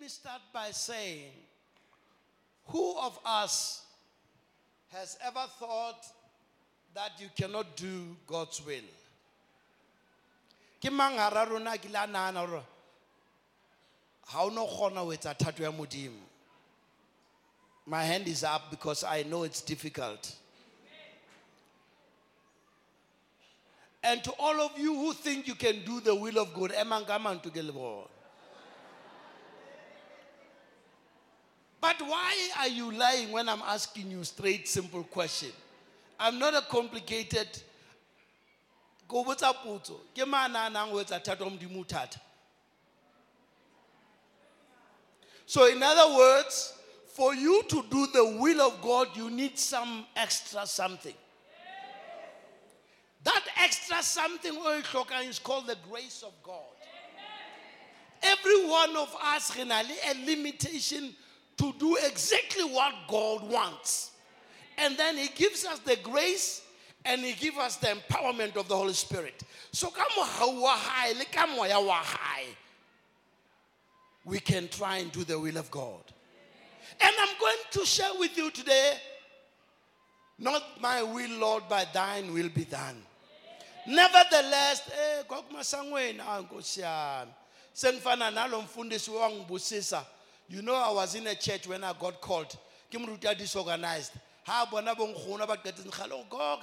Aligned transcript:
me 0.00 0.08
start 0.08 0.40
by 0.52 0.70
saying 0.70 1.32
who 2.66 2.96
of 2.98 3.18
us 3.24 3.82
has 4.92 5.18
ever 5.24 5.44
thought 5.58 6.06
that 6.94 7.12
you 7.18 7.28
cannot 7.36 7.76
do 7.76 8.16
God's 8.26 8.64
will? 8.64 8.82
My 17.86 18.04
hand 18.04 18.28
is 18.28 18.44
up 18.44 18.70
because 18.70 19.02
I 19.02 19.22
know 19.22 19.44
it's 19.44 19.62
difficult. 19.62 20.34
And 24.02 24.22
to 24.22 24.32
all 24.38 24.60
of 24.60 24.78
you 24.78 24.94
who 24.94 25.12
think 25.12 25.48
you 25.48 25.54
can 25.54 25.84
do 25.84 26.00
the 26.00 26.14
will 26.14 26.38
of 26.38 26.54
God, 26.54 26.72
bona. 26.72 28.08
But 31.80 32.00
why 32.02 32.50
are 32.58 32.68
you 32.68 32.90
lying 32.92 33.30
when 33.30 33.48
I'm 33.48 33.62
asking 33.62 34.10
you 34.10 34.24
straight, 34.24 34.66
simple 34.68 35.04
question? 35.04 35.50
I'm 36.18 36.38
not 36.38 36.54
a 36.54 36.62
complicated. 36.62 37.48
Go 39.06 39.22
what's 39.22 39.42
up, 39.42 39.62
Puto? 39.62 40.00
Ke 40.14 40.26
mana 40.26 40.68
nang 40.70 40.92
what's 40.92 41.12
a 41.12 41.20
tatom 41.20 41.58
dimutata. 41.58 42.18
So, 45.46 45.66
in 45.66 45.82
other 45.82 46.14
words, 46.16 46.74
for 47.06 47.34
you 47.34 47.62
to 47.68 47.84
do 47.90 48.06
the 48.12 48.36
will 48.38 48.60
of 48.60 48.82
God, 48.82 49.08
you 49.14 49.30
need 49.30 49.58
some 49.58 50.04
extra 50.14 50.66
something. 50.66 51.14
That 53.24 53.44
extra 53.62 54.02
something 54.02 54.54
is 55.24 55.38
called 55.38 55.66
the 55.66 55.76
grace 55.90 56.22
of 56.26 56.32
God. 56.42 56.54
Every 58.22 58.66
one 58.66 58.96
of 58.96 59.14
us 59.22 59.56
a 59.56 60.26
limitation 60.26 61.14
to 61.58 61.72
do 61.78 61.96
exactly 61.96 62.64
what 62.64 62.94
God 63.08 63.48
wants. 63.48 64.12
And 64.76 64.96
then 64.96 65.16
He 65.16 65.28
gives 65.28 65.64
us 65.64 65.78
the 65.80 65.96
grace 65.96 66.62
and 67.04 67.20
He 67.20 67.32
gives 67.32 67.58
us 67.58 67.76
the 67.76 67.88
empowerment 67.88 68.56
of 68.56 68.68
the 68.68 68.76
Holy 68.76 68.92
Spirit. 68.92 69.42
So. 69.72 69.92
We 74.24 74.40
can 74.40 74.68
try 74.68 74.96
and 74.98 75.12
do 75.12 75.24
the 75.24 75.38
will 75.38 75.56
of 75.56 75.70
God. 75.70 76.02
And 77.00 77.14
I'm 77.18 77.38
going 77.40 77.56
to 77.72 77.86
share 77.86 78.10
with 78.18 78.36
you 78.36 78.50
today 78.50 78.94
not 80.38 80.62
my 80.80 81.02
will, 81.02 81.38
Lord, 81.38 81.64
but 81.68 81.92
thine 81.92 82.32
will 82.32 82.48
be 82.48 82.64
done. 82.64 83.02
Nevertheless, 83.86 84.82
eh 84.92 85.22
wangibusisa. 89.08 90.04
You 90.48 90.62
know 90.62 90.74
I 90.74 90.90
was 90.92 91.14
in 91.14 91.26
a 91.26 91.34
church 91.34 91.66
when 91.68 91.84
I 91.84 91.92
got 91.98 92.20
called. 92.20 92.56
Ke 92.90 93.36
disorganized. 93.36 94.12
God, 94.46 94.86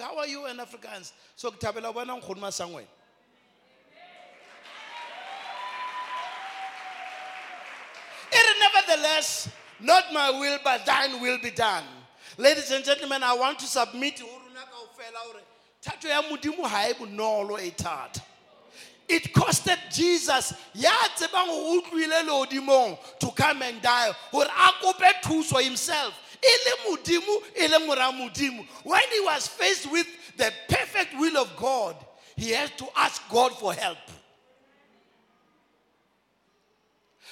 how 0.02 0.18
are 0.18 0.28
you 0.28 0.48
in 0.48 0.60
Africans? 0.60 1.14
So 1.36 1.52
ke 1.52 1.60
thabela 1.60 1.94
bona 1.94 2.20
nkgono 2.20 2.40
masangweni. 2.40 2.88
It 8.32 8.58
nevertheless, 8.60 9.50
not 9.80 10.12
my 10.12 10.32
will, 10.32 10.58
but 10.64 10.84
thine 10.86 11.22
will 11.22 11.38
be 11.42 11.52
done. 11.52 11.84
Ladies 12.38 12.72
and 12.72 12.84
gentlemen, 12.84 13.22
I 13.22 13.36
want 13.36 13.60
to 13.60 13.68
submit. 13.68 14.22
It 19.08 19.34
costed 19.34 19.78
Jesus 19.92 20.54
to 23.20 23.32
come 23.36 23.62
and 23.62 23.82
die 23.82 24.12
hore 24.32 24.46
a 24.46 25.62
himself. 25.62 26.14
E 26.44 26.58
le 26.66 26.92
modimo, 26.92 27.42
e 27.56 27.68
le 27.68 27.80
mora 27.86 28.12
modimo. 28.12 28.66
When 28.84 29.04
he 29.12 29.20
was 29.22 29.48
faced 29.48 29.92
with 29.92 30.08
the 30.38 30.52
perfect 30.68 31.18
will 31.20 31.38
of 31.38 31.56
God, 31.56 31.96
he 32.36 32.52
had 32.52 32.78
to 32.78 32.88
ask 32.96 33.22
God 33.30 33.54
for 33.54 33.74
help. 33.74 33.98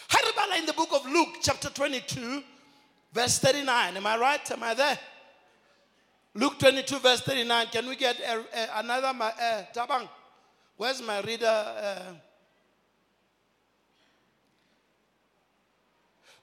Haribala 0.09 0.59
in 0.59 0.65
the 0.65 0.73
book 0.73 0.89
of 0.93 1.05
Luke, 1.05 1.37
chapter 1.41 1.69
22, 1.69 2.43
verse 3.11 3.39
39. 3.39 3.97
Am 3.97 4.07
I 4.07 4.17
right? 4.17 4.51
Am 4.51 4.63
I 4.63 4.73
there? 4.73 4.99
Luke 6.35 6.59
22, 6.59 6.99
verse 6.99 7.21
39. 7.21 7.67
Can 7.67 7.87
we 7.87 7.95
get 7.95 8.19
a, 8.19 8.39
a, 8.39 8.79
another 8.79 9.07
uh, 9.07 9.63
tabang? 9.75 10.07
Where's 10.77 11.01
my 11.01 11.21
reader? 11.21 11.45
Uh, 11.45 12.13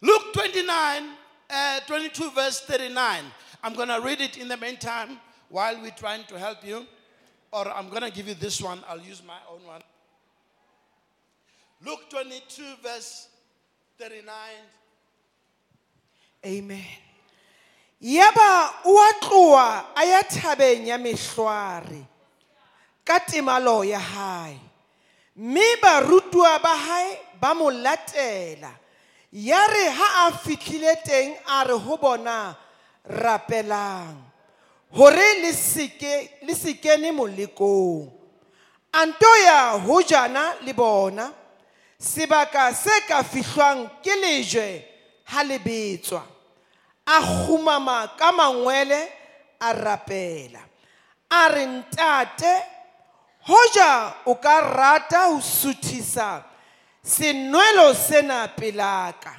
Luke 0.01 0.33
29, 0.33 1.09
uh, 1.51 1.81
22, 1.87 2.31
verse 2.31 2.61
39. 2.61 3.25
I'm 3.63 3.75
going 3.75 3.89
to 3.89 4.01
read 4.01 4.21
it 4.21 4.39
in 4.39 4.49
the 4.49 4.57
meantime 4.57 5.19
while 5.49 5.81
we're 5.83 5.91
trying 5.91 6.25
to 6.25 6.39
help 6.39 6.65
you. 6.65 6.87
Or 7.53 7.69
I'm 7.69 7.89
going 7.91 8.03
to 8.03 8.11
give 8.11 8.29
you 8.29 8.35
this 8.35 8.63
one. 8.63 8.81
I'll 8.89 9.01
use 9.01 9.23
my 9.27 9.39
own 9.53 9.67
one. 9.67 9.83
Luke 11.85 12.09
22, 12.09 12.63
verse 12.83 13.29
39. 13.99 14.33
Amen. 16.47 16.85
Yaba 18.03 18.71
tloa 19.21 19.85
a 19.95 20.05
ya 20.07 20.97
mehlware 20.97 22.07
ka 23.05 23.21
temalo 23.21 23.85
ya 23.85 23.99
hae. 23.99 24.59
Mme 25.37 25.77
barutwa 25.83 26.59
ba 26.63 26.77
hae 26.77 27.19
ba 27.41 27.55
mo 27.55 27.71
latela. 27.71 28.71
Ya 29.33 29.67
re 29.67 29.91
ha 29.91 30.27
a 30.27 30.33
fitlhile 30.33 30.97
teng 31.05 31.37
a 31.47 31.65
re 31.65 31.75
ho 31.79 31.97
bona 31.97 32.57
rapelang 33.07 34.17
hore 34.91 35.41
le 35.43 35.53
seke 35.53 36.43
le 36.43 36.55
sekene 36.55 37.13
molekong. 37.13 38.11
A 38.93 39.07
nto 39.07 39.37
ya 39.45 39.79
ho 39.79 40.03
jana 40.03 40.55
le 40.67 40.73
bona 40.73 41.33
sebaka 41.99 42.75
se 42.75 43.01
ka 43.07 43.23
fihlwang 43.23 43.89
ke 44.03 44.15
lejwe 44.17 44.85
ha 45.25 45.43
le 45.45 45.59
betswa 45.59 46.23
a 47.07 47.21
kgumama 47.21 48.17
ka 48.19 48.33
mangwele 48.33 49.09
a 49.61 49.73
rapela 49.73 50.63
a 51.31 51.49
re 51.49 51.67
ntate 51.67 52.55
hoja 53.47 54.15
o 54.27 54.35
ka 54.35 54.61
rata 54.61 55.33
ho 55.33 55.41
suthisa 55.41 56.45
senwelo 57.03 57.95
sena 57.95 58.49
pelaka 58.49 59.35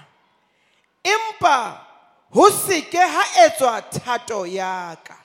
empa 1.04 1.88
ho 2.34 2.50
se 2.50 2.82
ke 2.82 3.00
ha 3.00 3.24
etswa 3.46 3.82
thato 3.82 4.46
ya 4.46 4.96
ka. 5.04 5.16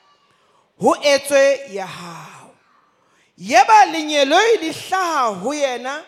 Ho 0.80 0.94
etswe 0.94 1.72
ya 1.72 1.86
hao. 1.86 2.50
Yeba 3.38 3.86
lenyeloi 3.92 4.56
le 4.60 4.72
hlaha 4.72 5.34
ho 5.40 5.54
yena 5.54 6.02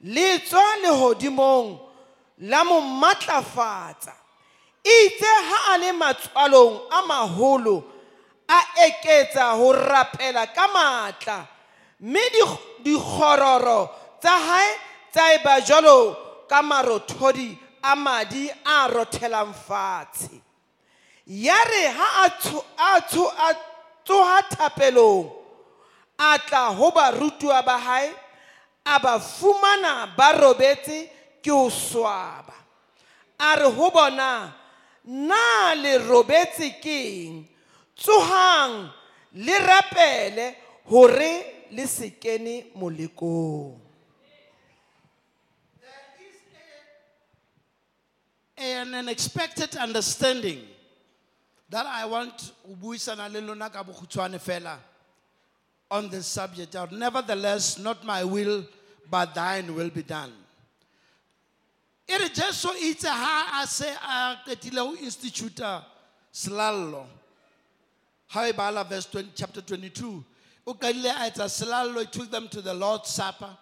le 0.00 0.38
tswa 0.38 0.76
lehodimong 0.82 1.78
la 2.38 2.64
mo 2.64 2.80
matlafatsa. 2.80 4.12
Itse 4.84 5.26
ha 5.48 5.74
a 5.74 5.78
le 5.78 5.92
matswalong 5.92 6.80
a 6.90 7.02
maholo 7.02 7.84
a 8.48 8.60
eketsa 8.86 9.56
ho 9.56 9.72
rapela 9.72 10.46
ka 10.54 10.68
matla. 10.68 11.48
Mme 12.00 12.20
dikgororo 12.84 13.90
tsa 14.20 14.30
hae 14.30 14.78
tsa 15.12 15.34
eba 15.34 15.60
jwalo 15.60 16.16
ka 16.48 16.62
marothodi 16.62 17.58
a 17.82 17.96
madi 17.96 18.50
a 18.64 18.88
rothelang 18.88 19.54
fatshe. 19.54 20.42
Ya 21.26 21.56
re 21.64 21.86
ha 21.88 22.08
a 22.78 23.00
tsoha 24.04 24.42
thapelong 24.50 25.30
a 26.18 26.38
tla 26.38 26.70
ho 26.72 26.90
barutuwa 26.90 27.64
ba 27.64 27.78
hae 27.78 28.14
a 28.84 28.98
ba 28.98 29.18
fumana 29.18 30.06
ba 30.16 30.32
robetse 30.32 31.10
ke 31.42 31.50
ho 31.50 31.68
swaba. 31.70 32.54
A 33.38 33.56
re 33.56 33.68
ho 33.70 33.90
bona 33.90 34.52
na 35.04 35.74
le 35.74 35.98
robetse 35.98 36.80
keng? 36.80 37.48
Tsohang 37.96 38.90
le 39.34 39.58
rapele 39.58 40.54
hore 40.90 41.55
le 41.70 42.64
molekong 42.74 43.80
an 48.58 48.94
unexpected 48.94 49.76
understanding 49.76 50.62
that 51.68 51.86
I 51.86 52.06
want 52.06 52.52
fela 54.38 54.78
on 55.90 56.08
this 56.08 56.26
subject. 56.26 56.74
Nevertheless, 56.92 57.78
not 57.78 58.04
my 58.04 58.24
will, 58.24 58.64
but 59.10 59.34
thine 59.34 59.74
will 59.74 59.90
be 59.90 60.02
done. 60.02 60.32
e 62.08 62.16
re 62.18 62.28
jesu 62.28 62.68
itse 62.80 63.08
ha 63.08 63.60
a 63.62 63.66
se 63.66 63.88
a 64.00 64.38
qetile 64.46 64.78
ho 64.78 64.94
instituta 65.02 65.84
selallo 66.32 67.04
bala 68.54 68.84
verse 68.84 69.06
20, 69.10 69.32
chapter 69.34 69.60
22 69.60 70.24
o 70.66 70.74
qadile 70.74 71.10
a 71.10 72.00
he 72.00 72.06
took 72.06 72.30
them 72.30 72.48
to 72.48 72.60
the 72.60 72.74
lord's 72.74 73.08
supper 73.10 73.56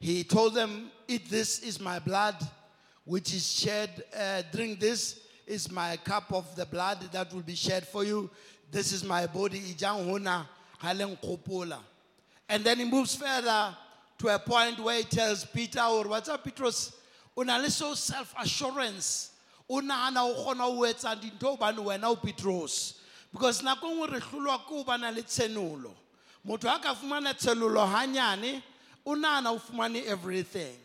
he 0.00 0.24
told 0.24 0.54
them 0.54 0.90
eat 1.06 1.28
this 1.28 1.60
is 1.60 1.78
my 1.78 1.98
blood 1.98 2.36
which 3.04 3.34
is 3.34 3.52
shed. 3.52 4.04
Uh, 4.16 4.42
drink 4.52 4.80
this 4.80 5.20
is 5.46 5.70
my 5.70 5.96
cup 5.98 6.32
of 6.32 6.54
the 6.56 6.64
blood 6.64 7.00
that 7.12 7.32
will 7.34 7.42
be 7.42 7.54
shed 7.54 7.86
for 7.86 8.04
you. 8.04 8.30
This 8.70 8.92
is 8.92 9.04
my 9.04 9.26
body. 9.26 9.60
And 12.48 12.64
then 12.64 12.78
he 12.78 12.84
moves 12.84 13.16
further 13.16 13.76
to 14.18 14.28
a 14.28 14.38
point 14.38 14.78
where 14.80 14.98
he 14.98 15.02
tells 15.04 15.44
Peter, 15.44 15.80
or 15.80 16.08
what's 16.08 16.28
up, 16.28 16.44
Petros? 16.44 16.96
Una 17.36 17.58
le 17.58 17.68
self 17.68 18.34
assurance. 18.38 19.32
Una 19.68 20.10
na 20.12 20.24
o 20.24 20.34
kgona 20.34 20.62
ho 20.62 20.80
etsa 20.82 21.16
dintho 21.20 21.58
hobane 21.58 21.78
wena 21.78 22.20
Petros. 22.22 23.00
Because 23.32 23.62
nako 23.62 23.90
e 23.90 23.94
nngwe 23.94 24.12
re 24.12 24.20
hlolwa 24.20 24.58
ke 24.58 24.68
ho 24.68 24.84
bana 24.84 25.10
le 25.10 25.22
tshenolo. 25.22 25.92
Motho 26.46 26.74
a 26.74 26.78
ka 26.78 26.94
fumana 26.94 27.34
tshenolo 27.34 27.86
hanyane, 27.86 28.62
o 29.06 29.12
o 29.12 29.58
fumane 29.58 30.04
everything. 30.06 30.76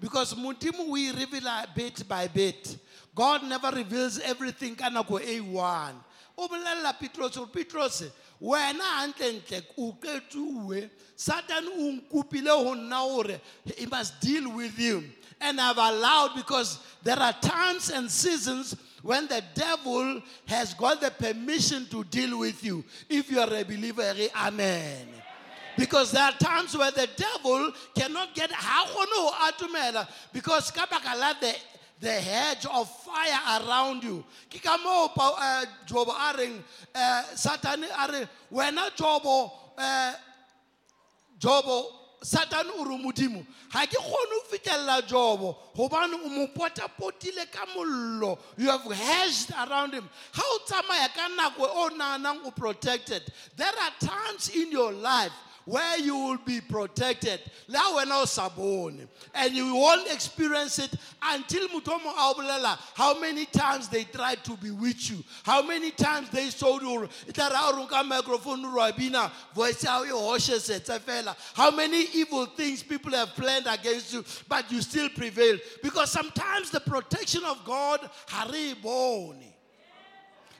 Because 0.00 0.34
Modimo 0.34 0.88
we 0.88 1.10
reveal 1.10 1.48
bit 1.74 2.08
by 2.08 2.26
bit. 2.26 2.76
God 3.14 3.44
never 3.44 3.70
reveals 3.70 4.18
everything 4.20 4.74
ka 4.74 4.88
nako 4.88 5.20
e 5.20 5.40
one. 5.40 5.94
O 6.36 6.48
bolella 6.48 6.98
Petros 6.98 7.36
hore 7.36 7.48
Petros 7.48 8.04
wena 8.40 8.80
hantlentle 8.80 9.62
o 9.78 9.96
qetsuwe 10.00 10.90
Satan 11.14 11.68
o 11.68 11.92
nkupile 11.92 12.48
ho 12.48 12.74
nna 12.74 12.96
hore 12.96 13.40
he 13.76 13.86
must 13.86 14.20
deal 14.20 14.50
with 14.56 14.78
you. 14.78 15.04
And 15.40 15.60
I've 15.60 15.76
allowed 15.76 16.34
because 16.36 16.78
there 17.02 17.18
are 17.18 17.32
times 17.34 17.90
and 17.90 18.10
seasons 18.10 18.74
when 19.02 19.26
the 19.26 19.42
devil 19.54 20.22
has 20.46 20.74
got 20.74 21.00
the 21.00 21.10
permission 21.10 21.86
to 21.90 22.04
deal 22.04 22.38
with 22.38 22.64
you. 22.64 22.84
If 23.08 23.30
you 23.30 23.40
are 23.40 23.52
a 23.52 23.64
believer, 23.64 24.14
eh, 24.16 24.28
amen. 24.36 25.08
Because 25.76 26.12
there 26.12 26.22
are 26.22 26.32
times 26.32 26.76
where 26.76 26.90
the 26.90 27.08
devil 27.16 27.72
cannot 27.94 28.34
get 28.34 28.50
because 30.32 30.70
the 31.40 31.54
the 32.00 32.10
hedge 32.12 32.66
of 32.66 32.90
fire 33.04 33.62
around 33.62 34.02
you. 34.02 34.24
Ke 34.50 34.60
Job 35.86 36.08
a 36.08 37.22
Satan 37.34 37.84
a 37.84 38.90
Jobo 38.96 39.52
uh, 39.78 40.12
Jobo 41.38 42.01
Satan 42.22 42.66
o 42.78 42.84
re 42.84 42.96
modimo. 43.02 43.44
Ga 43.72 43.86
ke 43.86 43.98
kgone 43.98 44.34
ho 44.34 44.42
fitlhelela 44.50 45.02
jobo 45.06 45.56
gobane 45.76 46.14
o 46.14 46.28
mo 46.28 46.46
potapotile 46.48 47.50
ka 47.50 47.66
mollo. 47.74 48.38
You 48.56 48.70
have 48.70 48.82
hedged 48.82 49.52
around 49.52 49.94
him. 49.94 50.08
Ga 50.34 50.42
o 50.42 50.58
tsamaya 50.66 51.08
ka 51.14 51.28
nako 51.36 51.60
o 51.60 51.88
naanang 51.90 52.46
o 52.46 52.50
protected 52.50 53.22
there 53.56 53.68
are 53.68 53.92
times 54.00 54.50
in 54.54 54.70
your 54.70 54.92
life 54.92 55.32
where 55.64 55.98
you 55.98 56.16
will 56.16 56.38
be 56.38 56.60
protected. 56.60 57.40
Le 57.68 57.78
ha 57.78 57.96
wena 57.96 58.22
o 58.22 58.24
sa 58.24 58.48
bone 58.48 59.08
and 59.34 59.54
you 59.54 59.74
won't 59.74 60.10
experience 60.12 60.78
it 60.78 60.94
until 61.22 61.68
motho 61.68 61.92
o 61.92 61.98
mongwe 61.98 62.16
a 62.16 62.30
o 62.30 62.34
bolela 62.34 62.78
how 62.94 63.18
many 63.18 63.46
times 63.46 63.88
they 63.88 64.04
tried 64.04 64.42
to 64.44 64.56
bewitch 64.56 65.10
you? 65.10 65.22
How 65.44 65.62
many 65.62 65.90
times 65.90 66.30
they 66.30 66.50
told 66.50 66.82
you 66.82 67.08
microphone 68.04 68.62
re 68.64 69.30
voice 69.54 69.84
ya 69.84 69.90
hao 69.90 70.04
e 70.04 70.10
hošesetse 70.10 71.00
fela 71.00 71.36
how 71.54 71.70
many 71.70 72.06
evil 72.14 72.46
things 72.46 72.82
people 72.82 73.12
have 73.12 73.34
planned 73.34 73.66
against 73.66 74.12
you 74.12 74.24
but 74.48 74.70
you 74.70 74.80
still 74.82 75.08
prevail? 75.10 75.58
Because 75.82 76.10
sometimes 76.10 76.70
the 76.70 76.80
protection 76.80 77.44
of 77.44 77.64
god 77.64 78.00
ha 78.28 78.48
re 78.52 78.74
bone 78.74 79.51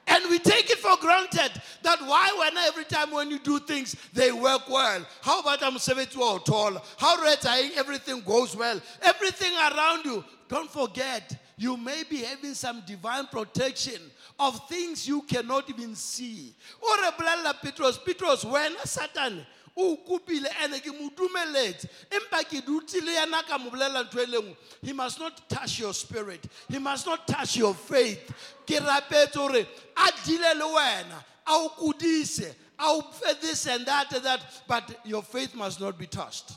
and 0.06 0.24
we 0.30 0.38
take 0.38 0.70
it 0.70 0.78
for 0.78 0.96
granted 1.00 1.52
that 1.82 2.00
why 2.00 2.34
when 2.38 2.56
every 2.58 2.84
time 2.84 3.10
when 3.10 3.30
you 3.30 3.38
do 3.38 3.58
things 3.58 3.96
they 4.12 4.32
work 4.32 4.68
well. 4.68 5.06
How 5.20 5.40
about 5.40 5.62
I'm 5.62 5.78
72 5.78 6.20
or 6.20 6.40
tall? 6.40 6.82
How 6.98 7.22
red 7.22 7.38
I 7.44 7.70
everything 7.76 8.20
goes 8.20 8.56
well. 8.56 8.80
Everything 9.02 9.52
around 9.54 10.04
you. 10.04 10.24
Don't 10.48 10.70
forget, 10.70 11.34
you 11.56 11.76
may 11.76 12.02
be 12.08 12.18
having 12.18 12.54
some 12.54 12.82
divine 12.86 13.26
protection 13.26 14.00
of 14.38 14.68
things 14.68 15.06
you 15.08 15.22
cannot 15.22 15.70
even 15.70 15.94
see. 15.94 16.54
Or 16.80 17.04
a 17.06 17.54
Petros, 17.54 17.96
Petros, 17.98 18.44
when 18.44 18.74
Satan 18.84 19.46
o 19.76 19.96
kopile 19.96 20.48
ene 20.64 20.80
ke 20.80 20.90
mo 20.92 21.10
dumeletse 21.16 21.88
empa 22.10 22.42
ke 22.44 22.60
dutse 22.60 23.00
le 23.00 23.12
yena 23.12 23.42
ka 23.46 23.58
mo 23.58 23.70
bolela 23.70 24.04
ntho 24.04 24.20
e 24.20 24.56
he 24.82 24.92
must 24.92 25.18
not 25.18 25.48
touch 25.48 25.78
your 25.78 25.94
spirit. 25.94 26.46
He 26.68 26.78
must 26.78 27.06
not 27.06 27.26
touch 27.26 27.56
your 27.56 27.74
faith. 27.74 28.32
Ke 28.66 28.80
rapetse 28.80 29.34
gore 29.34 29.66
a 29.96 30.10
dile 30.24 30.54
le 30.56 30.64
wena 30.64 31.24
a 31.46 31.52
o 31.52 31.72
kodise 31.78 32.54
a 32.78 32.84
o 32.84 33.00
fe 33.00 33.32
this 33.40 33.66
and 33.66 33.86
that 33.86 34.12
and 34.12 34.24
that 34.24 34.40
but 34.66 35.00
your 35.04 35.22
faith 35.22 35.54
must 35.54 35.80
not 35.80 35.98
be 35.98 36.06
touched. 36.06 36.52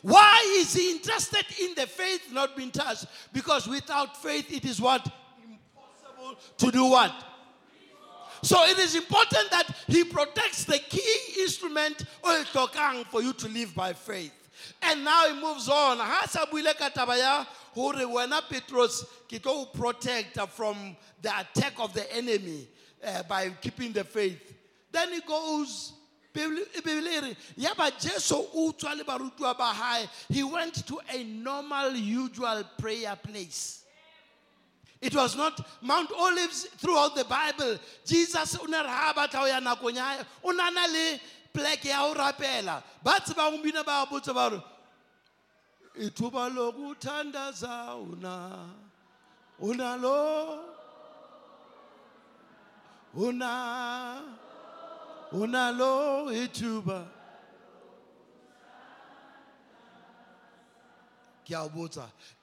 Why 0.00 0.42
is 0.60 0.74
he 0.74 0.90
interested 0.90 1.44
in 1.60 1.74
the 1.74 1.86
faith 1.86 2.32
not 2.32 2.56
being 2.56 2.70
touched? 2.70 3.06
Because 3.32 3.68
without 3.68 4.16
faith 4.16 4.52
it 4.52 4.64
is 4.64 4.80
what? 4.80 5.06
Impossible 5.42 6.38
to 6.58 6.70
do 6.70 6.86
what 6.86 7.33
so 8.44 8.62
it 8.64 8.78
is 8.78 8.94
important 8.94 9.50
that 9.50 9.64
he 9.86 10.04
protects 10.04 10.64
the 10.64 10.78
key 10.78 11.18
instrument 11.40 12.04
for 13.10 13.22
you 13.22 13.32
to 13.32 13.48
live 13.48 13.74
by 13.74 13.92
faith. 13.94 14.32
And 14.82 15.02
now 15.02 15.26
he 15.26 15.40
moves 15.40 15.68
on. 15.68 15.98
Ha 15.98 16.26
sa 16.28 16.44
buile 16.46 16.76
ka 16.76 16.90
Petros 18.48 19.06
protect 19.72 20.38
from 20.50 20.96
the 21.22 21.30
attack 21.40 21.74
of 21.78 21.92
the 21.94 22.10
enemy 22.14 22.68
uh, 23.04 23.22
by 23.24 23.48
keeping 23.60 23.92
the 23.92 24.04
faith. 24.04 24.54
Then 24.92 25.12
he 25.12 25.20
goes 25.20 25.92
he 26.34 26.40
went 30.42 30.74
to 30.86 31.00
a 31.12 31.24
normal 31.24 31.92
usual 31.92 32.64
prayer 32.76 33.16
place 33.22 33.83
it 35.04 35.14
was 35.14 35.36
not 35.36 35.60
Mount 35.82 36.10
Olives 36.18 36.64
throughout 36.78 37.14
the 37.14 37.24
Bible. 37.24 37.78
Jesus 38.06 38.56
o 38.56 38.64
ne 38.66 38.78
re 38.78 38.88
ha 38.88 39.12
batla 39.14 39.40
ho 39.40 39.46
ya 39.46 39.60
nakong 39.60 39.94
ya 39.94 40.24
o 40.42 40.50
na 40.50 40.70
na 40.70 40.86
le 40.86 41.20
pleke 41.52 41.86
ya 41.86 41.98
ho 41.98 42.14
rapela. 42.14 42.82
Ba 43.02 43.20
tsebang 43.20 43.62
bina 43.62 43.84
ba 43.84 44.06
botsa 44.10 44.34
ba 44.34 44.48
re 44.50 44.62
ithuba 46.00 46.48
lokuthandaza 46.48 47.94
una 48.00 48.66
unalo 49.60 50.58
una 53.14 54.22
unalo 55.32 56.32
ithuba 56.32 57.06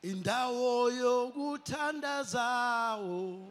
indawo 0.04 0.92
yokuthandazawo 0.92 3.48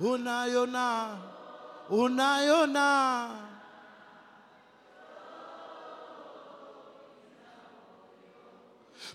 unayo 0.00 0.66
na? 0.66 1.16
Unayo 1.90 2.66
na? 2.66 3.30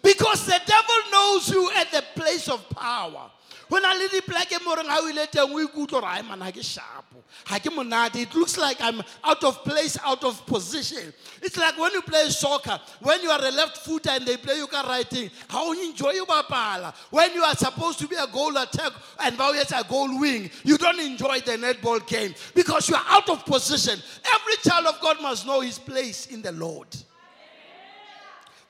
Because 0.02 0.46
the 0.46 0.60
devil 0.66 0.96
knows 1.12 1.50
you 1.50 1.70
at 1.76 1.92
the 1.92 2.04
place 2.16 2.48
of 2.50 2.68
power. 2.70 3.30
When 3.72 3.86
I 3.86 3.94
leave 3.96 4.26
pleke 4.26 4.62
mo 4.66 4.76
reng 4.76 4.90
ha 4.90 5.00
o 5.02 5.08
ile 5.08 5.28
teng 5.28 5.50
o 5.50 5.66
ikutlwa 5.66 5.88
gore 5.88 6.04
ai 6.04 6.22
man 6.24 6.42
ha 6.42 6.52
ke 6.52 6.60
sharpo 6.60 7.24
ha 7.46 7.58
ke 7.58 7.72
monate. 7.72 8.18
It 8.18 8.36
looks 8.36 8.58
like 8.58 8.82
I'm 8.82 9.02
out 9.24 9.42
of 9.46 9.64
place 9.64 9.98
out 10.04 10.26
of 10.26 10.46
position. 10.46 11.14
It's 11.42 11.56
like 11.56 11.80
when 11.80 11.94
you 11.94 12.02
play 12.02 12.28
soccer 12.32 12.78
when 13.00 13.22
you 13.24 13.30
are 13.30 13.40
a 13.40 13.50
left 13.50 13.78
footer 13.78 14.10
and 14.10 14.26
they 14.26 14.36
play 14.36 14.58
you 14.58 14.68
ka 14.68 14.82
right 14.82 15.08
thing 15.08 15.32
ha 15.48 15.64
o 15.64 15.72
enjoy 15.72 16.12
o 16.20 16.26
bapala. 16.26 16.94
When 17.12 17.34
you 17.34 17.44
are 17.44 17.56
supposed 17.56 18.00
to 18.00 18.10
be 18.10 18.18
a 18.18 18.28
goal 18.28 18.58
attack 18.58 18.92
and 19.24 19.38
ba 19.38 19.44
o 19.46 19.54
a 19.54 19.84
goal 19.88 20.20
wing 20.20 20.52
you 20.66 20.78
don't 20.78 21.00
enjoy 21.00 21.40
the 21.40 21.54
netball 21.54 22.06
game 22.06 22.36
because 22.54 22.90
you 22.90 22.96
are 22.96 23.06
out 23.08 23.30
of 23.30 23.46
position. 23.46 23.98
Every 24.36 24.70
child 24.70 24.88
of 24.88 25.00
God 25.00 25.22
must 25.22 25.48
know 25.48 25.62
his 25.62 25.80
place 25.80 26.26
in 26.26 26.42
the 26.42 26.52
Lord 26.52 26.90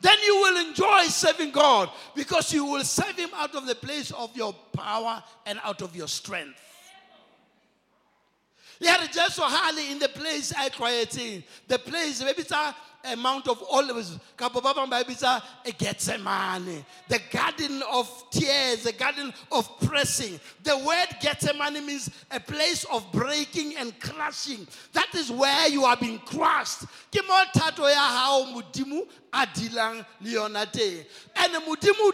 then 0.02 0.18
you 0.26 0.36
will 0.36 0.68
enjoy 0.68 1.04
serving 1.04 1.52
God 1.52 1.90
because 2.16 2.52
you 2.52 2.66
will 2.66 2.84
serve 2.84 3.16
Him 3.18 3.30
out 3.36 3.56
of 3.56 3.66
the 3.68 3.76
place 3.76 4.12
of 4.12 4.36
your 4.36 4.54
power 4.74 5.24
and 5.46 5.60
out 5.64 5.82
of 5.82 5.96
your 5.96 6.08
strength. 6.08 6.60
Yeah, 8.80 9.06
just 9.12 9.36
so 9.36 9.44
highly 9.46 9.92
in 9.92 10.00
the 10.00 10.10
place 10.10 10.52
I 10.58 10.70
created, 10.70 11.44
the 11.68 11.78
place 11.78 12.24
maybe 12.24 12.42
a, 13.04 13.16
Mount 13.16 13.48
of 13.48 13.64
Olives, 13.70 14.20
Gethsemane, 15.78 16.86
the 17.08 17.20
garden 17.32 17.84
of 17.92 18.26
tears, 18.32 18.84
the 18.84 18.94
garden 18.94 19.34
of 19.52 19.80
pressing. 19.82 20.40
The 20.64 20.78
word 20.78 21.08
Gethsemane 21.22 21.86
means 21.86 22.10
a 22.32 22.40
place 22.40 22.86
of 22.86 23.12
breaking 23.12 23.76
and 23.78 23.98
crushing. 24.00 24.68
That 24.94 25.14
is 25.16 25.32
where 25.32 25.68
you 25.70 25.86
are 25.86 25.98
being 25.98 26.20
crushed. 26.20 26.86
Ke 27.12 27.22
mo 27.28 27.44
ya 27.88 27.96
hao 27.96 28.46
Modimo 28.54 29.08
a 29.34 29.46
dilang 29.48 30.06
le 30.22 30.30
yona 30.30 30.66
teng. 30.72 31.06
And 31.36 31.54
Modimo 31.66 32.12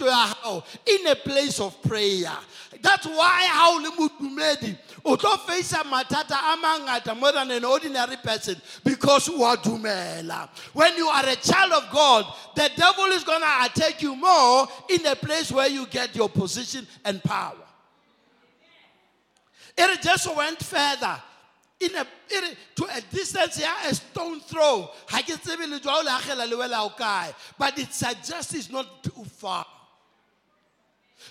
ya 0.00 0.34
hao 0.34 0.64
in 0.86 1.06
a 1.06 1.16
place 1.16 1.60
of 1.60 1.80
prayer. 1.82 2.36
That's 2.82 3.06
why 3.06 3.46
how 3.48 3.80
le 3.82 3.90
modumedi 3.90 4.76
o 5.04 5.16
tlo 5.16 5.38
face 5.46 5.72
a 5.72 5.84
mangata 5.84 7.14
more 7.18 7.32
than 7.32 7.50
an 7.50 7.64
ordinary 7.64 8.16
person 8.16 8.60
because 8.84 9.28
o 9.28 9.52
a 9.52 9.56
dumela. 9.56 10.48
When 10.72 10.96
you 10.96 11.08
are 11.08 11.26
a 11.26 11.36
child 11.36 11.72
of 11.72 11.90
God, 11.92 12.26
the 12.54 12.70
devil 12.76 13.04
is 13.06 13.24
going 13.24 13.42
to 13.42 13.64
attack 13.64 14.02
you 14.02 14.14
more 14.16 14.68
in 14.88 15.04
a 15.06 15.16
place 15.16 15.52
where 15.52 15.68
you 15.68 15.86
get 15.86 16.14
your 16.14 16.28
position 16.28 16.86
and 17.04 17.22
power. 17.22 17.56
It 19.76 20.02
just 20.02 20.36
went 20.36 20.62
further. 20.62 21.22
In 21.80 21.96
a, 21.96 22.06
it, 22.28 22.58
to 22.76 22.84
a 22.84 23.00
distance 23.10 23.56
here, 23.56 23.72
a 23.86 23.94
stone 23.94 24.40
throw. 24.40 24.90
But 27.58 27.78
it 27.78 27.92
suggests 27.94 28.54
it's 28.54 28.70
not 28.70 29.02
too 29.02 29.24
far. 29.24 29.64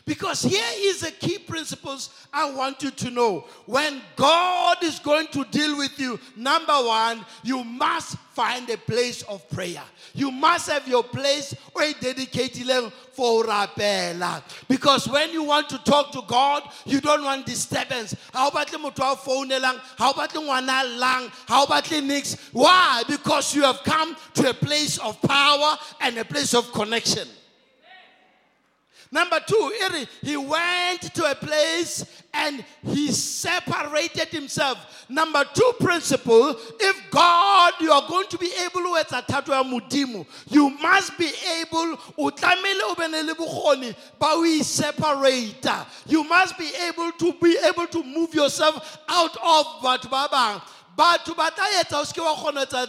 Because 0.06 0.42
here 0.42 0.64
is 0.78 1.02
the 1.02 1.12
key 1.12 1.38
principles 1.38 2.10
I 2.34 2.52
want 2.52 2.82
you 2.84 2.92
to 2.92 3.10
know. 3.10 3.46
When 3.66 4.02
God 4.16 4.84
is 4.84 5.00
going 5.00 5.28
to 5.28 5.44
deal 5.46 5.78
with 5.78 6.00
you, 6.00 6.20
number 6.36 6.74
one, 6.74 7.26
you 7.44 7.64
must 7.64 8.18
find 8.34 8.70
a 8.70 8.78
place 8.78 9.22
of 9.24 9.48
prayer. 9.50 9.84
You 10.14 10.32
must 10.32 10.70
have 10.70 10.88
your 10.88 11.04
place 11.04 11.54
where 11.74 11.94
dedicated 12.00 12.68
for 13.12 13.44
rapela. 13.44 14.42
Because 14.68 15.08
when 15.08 15.32
you 15.32 15.44
want 15.44 15.70
to 15.70 15.78
talk 15.84 16.12
to 16.14 16.22
God, 16.28 16.64
you 16.86 17.02
don't 17.02 17.24
want 17.24 17.46
disturbance. 17.46 18.16
How 18.34 18.48
about 18.50 18.70
the 18.70 18.78
phone 19.18 19.52
How 19.98 20.12
about 20.12 20.34
the 20.34 20.42
one 20.42 20.66
lang? 20.66 21.30
How 21.48 21.66
about 21.66 21.86
the 21.86 22.02
next? 22.02 22.40
Why? 22.54 23.04
Because 23.08 23.56
you 23.56 23.64
have 23.64 23.84
come 23.84 24.16
to 24.36 24.50
a 24.50 24.54
place 24.54 24.98
of 25.00 25.22
power 25.22 25.78
and 26.02 26.18
a 26.18 26.26
place 26.26 26.54
of 26.54 26.72
connection. 26.72 27.28
Number 29.12 29.40
two, 29.40 29.72
he 30.22 30.38
went 30.38 31.02
to 31.16 31.32
a 31.32 31.34
place 31.34 32.06
and 32.32 32.64
he 32.84 33.12
separated 33.12 34.28
himself. 34.28 35.06
Number 35.10 35.44
two 35.52 35.74
principle, 35.80 36.56
if 36.80 37.10
God, 37.10 37.74
you 37.82 37.92
are 37.92 38.08
going 38.08 38.28
to 38.28 38.38
be 38.38 38.52
able 38.64 38.82
to 38.82 39.04
mudimu, 39.64 40.28
you 40.50 40.70
must 40.80 41.18
be 41.18 41.32
able, 41.60 41.98
but 44.20 44.40
we 44.40 44.62
separate. 44.62 45.66
You 46.06 46.24
must 46.26 46.56
be 46.60 46.70
able 46.88 47.12
to 47.14 47.34
be 47.42 47.58
able 47.66 47.88
to 47.88 48.04
move 48.04 48.36
yourself 48.36 49.00
out 49.08 49.36
of 49.38 49.66
Batubaba. 49.82 50.62
But 50.96 51.26
to 51.26 51.32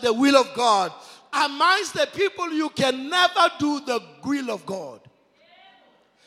the 0.02 0.12
will 0.12 0.36
of 0.36 0.52
God. 0.54 0.92
Amongst 1.32 1.94
the 1.94 2.08
people, 2.12 2.52
you 2.52 2.68
can 2.70 3.08
never 3.08 3.50
do 3.58 3.80
the 3.80 4.02
will 4.22 4.50
of 4.50 4.66
God 4.66 5.00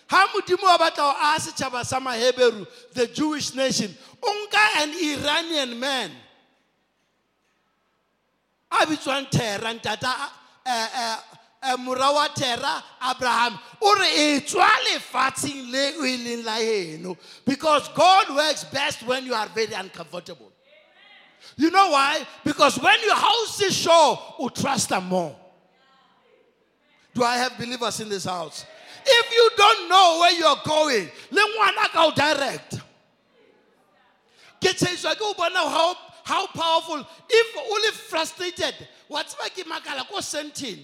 ha 0.07 0.27
modimo 0.33 0.63
wa 0.63 0.77
batla 0.77 0.95
go 0.97 1.09
a 1.11 1.39
setšhaba 1.39 2.67
the 2.93 3.07
jewish 3.07 3.53
nation 3.55 3.95
o 4.21 4.47
nka 4.47 4.83
an 4.83 4.93
iranian 4.93 5.79
man. 5.79 6.11
A 8.71 8.85
bitswang 8.85 9.29
tera 9.29 9.73
ntata 9.73 10.29
tera 12.35 12.83
abraham 13.01 13.59
o 13.81 13.95
re 13.99 14.07
e 14.35 14.39
le 15.71 17.17
because 17.45 17.87
god 17.89 18.29
works 18.35 18.63
best 18.65 19.03
when 19.03 19.25
you 19.25 19.33
are 19.33 19.47
very 19.49 19.73
uncomfortable. 19.73 20.51
You 21.55 21.69
know 21.69 21.89
why? 21.91 22.25
Because 22.43 22.79
when 22.79 22.99
your 23.01 23.15
house 23.15 23.61
is 23.61 23.75
sure 23.75 24.19
you 24.39 24.49
trust 24.49 24.89
them 24.89 25.05
more. 25.05 25.35
Do 27.13 27.23
i 27.23 27.37
have 27.37 27.57
believers 27.57 27.99
in 27.99 28.09
this 28.09 28.25
house 28.25 28.65
if 29.05 29.31
you 29.31 29.49
don't 29.57 29.89
know 29.89 30.17
where 30.19 30.31
you're 30.31 30.61
going, 30.65 31.09
le 31.31 31.41
ngwana 31.41 31.91
ka 31.91 32.11
direct. 32.11 32.79
Ke 34.61 34.73
tsheiswa 34.73 35.15
ke 35.15 35.21
o 35.21 35.33
bona 35.33 35.59
how 35.59 35.95
how 36.23 36.47
powerful. 36.47 37.05
If 37.29 37.57
only 37.57 37.91
frustrated 37.91 38.75
wa 39.09 39.21
tseba 39.23 39.49
ke 39.49 39.65
makala 39.67 40.07
ko 40.07 40.19
Sandton 40.19 40.79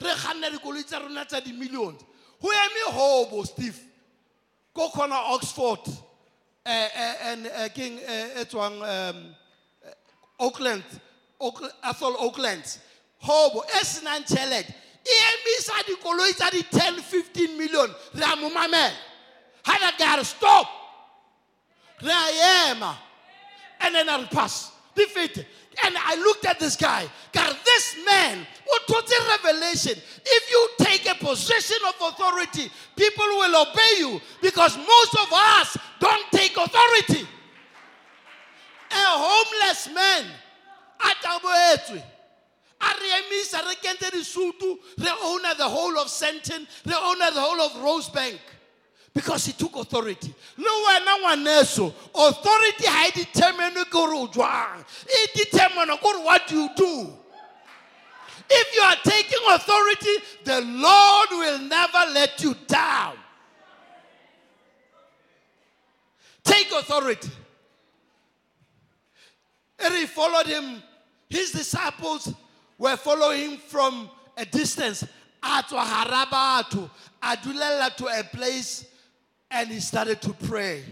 re 0.00 0.10
kganna 0.14 0.50
dikoloi 0.50 0.84
tsa 0.86 1.00
rona 1.00 1.24
tsa 1.24 1.40
di-millions. 1.40 2.04
Go 2.40 2.48
eme 2.48 2.92
hobo 2.92 3.42
steve. 3.44 3.80
Ko 4.74 4.88
kgona 4.88 5.32
oxford 5.34 5.80
uh, 5.88 6.68
uh, 6.68 7.14
and 7.24 7.46
uh, 7.46 7.68
king 7.70 7.98
e 7.98 8.44
tswang 8.44 8.82
um, 8.82 9.34
oakland 10.38 10.84
athol 11.82 12.16
oakland. 12.20 12.78
Hobo 13.18 13.62
e 13.62 13.84
senang 13.84 14.24
tšhelete 14.24 14.70
e 14.70 14.74
emisa 15.04 15.74
dikoloi 15.86 16.32
tsa 16.32 16.50
di-10 16.50 17.00
15 17.00 17.56
million 17.58 17.94
re 18.14 18.24
a 18.24 18.36
mo 18.36 18.50
mamela 18.50 18.92
ga 19.64 19.78
na 19.80 19.90
ke 19.92 20.04
a 20.04 20.16
re 20.16 20.24
stop? 20.24 20.68
Re 22.02 22.12
a 22.12 22.70
ema 22.70 22.98
and 23.80 23.94
then 23.94 24.06
re 24.06 24.26
pass. 24.30 24.72
Di 24.94 25.04
and 25.82 25.96
I 25.98 26.14
looked 26.16 26.46
at 26.46 26.60
this 26.60 26.76
guy. 26.76 27.04
God, 27.32 27.56
this 27.64 27.96
man, 28.06 28.46
what 28.66 28.82
a 28.88 29.38
revelation. 29.42 29.94
If 30.24 30.50
you 30.50 30.68
take 30.78 31.10
a 31.10 31.14
position 31.16 31.78
of 31.88 31.94
authority, 32.12 32.70
people 32.96 33.24
will 33.26 33.62
obey 33.62 33.94
you 33.98 34.20
because 34.40 34.76
most 34.76 35.14
of 35.14 35.32
us 35.32 35.76
don't 35.98 36.30
take 36.30 36.56
authority. 36.56 37.26
A 38.90 38.94
homeless 38.94 39.88
man, 39.92 40.26
a 42.80 42.86
re 43.00 43.08
emisa 43.20 43.60
re 43.66 43.74
owner 45.22 45.54
the 45.56 45.68
whole 45.68 45.98
of 45.98 46.08
Sandton 46.08 46.66
re 46.84 46.94
owner 46.94 47.30
the 47.32 47.40
whole 47.40 47.60
of 47.60 47.72
rosebank. 47.82 48.38
Because 49.12 49.46
he 49.46 49.52
took 49.52 49.76
authority. 49.76 50.34
Le 50.56 50.64
wena 50.64 51.18
ngwaneso 51.22 51.94
authority 52.14 52.84
e 52.84 53.10
determine 53.12 53.84
gore 53.90 54.14
o 54.14 54.26
what 56.24 56.50
you 56.50 56.68
do? 56.76 57.12
If 58.50 58.74
you 58.74 58.82
are 58.82 58.96
taking 59.04 59.38
authority 59.50 60.16
the 60.44 60.60
lord 60.62 61.28
will 61.30 61.58
never 61.60 62.12
let 62.12 62.42
you 62.42 62.54
down. 62.66 63.16
Take 66.42 66.72
authority. 66.72 67.30
And 69.78 69.94
he 69.94 70.06
followed 70.06 70.46
him 70.46 70.82
his 71.28 71.52
disciples 71.52 72.32
were 72.78 72.96
following 72.96 73.58
from 73.58 74.10
a 74.36 74.44
distance. 74.44 75.04
Atwa 75.42 75.84
harabatu, 75.84 76.88
adulela 77.22 77.94
to 77.96 78.06
a 78.06 78.24
place 78.24 78.86
and 79.50 79.68
he 79.68 79.80
started 79.80 80.20
to 80.22 80.32
pray. 80.32 80.82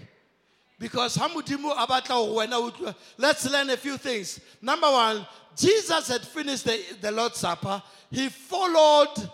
Because 0.79 1.17
hamudimu 1.17 1.75
abatla 1.77 2.95
let's 3.17 3.51
learn 3.51 3.71
a 3.71 3.77
few 3.77 3.97
things. 3.97 4.41
Number 4.61 4.91
one, 4.91 5.27
Jesus 5.57 6.09
had 6.09 6.23
finished 6.23 6.65
the, 6.65 6.81
the 7.01 7.11
Lord's 7.13 7.39
Supper. 7.39 7.83
He 8.11 8.29
followed 8.29 9.31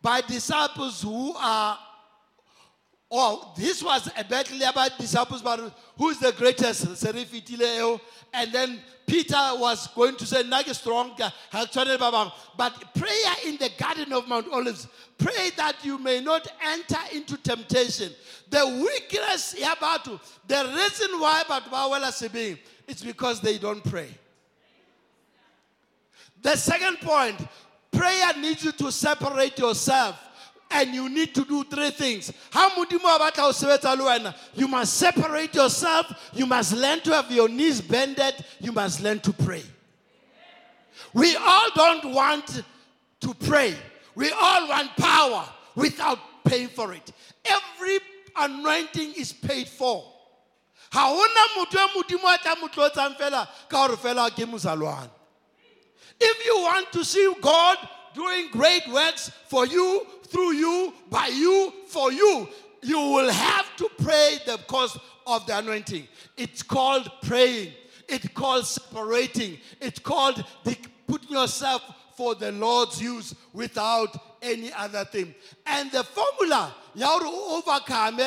by 0.00 0.20
disciples 0.20 1.02
who 1.02 1.34
are 1.36 1.78
Oh, 3.14 3.52
this 3.58 3.82
was 3.82 4.08
a 4.16 4.24
battle 4.24 4.56
about 4.66 4.96
disciples, 4.96 5.42
but 5.42 5.60
who's 5.98 6.18
the 6.18 6.32
greatest? 6.32 6.86
And 8.32 8.50
then 8.50 8.80
Peter 9.06 9.36
was 9.36 9.86
going 9.88 10.16
to 10.16 10.24
say, 10.24 10.42
Nage 10.44 10.74
strong, 10.74 11.14
but 12.56 12.94
prayer 12.94 13.34
in 13.44 13.58
the 13.58 13.70
Garden 13.76 14.14
of 14.14 14.26
Mount 14.26 14.50
Olives, 14.50 14.88
pray 15.18 15.50
that 15.58 15.84
you 15.84 15.98
may 15.98 16.22
not 16.22 16.48
enter 16.62 16.96
into 17.12 17.36
temptation. 17.36 18.12
The 18.48 18.66
weakness, 18.82 19.52
the 19.52 20.72
reason 20.74 21.20
why 21.20 22.10
Sibi, 22.10 22.62
it's 22.88 23.04
because 23.04 23.42
they 23.42 23.58
don't 23.58 23.84
pray. 23.84 24.08
The 26.40 26.56
second 26.56 26.96
point, 27.02 27.46
prayer 27.90 28.32
needs 28.38 28.64
you 28.64 28.72
to 28.72 28.90
separate 28.90 29.58
yourself 29.58 30.18
and 30.74 30.94
you 30.94 31.08
need 31.08 31.34
to 31.34 31.44
do 31.44 31.64
three 31.64 31.90
things. 31.90 32.32
You 34.54 34.68
must 34.68 34.94
separate 34.94 35.54
yourself. 35.54 36.30
You 36.32 36.46
must 36.46 36.72
learn 36.74 37.00
to 37.00 37.12
have 37.12 37.30
your 37.30 37.48
knees 37.48 37.80
bended. 37.80 38.34
You 38.60 38.72
must 38.72 39.00
learn 39.02 39.20
to 39.20 39.32
pray. 39.32 39.62
We 41.14 41.36
all 41.36 41.68
don't 41.74 42.12
want 42.14 42.62
to 43.20 43.34
pray. 43.34 43.74
We 44.14 44.30
all 44.30 44.68
want 44.68 44.96
power 44.96 45.44
without 45.74 46.18
paying 46.44 46.68
for 46.68 46.92
it. 46.92 47.12
Every 47.44 47.98
anointing 48.36 49.14
is 49.16 49.32
paid 49.32 49.68
for. 49.68 50.04
If 56.24 56.46
you 56.46 56.56
want 56.60 56.92
to 56.92 57.04
see 57.04 57.32
God 57.40 57.78
doing 58.14 58.48
great 58.50 58.86
works 58.88 59.30
for 59.48 59.66
you, 59.66 60.06
through 60.32 60.52
you, 60.54 60.94
by 61.10 61.26
you, 61.28 61.72
for 61.86 62.10
you. 62.10 62.48
You 62.82 62.98
will 62.98 63.30
have 63.30 63.76
to 63.76 63.88
pray 64.02 64.38
the 64.44 64.58
cause 64.66 64.98
of 65.26 65.46
the 65.46 65.58
anointing. 65.58 66.08
It's 66.36 66.62
called 66.62 67.10
praying. 67.22 67.72
It's 68.08 68.26
called 68.28 68.66
separating. 68.66 69.58
It's 69.80 70.00
called 70.00 70.44
putting 71.06 71.30
yourself 71.30 71.82
for 72.16 72.34
the 72.34 72.50
Lord's 72.52 73.00
use 73.00 73.34
without 73.52 74.16
any 74.42 74.72
other 74.72 75.04
thing. 75.04 75.34
And 75.66 75.92
the 75.92 76.02
formula, 76.02 76.74
you 76.94 77.06
overcome, 77.06 78.20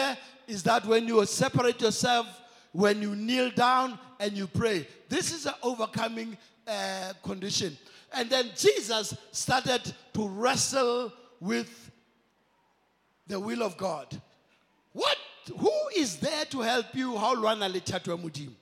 is 0.47 0.63
that 0.63 0.85
when 0.85 1.07
you 1.07 1.25
separate 1.25 1.81
yourself, 1.81 2.27
when 2.71 3.01
you 3.01 3.15
kneel 3.15 3.49
down 3.51 3.97
and 4.19 4.33
you 4.33 4.47
pray. 4.47 4.87
This 5.07 5.33
is 5.33 5.45
an 5.45 5.53
overcoming 5.63 6.37
uh, 6.67 7.13
condition. 7.23 7.77
And 8.13 8.29
then 8.29 8.49
Jesus 8.55 9.15
started 9.31 9.93
to 10.13 10.27
wrestle 10.27 11.11
with 11.39 11.91
the 13.27 13.39
will 13.39 13.63
of 13.63 13.77
God. 13.77 14.21
What 14.93 15.17
who 15.57 15.71
is 15.95 16.17
there 16.17 16.45
to 16.45 16.61
help 16.61 16.95
you? 16.95 17.17
How 17.17 17.33
long 17.35 17.59
le 17.59 17.79
thato 17.79 18.07
ya 18.07 18.17
modimo? 18.17 18.53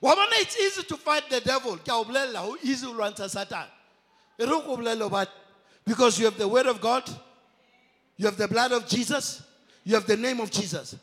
Wa 0.00 0.14
bona 0.14 0.30
it's 0.34 0.58
easy 0.58 0.82
to 0.84 0.96
fight 0.96 1.28
the 1.30 1.40
devil. 1.40 1.78
Easy 2.62 2.86
Satan. 3.28 3.64
Hoba- 4.38 5.26
Because 5.86 6.18
you 6.18 6.24
have 6.26 6.38
the 6.38 6.48
word 6.48 6.66
of 6.66 6.80
God, 6.80 7.08
you 8.16 8.26
have 8.26 8.36
the 8.36 8.48
blood 8.48 8.72
of 8.72 8.86
Jesus, 8.88 9.42
you 9.84 9.94
have 9.94 10.06
the 10.06 10.16
name 10.16 10.40
of 10.40 10.50
Jesus. 10.50 10.96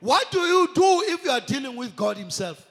What 0.00 0.30
do 0.30 0.40
you 0.40 0.68
do 0.74 1.02
if 1.06 1.24
you 1.24 1.30
are 1.30 1.40
dealing 1.40 1.76
with 1.76 1.94
God 1.94 2.16
Himself? 2.16 2.66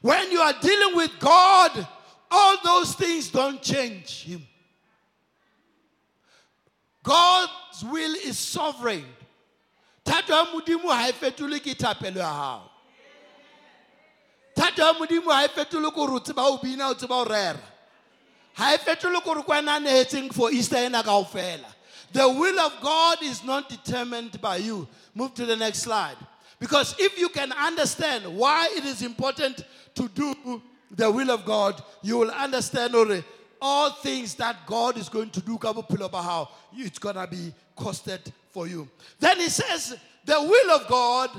When 0.00 0.30
you 0.30 0.40
are 0.40 0.54
dealing 0.60 0.96
with 0.96 1.10
God, 1.18 1.86
all 2.30 2.56
those 2.64 2.94
things 2.94 3.30
don't 3.30 3.60
change 3.60 4.22
Him. 4.24 4.46
God's 7.02 7.84
will 7.84 8.14
is 8.24 8.38
sovereign. 8.38 9.04
Thato 10.04 10.32
ya 10.32 10.44
modimo 10.46 10.90
ha 10.90 11.08
e 11.08 11.12
fetolwe 11.12 11.60
ke 11.60 11.76
thapelo 11.76 12.16
ya 12.16 12.28
hao. 12.28 12.70
Thato 14.56 14.78
ya 14.78 14.92
modimo 14.94 15.30
ha 15.30 15.44
e 15.44 15.48
fetolwe 15.48 15.90
ke 15.90 15.96
hore 15.96 16.12
o 16.12 16.20
tseba 16.20 16.42
ho 16.42 16.58
bina 16.58 16.88
o 16.88 16.94
tseba 16.94 17.14
ho 17.14 17.24
rera. 17.24 17.60
Ha 18.54 18.74
e 18.74 18.78
fetolwe 18.78 19.20
ke 19.20 19.24
hore 19.24 19.42
ke 19.42 19.48
wena 19.48 19.76
a 19.76 19.80
nehetseng 19.80 20.32
for 20.32 20.50
Easter 20.50 20.76
ena 20.76 21.02
kaofela. 21.02 21.66
The 22.12 22.26
will 22.28 22.58
of 22.58 22.72
God 22.80 23.22
is 23.22 23.44
not 23.44 23.68
determined 23.68 24.40
by 24.40 24.56
you. 24.56 24.88
Move 25.14 25.34
to 25.34 25.44
the 25.44 25.56
next 25.56 25.80
slide. 25.80 26.16
Because 26.58 26.94
if 26.98 27.18
you 27.18 27.28
can 27.28 27.52
understand 27.52 28.24
why 28.26 28.68
it 28.72 28.84
is 28.84 29.02
important 29.02 29.62
to 29.94 30.08
do 30.08 30.62
the 30.90 31.10
will 31.10 31.30
of 31.30 31.44
God, 31.44 31.80
you 32.02 32.18
will 32.18 32.30
understand 32.30 32.94
already 32.94 33.24
all 33.60 33.90
things 33.90 34.34
that 34.36 34.66
God 34.66 34.96
is 34.98 35.08
going 35.08 35.30
to 35.30 35.40
do. 35.40 35.58
It's 35.60 36.98
going 36.98 37.16
to 37.16 37.26
be 37.30 37.52
costed 37.76 38.32
for 38.50 38.66
you. 38.66 38.88
Then 39.18 39.38
he 39.38 39.48
says, 39.48 39.96
the 40.24 40.40
will 40.40 40.70
of 40.72 40.88
God 40.88 41.30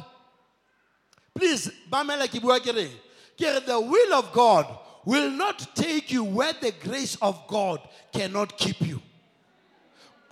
Please? 1.40 1.72
The 1.90 3.80
will 3.80 4.14
of 4.14 4.34
God 4.34 4.78
will 5.06 5.32
not 5.32 5.74
take 5.74 6.12
you 6.12 6.26
where 6.26 6.52
the 6.54 6.74
grace 6.84 7.18
of 7.22 7.48
God 7.48 7.80
cannot 8.12 8.58
keep 8.58 8.82
you. 8.82 9.02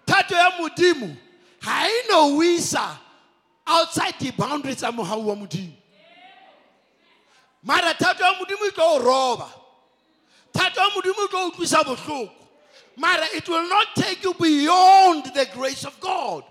Tato 0.05 0.35
ya 0.35 0.51
modimo 0.59 1.15
ha 1.61 1.87
e 1.87 2.03
no 2.09 2.39
outside 3.65 4.13
the 4.19 4.31
boundaries 4.31 4.77
tsa 4.77 4.91
mohau 4.91 5.23
wa 5.23 5.35
modimo. 5.35 5.73
Mara 7.63 7.93
thato 7.93 8.19
ya 8.19 8.33
modimo 8.33 8.67
e 8.67 8.71
it 13.33 13.49
will 13.49 13.69
not 13.69 13.87
take 13.95 14.23
you 14.23 14.33
beyond 14.33 15.25
the 15.33 15.47
grace 15.53 15.85
of 15.85 15.99
God. 15.99 16.43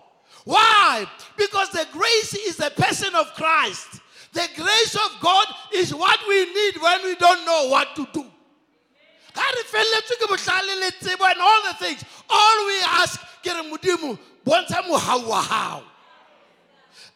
Why? 0.45 1.07
Because 1.37 1.71
the 1.71 1.87
grace 1.93 2.35
is 2.35 2.57
the 2.57 2.71
person 2.71 3.15
of 3.15 3.35
Christ. 3.35 4.01
The 4.33 4.49
grace 4.55 4.95
of 4.95 5.21
God 5.21 5.47
is 5.75 5.95
what 5.95 6.21
we 6.29 6.45
need 6.53 6.77
when 6.81 7.03
we 7.05 7.15
don't 7.17 7.45
know 7.45 7.69
what 7.69 7.97
to 7.97 8.07
do. 8.13 8.25
And 9.35 9.45
all 11.41 11.63
the 11.63 11.75
things. 11.79 12.05
All 12.29 12.67
we 12.67 12.81
ask. 12.83 13.21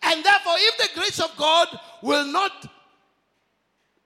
And 0.03 0.25
therefore, 0.25 0.55
if 0.57 0.79
the 0.79 0.89
grace 0.99 1.21
of 1.21 1.37
God 1.37 1.69
will 2.03 2.25
not 2.27 2.67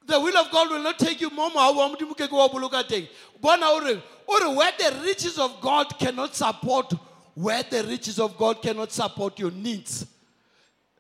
the 0.06 0.20
will 0.20 0.37
of 0.37 0.50
God 0.50 0.70
will 0.70 0.82
not 0.82 0.99
take 0.99 1.20
you 1.20 1.30
more 1.30 1.50
mohau 1.50 1.76
wa 1.76 1.88
modimo 1.88 2.16
ke 2.16 2.28
ke 2.28 2.32
wa 2.32 2.49
boloka 2.49 2.82
teng. 2.87 3.08
Bona 3.40 3.66
o 3.66 3.80
re 3.80 4.02
o 4.28 4.38
re 4.40 4.54
where 4.56 4.73
the 4.78 5.00
riches 5.04 5.38
of 5.38 5.61
God 5.61 5.99
cannot 5.99 6.34
support 6.34 6.92
where 7.34 7.62
the 7.62 7.82
riches 7.84 8.18
of 8.18 8.37
God 8.37 8.62
cannot 8.62 8.92
support 8.92 9.38
your 9.38 9.50
needs. 9.50 10.06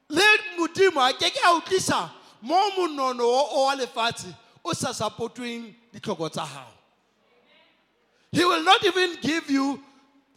le 0.08 0.22
modimo 0.58 1.00
a 1.08 1.12
ke 1.12 1.30
ke 1.32 1.40
a 1.42 1.48
ah. 1.48 1.56
o 1.56 1.60
tlisa 1.60 2.10
mo 2.42 2.70
monono 2.76 3.20
o 3.20 3.24
oh, 3.24 3.48
o 3.48 3.48
oh, 3.52 3.64
wa 3.66 3.74
lefatshe 3.76 4.28
o 4.64 4.70
oh, 4.70 4.72
sa 4.72 4.92
support-weng 4.92 5.74
he 8.32 8.44
will 8.44 8.64
not 8.64 8.84
even 8.84 9.16
give 9.20 9.48
you 9.50 9.82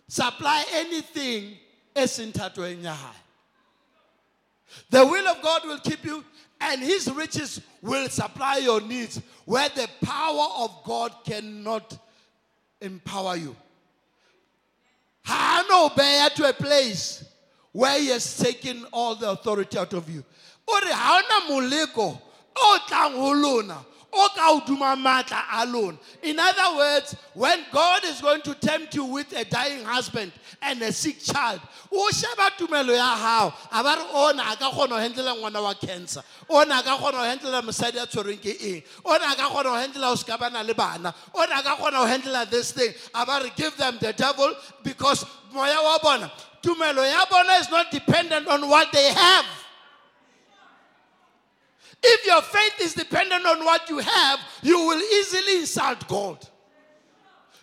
supply 0.07 0.63
anything 0.73 1.57
e 1.95 2.07
seng 2.07 2.31
thatoeng 2.31 2.83
ya 2.83 2.95
the 4.89 5.05
will 5.05 5.27
of 5.27 5.41
god 5.41 5.65
will 5.65 5.79
keep 5.79 6.05
you 6.05 6.23
and 6.59 6.81
his 6.81 7.11
riches 7.11 7.61
will 7.81 8.09
supply 8.09 8.57
your 8.57 8.81
needs 8.81 9.21
where 9.45 9.69
the 9.69 9.87
power 10.01 10.47
of 10.57 10.83
god 10.83 11.13
cannot 11.25 11.97
empower 12.81 13.35
you 13.35 13.55
ha 15.23 15.63
a 15.63 15.69
no 15.69 15.89
to 16.35 16.49
a 16.49 16.53
place 16.53 17.23
where 17.77 17.99
he 17.99 18.07
has 18.07 18.37
taken 18.37 18.85
all 18.91 19.13
the 19.13 19.29
authority 19.29 19.77
out 19.77 19.93
of 19.93 20.09
you. 20.09 20.23
O 20.67 20.79
re 20.83 20.91
ha 20.91 21.21
o 22.55 22.79
lona 24.13 24.17
o 24.17 24.29
ka 24.35 24.61
hoduma 24.61 24.95
matla 24.95 25.43
a 25.51 25.65
lona. 25.65 25.97
In 26.23 26.39
other 26.39 26.77
words, 26.77 27.15
when 27.33 27.59
God 27.71 28.03
is 28.05 28.21
going 28.21 28.41
to 28.41 28.53
tempt 28.55 28.95
you 28.95 29.05
with 29.05 29.31
a 29.33 29.45
dying 29.45 29.83
husband 29.83 30.31
and 30.61 30.81
a 30.81 30.91
sick 30.91 31.19
child, 31.19 31.61
o 31.91 32.09
sheba 32.11 32.51
tumelo 32.57 32.95
ya 32.95 33.15
hao, 33.15 33.53
a 33.71 33.83
ba 33.83 33.95
re 33.97 34.05
ona 34.13 34.43
a 34.51 34.55
ka 34.55 34.71
kgona 34.71 35.09
ngwana 35.35 35.61
wa 35.61 35.73
cancer. 35.73 36.23
Ona 36.49 36.79
a 36.79 36.83
ka 36.83 36.97
kgona 36.97 37.13
ho 37.13 37.23
handle 37.23 37.61
mosadi 37.61 38.01
a 38.01 38.07
tshwerweng. 38.07 38.83
Ona 39.05 39.25
a 39.25 39.35
ka 39.35 39.49
kgona 39.49 39.69
ho 39.69 39.75
handle 39.75 40.03
ho 40.03 40.15
ska 40.15 40.37
bana 40.37 40.63
le 40.63 40.73
bana. 40.73 41.13
Ona 41.35 41.55
a 41.55 41.63
ka 41.63 41.75
kgona 41.77 42.07
handle 42.07 42.45
this 42.45 42.71
thing. 42.71 42.93
A 43.13 43.51
give 43.55 43.75
them 43.77 43.97
the 43.99 44.13
devil 44.13 44.53
because 44.83 45.25
moya 45.53 45.77
wa 45.81 45.99
bona 46.01 46.31
tumelo 46.61 47.03
ya 47.09 47.25
bona 47.29 47.53
is 47.53 47.69
not 47.69 47.91
dependent 47.91 48.47
on 48.47 48.67
what 48.69 48.91
they 48.91 49.11
have. 49.13 49.45
If 52.03 52.25
your 52.25 52.41
faith 52.41 52.81
is 52.81 52.93
dependent 52.93 53.45
on 53.45 53.63
what 53.65 53.89
you 53.89 53.97
have, 53.99 54.39
you 54.61 54.79
will 54.79 55.01
easily 55.01 55.57
insult 55.59 56.07
God. 56.07 56.37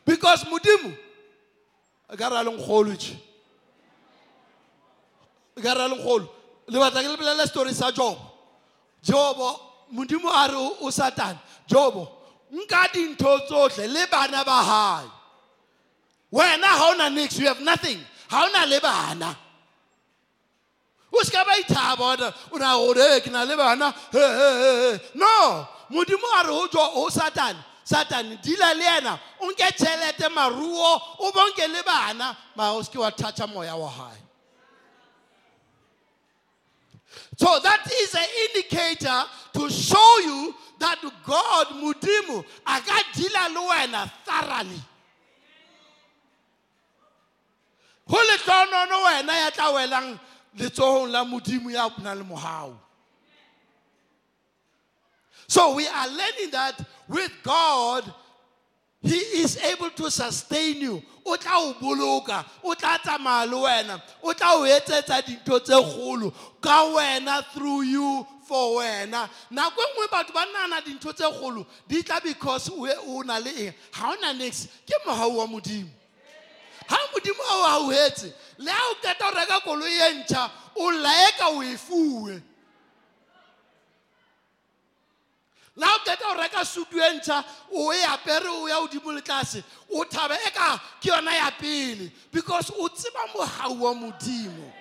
Because 0.04 0.44
mudimu, 0.44 0.96
ekare 2.12 2.40
a 2.40 2.42
le 5.88 5.96
le. 5.96 6.28
Le 6.66 6.78
batla 6.78 7.02
ke 7.02 7.08
le 7.08 7.16
bolele 7.16 7.46
story 7.46 7.72
sa 7.72 7.90
Job. 7.90 8.18
Job, 9.02 9.36
modimo 9.92 10.30
a 10.30 10.48
re 10.48 10.54
o- 10.56 10.76
o 10.80 10.90
Satan, 10.90 11.38
Job, 11.66 12.08
nka 12.52 12.88
dintho 12.92 13.38
tsohle 13.46 13.86
le 13.86 14.06
bana 14.10 14.44
ba 14.44 14.62
hae. 14.62 15.10
Wena 16.32 16.64
ha 16.64 16.90
ona 16.90 17.10
niks, 17.10 17.38
you 17.38 17.46
have 17.46 17.60
nothing. 17.60 18.04
Ha 18.28 18.44
ona 18.46 18.66
le 18.66 18.80
bana. 18.80 19.36
O 21.14 21.44
ba 21.44 21.54
ithaba 21.58 22.32
o 22.50 22.58
gore 22.58 23.20
ke 23.20 23.30
na 23.30 23.44
le 23.44 23.56
bana 23.56 23.94
he, 24.12 24.18
he, 24.18 24.50
he, 24.62 24.92
he." 24.92 25.00
no 25.14 25.68
modimo 25.90 26.26
a 26.40 26.42
re 26.46 26.68
tswa 26.68 26.90
ho 26.92 27.08
satane 27.08 27.58
satane 27.84 28.42
dila 28.42 28.74
le 28.74 29.18
o 29.40 29.50
nke 29.50 29.70
tšhelete 29.76 30.28
maruo 30.30 31.00
o 31.20 31.32
bonke 31.32 31.68
le 31.72 31.82
bana. 31.82 32.36
Ma 32.56 32.72
o 32.72 32.82
seke 32.82 32.98
wa 32.98 33.46
moya 33.46 33.76
wa 33.76 33.90
gae 33.90 34.24
so 37.36 37.58
that 37.62 37.86
is 38.00 38.14
an 38.14 38.26
indicator 38.46 39.22
to 39.52 39.70
show 39.70 40.18
you 40.24 40.54
that 40.78 40.98
god 41.26 41.66
mudimu 41.68 42.44
a 42.66 42.80
ka 42.80 43.02
deala 43.14 43.48
le 43.54 43.60
wena 43.68 44.10
thoroughly. 44.24 44.80
Go 48.08 48.16
letlonono 48.16 49.04
wena 49.04 49.32
ya 49.32 49.72
welang 49.72 50.18
letsogong 50.58 51.10
la 51.10 51.24
modimo 51.24 51.70
ya 51.70 51.88
na 52.02 52.14
le 52.14 52.24
mogau 52.24 52.76
so 55.46 55.74
we 55.74 55.86
are 55.86 56.08
learning 56.08 56.50
that 56.50 56.80
with 57.08 57.32
god 57.42 58.04
he 59.04 59.16
is 59.16 59.58
able 59.58 59.90
to 59.90 60.10
sustain 60.10 60.80
you. 60.80 61.02
O 61.26 61.36
tla 61.36 61.52
o 61.56 61.74
boloka 61.74 62.44
o 62.62 62.74
tla 62.74 62.98
tsamaya 62.98 63.46
le 63.46 63.56
wena 63.56 64.02
o 64.22 64.32
tla 64.32 64.54
o 64.54 64.64
etsetsa 64.64 65.22
dintho 65.22 65.62
tse 65.62 65.74
kgolo 65.74 66.32
ka 66.60 66.84
wena 66.94 67.44
through 67.52 67.82
you 67.82 68.26
for 68.48 68.80
wena. 68.80 69.28
Nako 69.50 69.80
e 69.80 69.86
nngwe 69.92 70.08
batho 70.10 70.32
ba 70.32 70.46
nana 70.52 70.80
dintho 70.80 71.12
tse 71.14 71.24
kgolo 71.24 71.66
di 71.86 72.02
tla 72.02 72.20
because 72.22 72.70
o 72.70 73.22
na 73.22 73.38
le 73.38 73.50
eng? 73.66 73.74
Ga 73.92 74.10
o 74.10 74.14
na 74.20 74.32
next 74.32 74.68
ke 74.86 74.94
mogau 75.06 75.36
wa 75.36 75.46
modimo 75.46 75.88
ha 76.88 76.98
modimo 77.12 77.42
a 77.42 77.54
o 77.56 77.64
aohetse 77.64 78.32
le 78.58 78.70
ha 78.70 78.90
o 78.90 78.94
qeta 79.02 79.24
ho 79.24 79.30
reka 79.30 79.60
koloi 79.60 79.92
e 79.92 80.12
ntjha 80.14 80.50
o 80.76 80.90
laeka 80.90 81.48
o 81.48 81.62
e 81.62 81.76
fuwe 81.76 82.42
le 85.76 85.86
ha 85.86 85.94
o 85.94 85.98
qeta 86.04 86.24
ho 86.26 86.34
reka 86.40 86.64
sutu 86.64 87.00
e 87.00 87.10
ntjha 87.18 87.44
o 87.72 87.92
e 87.92 88.04
apere 88.04 88.48
o 88.48 88.68
ya 88.68 88.76
hodimo 88.76 89.12
le 89.12 89.20
tlase 89.20 89.64
o 89.90 90.04
thaba 90.04 90.34
e 90.34 90.50
ka 90.50 90.80
ke 91.00 91.08
yona 91.08 91.34
ya 91.34 91.50
pele 91.50 92.10
because 92.32 92.70
o 92.78 92.88
tseba 92.88 93.26
mogau 93.34 93.80
wa 93.80 93.94
modimo 93.94 94.72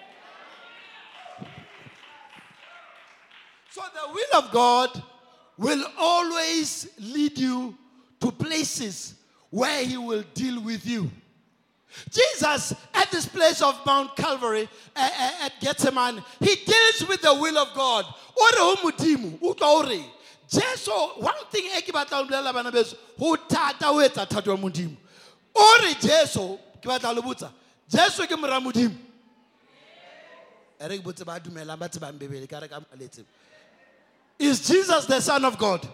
so 3.70 3.82
the 3.94 4.13
will 4.13 4.39
of 4.39 4.52
god 4.52 5.04
will 5.58 5.86
always 5.98 6.88
lead 7.00 7.38
you 7.38 7.78
to 8.20 8.32
places 8.32 9.16
where 9.50 9.84
he 9.86 9.98
will 9.98 10.24
deal 10.34 10.62
with 10.62 10.86
you. 10.86 11.12
Jesus, 12.10 12.73
at 12.93 13.12
this 13.12 13.25
place 13.27 13.62
of 13.62 13.79
Mount 13.86 14.15
Calvary, 14.15 14.67
uh, 14.95 15.10
uh, 15.19 15.45
at 15.45 15.53
Gethsemane, 15.60 16.23
he 16.39 16.56
deals 16.56 17.08
with 17.08 17.21
the 17.21 17.34
will 17.34 17.58
of 17.58 17.73
God. 17.73 18.06
O 18.38 18.51
re 18.51 18.60
ho 18.60 18.91
Modimo, 18.91 19.39
o 19.41 19.53
tla? 19.53 20.03
Jesu, 20.47 20.91
one 20.91 21.34
thing 21.49 21.65
e 21.65 21.82
ke 21.82 21.91
bana 21.91 22.71
beso, 22.71 22.95
ho 23.17 23.36
thata 23.36 23.86
ho 23.86 23.95
etsa 23.95 24.27
thato 24.27 24.47
ya 24.47 24.58
Modimo. 24.58 24.95
O 25.56 25.79
re 25.84 25.93
Jesu, 25.93 26.58
ke 26.82 26.86
batla 26.86 27.15
le 27.15 27.21
botsa, 27.21 27.51
Jesu 27.89 28.27
ke 28.27 28.39
mora 28.39 28.60
Modimo. 28.60 28.95
E 30.79 30.97
ke 30.97 31.03
botse 31.03 31.25
ba 31.25 31.39
dumelang 31.39 31.79
ba 31.79 31.88
tsebang 31.89 32.17
Bebele, 32.17 32.47
ka 32.47 32.60
re 32.60 32.67
ka 32.67 32.79
maletse. 32.79 33.23
Is 34.39 34.67
Jesus 34.67 35.06
the 35.06 35.21
Son 35.21 35.45
of 35.45 35.58
God? 35.58 35.88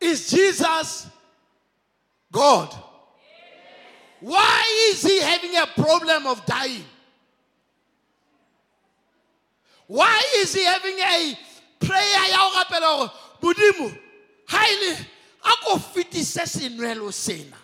Is 0.00 0.30
Jesus 0.30 1.08
God? 2.30 2.74
Why 4.20 4.90
is 4.90 5.02
he 5.02 5.20
having 5.20 5.56
a 5.56 5.66
problem 5.66 6.26
of 6.26 6.44
dying? 6.44 6.84
Why 9.86 10.22
is 10.36 10.54
he 10.54 10.64
having 10.64 10.98
a 10.98 11.38
prayer 11.80 12.28
ya 12.30 12.36
ho 12.36 12.62
rapela 12.62 12.96
hore 12.96 13.10
modimo 13.40 13.98
ha 14.46 14.66
e 14.70 14.94
le 16.94 17.12
sena. 17.12 17.56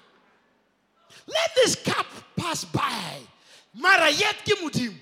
Let 1.26 1.50
this 1.54 1.74
cup 1.76 2.06
pass 2.36 2.64
by. 2.64 3.18
Mara 3.74 4.10
yet 4.10 4.36
ke 4.44 4.56
modimo. 4.62 4.94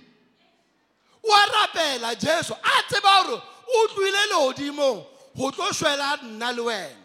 Wa 1.22 1.46
rapela 1.46 2.18
jesu 2.18 2.54
a 2.54 2.82
tseba 2.88 3.24
hore 3.24 3.42
o 3.68 3.86
tlohile 3.90 4.26
lehodimong 4.32 5.06
go 5.36 5.50
tlo 5.50 5.70
shwela 5.70 6.18
nna 6.22 6.56
le 6.56 6.62
wena. 6.62 6.96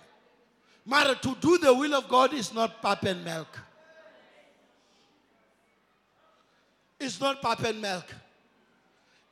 Mara 0.85 1.15
to 1.15 1.35
do 1.41 1.57
the 1.57 1.73
will 1.73 1.95
of 1.95 2.07
god 2.07 2.33
is 2.33 2.53
not 2.53 2.81
pap 2.81 3.03
and 3.03 3.23
milk 3.23 3.66
it's 6.99 7.19
not 7.19 7.41
pap 7.41 7.63
and 7.63 7.81
milk. 7.81 8.05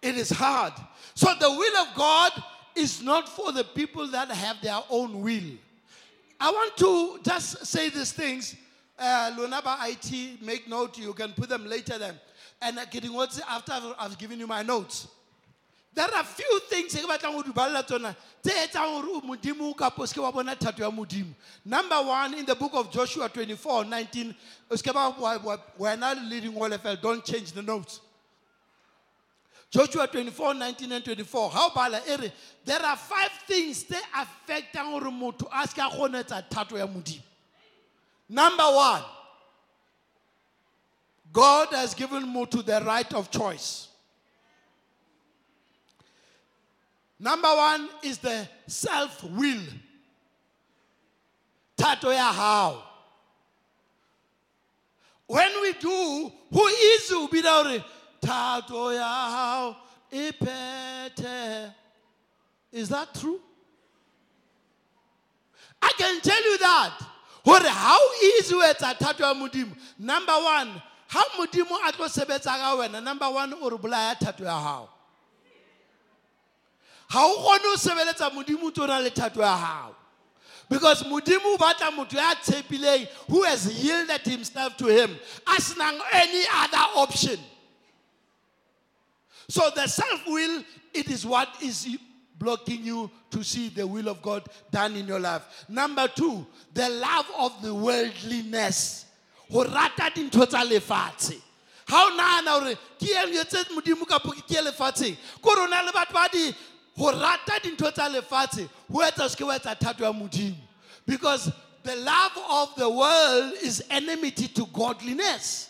It 0.02 0.16
is 0.16 0.30
hard. 0.30 0.74
So 1.16 1.34
the 1.40 1.50
will 1.50 1.78
of 1.78 1.96
god 1.96 2.32
is 2.76 3.02
not 3.02 3.28
for 3.30 3.52
the 3.52 3.64
people 3.64 4.08
that 4.08 4.30
have 4.30 4.62
their 4.62 4.80
own 4.90 5.22
will. 5.22 5.58
I 6.40 6.52
want 6.52 6.78
to 6.78 7.20
just 7.24 7.66
say 7.66 7.90
these 7.90 8.12
things. 8.12 8.56
Uh, 8.98 9.32
Lunaba 9.38 9.78
IT, 9.90 10.42
make 10.42 10.68
note, 10.68 10.98
you 10.98 11.14
can 11.14 11.34
put 11.34 11.50
them 11.50 11.66
later 11.66 11.98
then. 11.98 12.20
And 12.62 12.80
uh, 12.80 12.86
after 13.50 13.74
I've 14.00 14.18
given 14.18 14.40
you 14.40 14.48
my 14.48 14.62
notes. 14.62 15.08
There 15.96 16.14
are 16.14 16.24
few 16.26 16.60
things 16.68 16.94
ke 16.94 17.08
batlang 17.08 17.36
ho 17.36 17.42
di 17.42 17.52
balla 17.54 17.82
tsona 17.82 18.14
tse 18.44 18.52
etsang 18.52 19.02
hore 19.02 19.16
o 19.16 19.22
modimo 19.22 19.74
kapo 19.74 20.04
o 20.04 20.06
se 20.06 20.20
wa 20.20 20.30
bona 20.30 20.54
thato 20.54 20.80
ya 20.80 20.92
modimo. 20.92 21.34
Number 21.64 21.96
one 21.96 22.34
in 22.34 22.46
the 22.46 22.54
book 22.54 22.74
of 22.74 22.92
joshua 22.92 23.30
24 23.30 23.86
19 23.86 24.36
o 24.70 24.76
se 24.76 24.84
ke 24.84 24.94
ba 24.94 25.16
wena 25.80 26.30
leading 26.30 26.52
Wolefeld, 26.52 27.02
don't 27.02 27.24
change 27.24 27.54
the 27.54 27.62
notes. 27.62 28.02
Joshua 29.72 30.06
24 30.06 30.56
19 30.56 30.92
and 30.92 31.06
24 31.06 31.50
ha 31.50 31.70
o 31.72 31.74
bala 31.74 32.02
e 32.06 32.16
re 32.18 32.34
there 32.66 32.84
are 32.84 32.98
five 32.98 33.32
things 33.48 33.84
tse 33.84 34.02
affectang 34.14 34.92
hore 34.92 35.10
motho 35.10 35.48
a 35.54 35.66
se 35.66 35.76
ka 35.76 35.90
kgona 35.90 36.18
ho 36.18 36.24
etsa 36.24 36.44
thato 36.50 36.78
ya 36.78 36.86
modimo. 36.88 37.24
Number 38.28 38.64
one 38.66 39.04
god 41.32 41.70
has 41.70 41.94
given 41.94 42.24
motho 42.24 42.66
the 42.66 42.82
right 42.86 43.14
of 43.14 43.32
choice 43.32 43.88
Number 47.20 47.48
one 47.48 47.90
is 48.04 48.18
the 48.18 48.48
self 48.68 49.24
will. 49.24 49.62
Tato 51.78 52.12
ya 52.12 52.32
hao. 52.32 52.84
When 55.28 55.62
we 55.62 55.74
do, 55.74 56.32
who 56.52 56.68
is 56.68 57.10
who 57.10 57.28
be 57.30 57.42
there? 57.42 57.84
Tato 58.22 58.90
ya 58.90 59.04
hao 59.04 59.76
ipete. 60.12 61.74
Is 62.72 62.90
that 62.90 63.14
true? 63.14 63.40
I 65.82 65.92
can 65.98 66.20
tell 66.22 66.44
you 66.44 66.58
that. 66.60 67.00
Hore 67.46 67.70
how 67.70 68.14
easy 68.24 68.56
it's 68.56 68.82
a 68.82 68.94
tato 68.94 69.24
ya 69.24 69.34
modimo. 69.34 69.76
Number 70.00 70.34
one, 70.34 70.82
how 71.08 71.24
modimo 71.38 71.78
a 71.88 71.92
tlo 71.92 72.08
sebetsa 72.08 72.58
ka 72.58 72.76
wena. 72.78 73.02
Number 73.02 73.30
one, 73.30 73.54
o 73.54 73.70
re 73.70 73.78
bolaya 73.78 74.20
tato 74.20 74.44
ya 74.44 74.60
hao. 74.60 74.90
Ha 77.10 77.26
o 77.26 77.36
kgone 77.38 77.64
ho 77.64 77.76
sebeletsa 77.76 78.32
modimo 78.32 78.66
o 78.66 78.72
ntso 78.72 78.84
o 78.84 78.88
na 78.88 79.00
le 79.00 79.10
thato 79.10 79.42
ya 79.42 79.56
hao. 79.56 79.96
Because 80.70 81.04
modimo 81.04 81.54
o 81.54 81.58
batla 81.58 81.92
motho 81.92 82.16
ya 82.16 82.34
tshepileng 82.36 83.08
who 83.28 83.44
has 83.44 83.68
yielded 83.84 84.22
himself 84.22 84.76
to 84.78 84.88
him 84.88 85.12
a 85.48 85.62
senang 85.62 86.00
any 86.12 86.44
other 86.54 86.86
option. 86.96 87.40
So 89.48 89.70
the 89.76 89.88
self-will 89.88 90.64
it 90.94 91.10
is 91.10 91.26
what 91.26 91.50
is 91.62 91.88
blocking 92.38 92.84
you 92.84 93.12
to 93.30 93.44
see 93.44 93.70
the 93.70 93.86
will 93.86 94.10
of 94.10 94.22
god 94.22 94.44
done 94.72 94.96
in 94.96 95.08
your 95.08 95.20
life. 95.20 95.66
Number 95.70 96.08
two 96.08 96.46
the 96.74 96.90
love 96.90 97.28
of 97.38 97.62
the 97.62 97.74
worldliness. 97.74 99.06
Ho 99.52 99.64
rata 99.64 100.10
dintho 100.14 100.48
tsa 100.48 100.66
lefatshe. 100.66 101.40
Ha 101.88 102.10
o 102.12 102.18
nahana 102.18 102.60
hore 102.60 102.76
ke 102.98 103.10
e 103.10 103.38
etse 103.38 103.66
modimo 103.70 104.08
kapo 104.08 104.32
ke 104.32 104.52
e 104.52 104.62
lefatsheng? 104.64 105.16
Ko 105.42 105.54
re 105.54 105.62
o 105.62 105.66
na 105.68 105.82
le 105.82 105.92
batho 105.92 106.14
ba 106.14 106.28
di 106.32 106.52
go 106.98 107.12
rata 107.12 107.60
dintho 107.62 107.92
tsa 107.94 108.10
lefatshe 108.10 108.70
ho 108.92 109.00
etsa 109.00 109.30
se 109.30 109.36
ke 109.36 109.46
wa 109.46 109.58
etsa 109.58 109.76
thato 109.78 110.02
ya 110.04 110.54
because 111.06 111.52
the 111.84 111.96
love 111.98 112.32
of 112.50 112.76
the 112.78 112.90
world 112.90 113.54
is 113.62 113.84
enmity 113.92 114.48
to 114.48 114.66
godliness. 114.74 115.70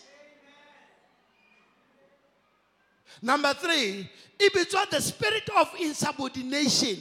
Number 3.20 3.52
three 3.54 4.08
e 4.38 4.48
bitswa 4.48 4.88
the 4.88 5.00
spirit 5.00 5.48
of 5.58 5.70
insubordination. 5.80 6.96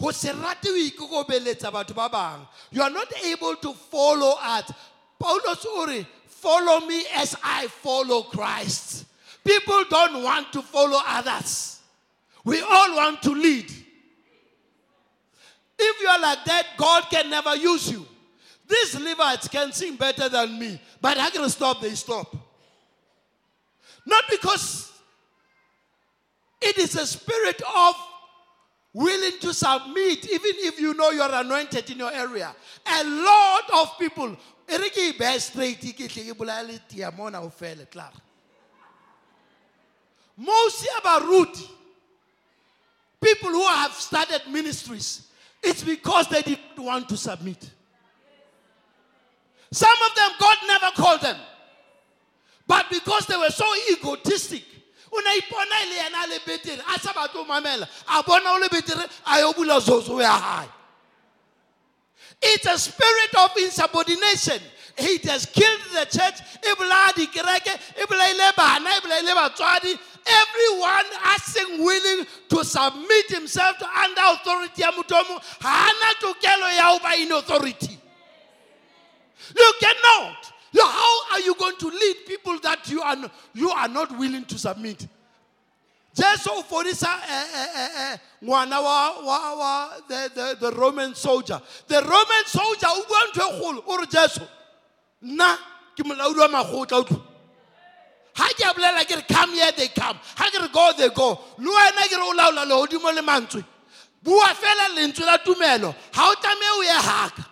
Go 0.00 0.10
se 0.12 0.30
rate 0.32 0.66
o 0.66 1.26
ikokobeletsa 1.26 2.46
you 2.70 2.82
are 2.82 2.90
not 2.90 3.12
able 3.24 3.56
to 3.56 3.72
follow 3.74 4.34
us 4.40 4.72
paulos 5.20 5.64
o 5.66 6.04
follow 6.26 6.86
me 6.86 7.04
as 7.16 7.36
i 7.42 7.66
follow 7.66 8.22
christ. 8.22 9.04
People 9.44 9.84
don't 9.90 10.22
want 10.22 10.52
to 10.52 10.62
follow 10.62 11.00
others 11.04 11.77
we 12.48 12.62
all 12.62 12.96
want 12.96 13.20
to 13.20 13.30
lead. 13.30 13.70
If 15.78 16.00
you 16.00 16.08
are 16.08 16.18
like 16.18 16.46
that, 16.46 16.64
God 16.78 17.04
can 17.10 17.28
never 17.28 17.54
use 17.54 17.90
you. 17.90 18.06
These 18.66 18.98
Levites 18.98 19.48
can 19.48 19.70
sing 19.70 19.96
better 19.96 20.30
than 20.30 20.58
me, 20.58 20.80
but 20.98 21.18
I 21.18 21.28
can 21.28 21.46
stop, 21.50 21.82
they 21.82 21.90
stop. 21.90 22.34
Not 24.06 24.24
because 24.30 24.90
it 26.62 26.78
is 26.78 26.96
a 26.96 27.06
spirit 27.06 27.60
of 27.76 27.94
willing 28.94 29.38
to 29.40 29.52
submit, 29.52 30.24
even 30.24 30.52
if 30.56 30.80
you 30.80 30.94
know 30.94 31.10
you're 31.10 31.30
anointed 31.30 31.90
in 31.90 31.98
your 31.98 32.12
area. 32.14 32.56
A 32.86 33.04
lot 33.04 33.64
of 33.74 33.98
people, 33.98 34.34
people 43.20 43.50
who 43.50 43.66
have 43.66 43.92
started 43.92 44.42
ministries, 44.50 45.28
it's 45.62 45.82
because 45.82 46.28
they 46.28 46.42
didn't 46.42 46.78
want 46.78 47.08
to 47.08 47.16
submit. 47.16 47.70
Some 49.70 49.98
of 50.08 50.14
them, 50.16 50.30
God 50.38 50.56
never 50.66 50.90
called 50.96 51.20
them. 51.20 51.36
But 52.66 52.86
because 52.90 53.26
they 53.26 53.36
were 53.36 53.50
so 53.50 53.66
egotistic, 53.92 54.64
it's 62.40 62.66
a 62.66 62.78
spirit 62.78 63.34
of 63.38 63.50
insubordination. 63.56 64.60
It 64.98 65.24
has 65.24 65.46
killed 65.46 65.80
the 65.94 66.04
church 66.06 66.40
everyone 70.28 71.06
asking 71.24 71.82
willing 71.84 72.26
to 72.48 72.64
submit 72.64 73.28
himself 73.30 73.78
to 73.78 73.86
under 73.86 74.20
authority 74.34 74.82
ya 74.82 74.90
motho 74.92 75.14
o 75.16 75.24
mong 75.24 75.42
ha 75.60 75.90
ana 75.90 76.14
tokelo 76.20 76.76
ya 76.76 76.92
ho 76.92 76.98
ba 76.98 77.14
in 77.16 77.32
authority. 77.32 77.98
You 79.56 79.72
cannot. 79.80 80.52
You- 80.72 80.86
how 80.86 81.32
are 81.32 81.40
you 81.40 81.54
going 81.54 81.76
to 81.76 81.88
lead 81.90 82.16
people 82.26 82.58
that 82.60 82.88
you 82.90 83.00
are, 83.02 83.16
you 83.54 83.70
are 83.70 83.88
not 83.88 84.16
willing 84.18 84.44
to 84.44 84.58
submit? 84.58 85.06
Jesu 86.14 86.50
o 86.50 86.62
fodisa 86.62 87.06
eh, 87.28 87.44
eh, 87.54 87.88
eh, 87.96 88.18
ngwana 88.42 88.82
wa, 88.82 89.88
the, 90.08 90.72
roman 90.76 91.14
soldier. 91.14 91.60
The 91.86 92.02
roman 92.02 92.44
soldier 92.46 92.88
o 92.90 93.04
bua 93.06 93.18
ntho 93.30 93.40
e 93.40 93.60
kgolo 93.60 93.84
o 93.86 93.96
re 93.96 94.06
jesu 94.06 94.40
nna 95.22 95.56
ke 95.96 96.02
molaodi 96.04 96.38
wa 96.40 96.48
makgotla 96.48 96.98
o 96.98 97.04
ha 98.38 98.48
ke 98.54 98.62
a 98.62 98.72
bolela 98.72 99.04
ke 99.04 99.16
re 99.16 99.22
come 99.28 99.52
here 99.54 99.72
they 99.76 99.88
come. 99.88 100.16
Ha 100.36 100.50
ke 100.50 100.62
re 100.62 100.68
go 100.72 100.92
they 100.96 101.08
go. 101.10 101.38
Le 101.58 101.66
wena 101.66 102.06
ke 102.06 102.16
re 102.16 102.22
o 102.22 102.32
laola 102.32 102.64
lehodimo 102.64 103.14
le 103.14 103.22
mantswe. 103.22 103.64
Bua 104.22 104.46
fela 104.54 104.94
lentswe 104.94 105.26
la 105.26 105.38
tumelo. 105.38 105.94
Ha 106.14 106.30
o 106.30 106.34
tlameha 106.34 106.72
o 106.78 106.82
ye 106.82 106.98
haka. 107.10 107.46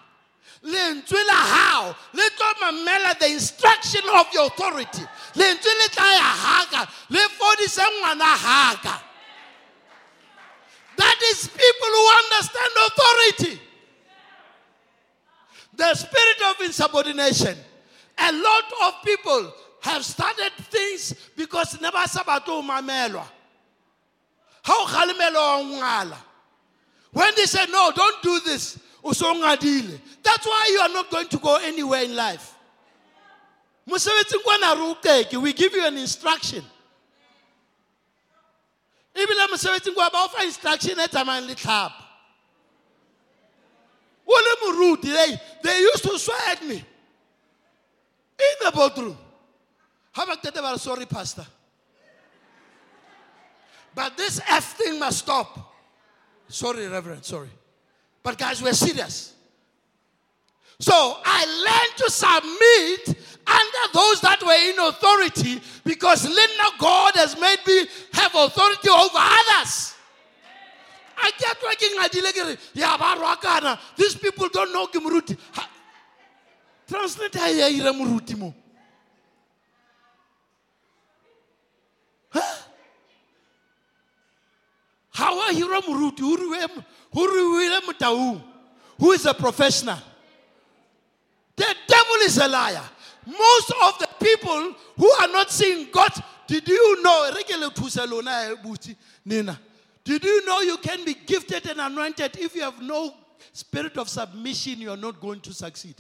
Lentswe 0.63 1.27
la 1.27 1.35
hao 1.35 1.97
le 2.13 2.31
tlo 2.31 2.53
mamela 2.61 3.19
the 3.19 3.27
instruction 3.33 4.03
of 4.15 4.33
your 4.33 4.47
authority. 4.47 5.03
Lentswe 5.35 5.73
le 5.81 5.89
tla 5.89 6.05
ya 6.05 6.23
haka 6.23 6.89
le 7.11 7.29
fodise 7.29 7.83
ngwana 7.83 8.25
haka. 8.25 9.03
That 10.97 11.19
is 11.31 11.49
people 11.49 11.89
who 11.93 12.09
understand 12.25 12.73
authority. 12.87 13.61
The 15.75 15.95
spirit 15.95 16.43
of 16.49 16.61
insubordination. 16.65 17.57
A 18.19 18.33
lot 18.33 18.65
of 18.87 18.95
people 19.05 19.53
have 19.81 20.05
started 20.05 20.53
things 20.71 21.15
because 21.37 21.81
ne 21.81 21.91
ba 21.91 22.09
sa 22.09 22.23
batle 22.23 22.63
mamelwa 22.63 23.27
when 27.13 27.35
they 27.37 27.47
say 27.47 27.65
no 27.71 27.93
don't 27.95 28.23
do 28.23 28.41
this 28.41 28.79
o 29.05 29.13
so 29.13 29.33
that's 30.23 30.47
why 30.47 30.69
you 30.73 30.81
are 30.81 30.89
not 30.89 31.11
going 31.11 31.29
to 31.29 31.39
go 31.39 31.57
anywhere 31.63 32.03
in 32.03 32.17
life. 32.17 32.55
Mosebetsing 33.89 35.41
we 35.41 35.53
give 35.53 35.73
you 35.73 35.87
an 35.87 35.97
instruction. 35.97 36.65
Ebile 39.15 39.47
mosebetsing 39.49 39.95
kwa 39.95 40.11
ba 40.11 40.29
instruction 40.43 40.99
e 40.99 41.07
tsamayang 41.07 41.47
le 41.47 41.55
tlhapa 41.55 42.03
o 44.29 44.97
they 45.63 45.79
used 45.79 46.03
to 46.03 46.19
swear 46.19 46.39
at 46.49 46.63
me. 46.67 46.75
In 48.39 48.65
the 48.65 48.73
boardroom 48.73 49.17
how 50.17 50.25
about 50.25 50.43
that 50.43 50.81
sorry 50.81 51.05
pastor 51.05 51.47
but 53.95 54.17
this 54.17 54.41
f 54.49 54.79
thing 54.79 54.99
must 54.99 55.19
stop 55.19 55.75
sorry 56.49 56.87
reverend 56.89 57.23
sorry 57.23 57.51
but 58.23 58.39
guys 58.39 58.63
we're 58.63 58.73
serious 58.73 59.35
so 60.79 60.93
I 61.25 61.45
learned 61.47 61.97
to 61.99 62.11
submit 62.11 63.25
under 63.47 63.93
those 63.95 64.21
that 64.21 64.43
were 64.43 64.53
in 64.53 64.79
authority 64.79 65.61
because 65.85 66.25
Linda 66.25 66.65
God 66.79 67.15
has 67.15 67.39
made 67.41 67.59
me 67.67 67.87
have 68.13 68.35
authority 68.35 68.89
over 68.91 69.17
others. 69.17 69.95
I 71.17 71.31
kept 71.39 71.63
working 71.63 71.97
at 72.03 72.13
the 72.13 72.59
yeah. 72.75 73.77
These 73.97 74.17
people 74.17 74.49
don't 74.53 74.71
know 74.73 74.87
Kimuruti. 74.89 75.39
Translate 76.87 77.35
Ira 85.57 85.81
Muruti. 85.83 86.85
How 88.01 88.35
are? 88.35 88.43
Who 88.99 89.13
is 89.13 89.27
a 89.27 89.35
professional? 89.35 89.99
The 91.57 91.75
devil 91.87 92.17
is 92.23 92.39
a 92.39 92.49
liar. 92.49 92.83
Most 93.27 93.73
of 93.83 93.99
the 93.99 94.09
people 94.21 94.75
who 94.97 95.11
are 95.21 95.29
not 95.29 95.51
seeing 95.51 95.89
God, 95.91 96.13
did 96.47 96.69
you 96.69 97.03
know? 97.03 97.31
Nina, 99.25 99.61
did 100.05 100.25
you 100.25 100.47
know 100.47 100.61
you 100.61 100.77
can 100.79 101.05
be 101.05 101.15
gifted 101.15 101.67
and 101.67 101.81
anointed 101.81 102.37
if 102.39 102.55
you 102.55 102.63
have 102.63 102.81
no 102.81 103.13
spirit 103.53 103.97
of 103.99 104.09
submission? 104.09 104.81
You 104.81 104.93
are 104.93 104.97
not 104.97 105.21
going 105.21 105.41
to 105.41 105.53
succeed. 105.53 105.97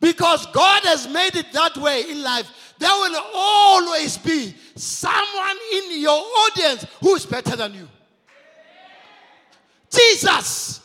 Because 0.00 0.46
God 0.46 0.82
has 0.84 1.08
made 1.08 1.36
it 1.36 1.52
that 1.52 1.76
way 1.76 2.10
in 2.10 2.22
life. 2.22 2.74
There 2.78 2.90
will 2.90 3.22
always 3.34 4.18
be 4.18 4.54
someone 4.74 5.56
in 5.72 6.00
your 6.00 6.20
audience 6.20 6.86
who 7.00 7.14
is 7.14 7.24
better 7.24 7.56
than 7.56 7.74
you. 7.74 7.88
Jesus 9.90 10.80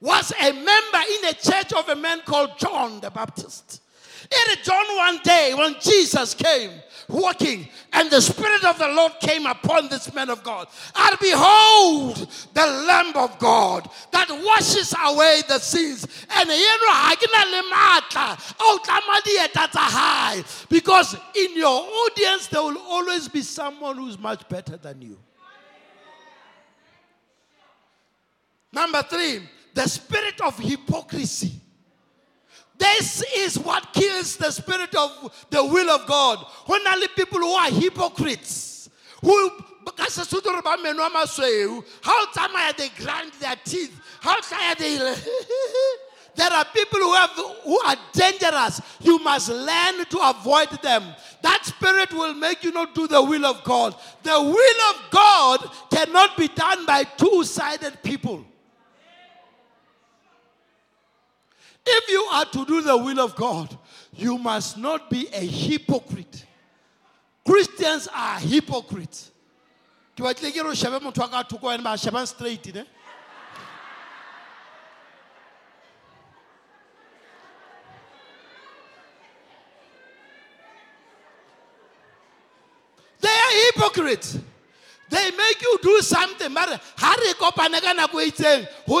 was 0.00 0.32
a 0.32 0.52
member 0.52 1.02
in 1.18 1.28
a 1.30 1.32
church 1.32 1.72
of 1.72 1.88
a 1.88 1.96
man 1.96 2.20
called 2.26 2.58
John 2.58 3.00
the 3.00 3.10
Baptist. 3.10 3.80
In 4.24 4.56
John 4.62 4.96
one 4.96 5.18
day 5.22 5.54
when 5.54 5.76
Jesus 5.80 6.34
came 6.34 6.70
walking 7.08 7.68
and 7.92 8.10
the 8.10 8.20
Spirit 8.20 8.64
of 8.64 8.78
the 8.78 8.88
Lord 8.88 9.12
came 9.20 9.46
upon 9.46 9.88
this 9.88 10.12
man 10.14 10.30
of 10.30 10.42
God. 10.42 10.68
And 10.96 11.18
behold, 11.20 12.16
the 12.52 12.66
Lamb 12.66 13.16
of 13.16 13.38
God 13.38 13.88
that 14.10 14.28
washes 14.30 14.94
away 15.04 15.42
the 15.48 15.58
sins. 15.58 16.06
And 16.30 16.48
because 20.68 21.16
in 21.36 21.56
your 21.56 21.82
audience 21.82 22.46
there 22.48 22.62
will 22.62 22.78
always 22.78 23.28
be 23.28 23.42
someone 23.42 23.96
who's 23.96 24.18
much 24.18 24.48
better 24.48 24.76
than 24.76 25.02
you. 25.02 25.18
Number 28.72 29.02
three, 29.02 29.40
the 29.72 29.88
spirit 29.88 30.40
of 30.40 30.58
hypocrisy. 30.58 31.60
This 32.76 33.22
is 33.36 33.58
what 33.58 33.92
kills 33.92 34.36
the 34.36 34.50
spirit 34.50 34.94
of 34.94 35.46
the 35.50 35.64
will 35.64 35.90
of 35.90 36.06
God. 36.06 36.44
Only 36.68 37.08
people 37.08 37.38
who 37.38 37.52
are 37.52 37.70
hypocrites, 37.70 38.88
who 39.20 39.50
ka 39.96 40.06
sesotho 40.06 40.52
re 40.52 40.60
they 42.76 42.88
grind 43.02 43.32
their 43.34 43.56
teeth? 43.64 44.00
How 44.20 44.38
o 44.38 44.74
they 44.78 44.96
there 46.36 46.52
are 46.52 46.64
people 46.64 46.98
who, 46.98 47.14
have, 47.14 47.30
who 47.62 47.78
are 47.80 47.96
dangerous. 48.12 48.80
You 49.00 49.20
must 49.20 49.50
learn 49.50 50.04
to 50.06 50.18
avoid 50.18 50.70
them. 50.82 51.14
That 51.42 51.64
spirit 51.64 52.12
will 52.12 52.34
make 52.34 52.64
you 52.64 52.72
not 52.72 52.92
do 52.94 53.06
the 53.06 53.22
will 53.22 53.46
of 53.46 53.62
god. 53.62 53.94
The 54.22 54.40
will 54.40 54.80
of 54.90 55.10
god 55.10 55.70
cannot 55.90 56.36
be 56.36 56.48
done 56.48 56.86
by 56.86 57.04
two-sided 57.04 58.02
people 58.02 58.44
If 61.86 62.08
you 62.08 62.22
are 62.32 62.44
to 62.46 62.64
do 62.64 62.80
the 62.82 62.96
will 62.96 63.20
of 63.20 63.36
God, 63.36 63.76
you 64.14 64.38
must 64.38 64.78
not 64.78 65.10
be 65.10 65.28
a 65.32 65.40
hypocrite. 65.40 66.46
Christians 67.46 68.08
are 68.14 68.38
hypocrites. 68.38 69.30
straight 72.26 72.62
they 83.20 83.28
are 83.28 83.72
hypocrites 83.72 84.38
they 85.10 85.30
make 85.32 85.62
you 85.62 85.78
do 85.82 86.00
something 86.00 86.52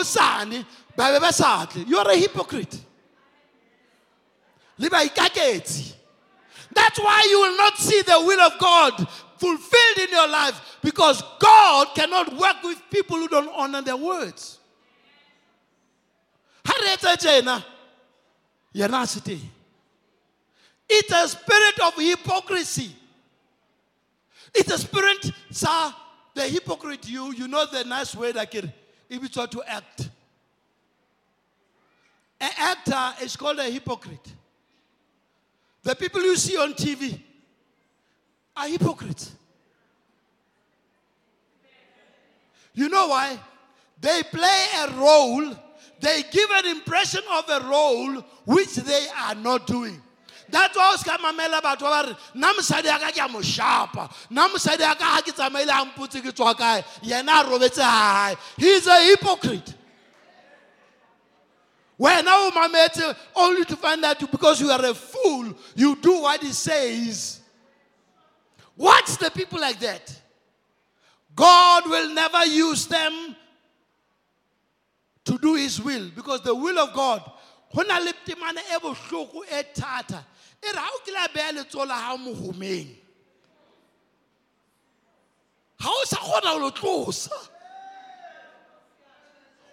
sane 0.04 0.66
you're 0.96 2.10
a 2.10 2.16
hypocrite. 2.16 2.80
That's 6.74 6.98
why 6.98 7.26
you 7.30 7.40
will 7.40 7.56
not 7.56 7.76
see 7.78 8.02
the 8.02 8.20
will 8.24 8.40
of 8.40 8.58
god 8.58 9.08
fulfilled 9.38 9.98
in 9.98 10.10
your 10.10 10.28
life 10.28 10.78
because 10.82 11.22
god 11.38 11.88
cannot 11.94 12.36
work 12.36 12.62
with 12.62 12.82
people 12.90 13.18
who 13.18 13.28
don't 13.28 13.50
honor 13.54 13.82
their 13.82 13.96
words. 13.96 14.58
It's 20.88 21.12
a 21.12 21.28
spirit 21.28 21.80
of 21.80 21.94
hypocrisy. 21.96 22.90
It's 24.54 24.70
a 24.72 24.78
spirit 24.78 25.32
sir 25.50 25.94
the 26.34 26.42
hypocrite 26.42 27.08
you 27.08 27.32
you 27.32 27.48
know 27.48 27.64
the 27.66 27.84
nice 27.84 28.14
word 28.14 28.36
if 28.36 28.74
it's 29.10 29.34
to 29.34 29.62
act 29.66 30.10
an 32.44 32.50
actor 32.58 33.24
is 33.24 33.36
called 33.36 33.58
a 33.58 33.64
hypocrite. 33.64 34.32
The 35.82 35.94
people 35.94 36.22
you 36.22 36.36
see 36.36 36.56
on 36.56 36.74
TV 36.74 37.18
are 38.56 38.68
hypocrites. 38.68 39.32
You 42.74 42.88
know 42.88 43.08
why? 43.08 43.38
They 44.00 44.22
play 44.24 44.66
a 44.82 44.90
role, 44.92 45.54
they 46.00 46.22
give 46.30 46.50
an 46.50 46.66
impression 46.66 47.22
of 47.32 47.48
a 47.48 47.60
role 47.66 48.20
which 48.44 48.74
they 48.74 49.06
are 49.16 49.34
not 49.34 49.66
doing. 49.66 50.02
That's 50.50 50.76
why 50.76 50.90
o 50.92 50.96
se 50.96 51.10
ka 51.10 51.16
mamela 51.16 51.60
batho 51.62 51.88
ba 51.88 52.14
a 56.60 56.84
yena 57.02 57.40
a 57.40 57.44
robetse 57.44 57.78
gae 57.78 58.36
he 58.58 58.76
a 58.76 59.04
hypocrite 59.06 59.74
when 61.96 62.24
now 62.24 62.50
mamete 62.50 63.16
only 63.36 63.64
to 63.64 63.76
find 63.76 64.04
out 64.04 64.18
because 64.30 64.60
you 64.60 64.70
are 64.70 64.84
a 64.84 64.94
fool, 64.94 65.54
you 65.76 65.96
do 65.96 66.22
what 66.22 66.42
he 66.42 66.52
says. 66.52 67.40
Watch 68.76 69.16
the 69.18 69.30
people 69.30 69.60
like 69.60 69.78
that. 69.80 70.20
God 71.34 71.88
will 71.88 72.12
never 72.12 72.44
use 72.46 72.86
them 72.86 73.36
to 75.24 75.38
do 75.38 75.54
his 75.54 75.80
will 75.80 76.10
because 76.14 76.42
the 76.42 76.54
will 76.54 76.78
of 76.78 76.92
God 76.92 77.22
go 77.74 77.82
na 77.82 77.98
le 77.98 78.12
temane 78.24 78.58
e 78.58 78.78
bohloko 78.80 79.42
e 79.50 79.62
thata 79.74 80.24
e 80.62 80.70
re 80.70 80.78
ha 80.78 80.90
o 80.92 81.00
kile 81.04 81.24
a 81.24 81.28
beya 81.28 81.52
letsoho 81.52 81.86
la 81.86 81.94
hao 81.94 82.16
mohomeng 82.16 82.94
ga 85.80 85.88
o 85.88 86.04
sa 86.04 86.16
kgona 86.16 86.70
tlosa 86.70 87.30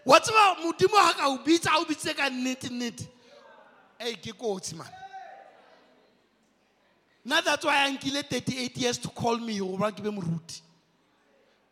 wa 0.05 0.19
tseba 0.19 0.55
modimo 0.63 0.97
ga 0.97 1.13
ka 1.13 1.27
o 1.27 1.37
bitsa 1.37 1.71
a 1.71 1.79
o 1.79 1.85
bitsitse 1.85 2.15
ka 2.15 2.29
nnete 2.29 2.69
nnete 2.69 3.07
ei 3.99 4.15
ke 4.15 4.33
kotsi 4.33 4.75
man. 4.75 4.89
Nna 7.25 7.43
that's 7.43 7.65
why 7.65 7.85
a 7.85 7.91
nkile 7.91 8.23
38 8.23 8.77
years 8.77 8.97
to 8.97 9.09
call 9.09 9.37
me 9.37 9.59
goba 9.59 9.91
ke 9.91 10.01
be 10.01 10.09
moruti. 10.09 10.61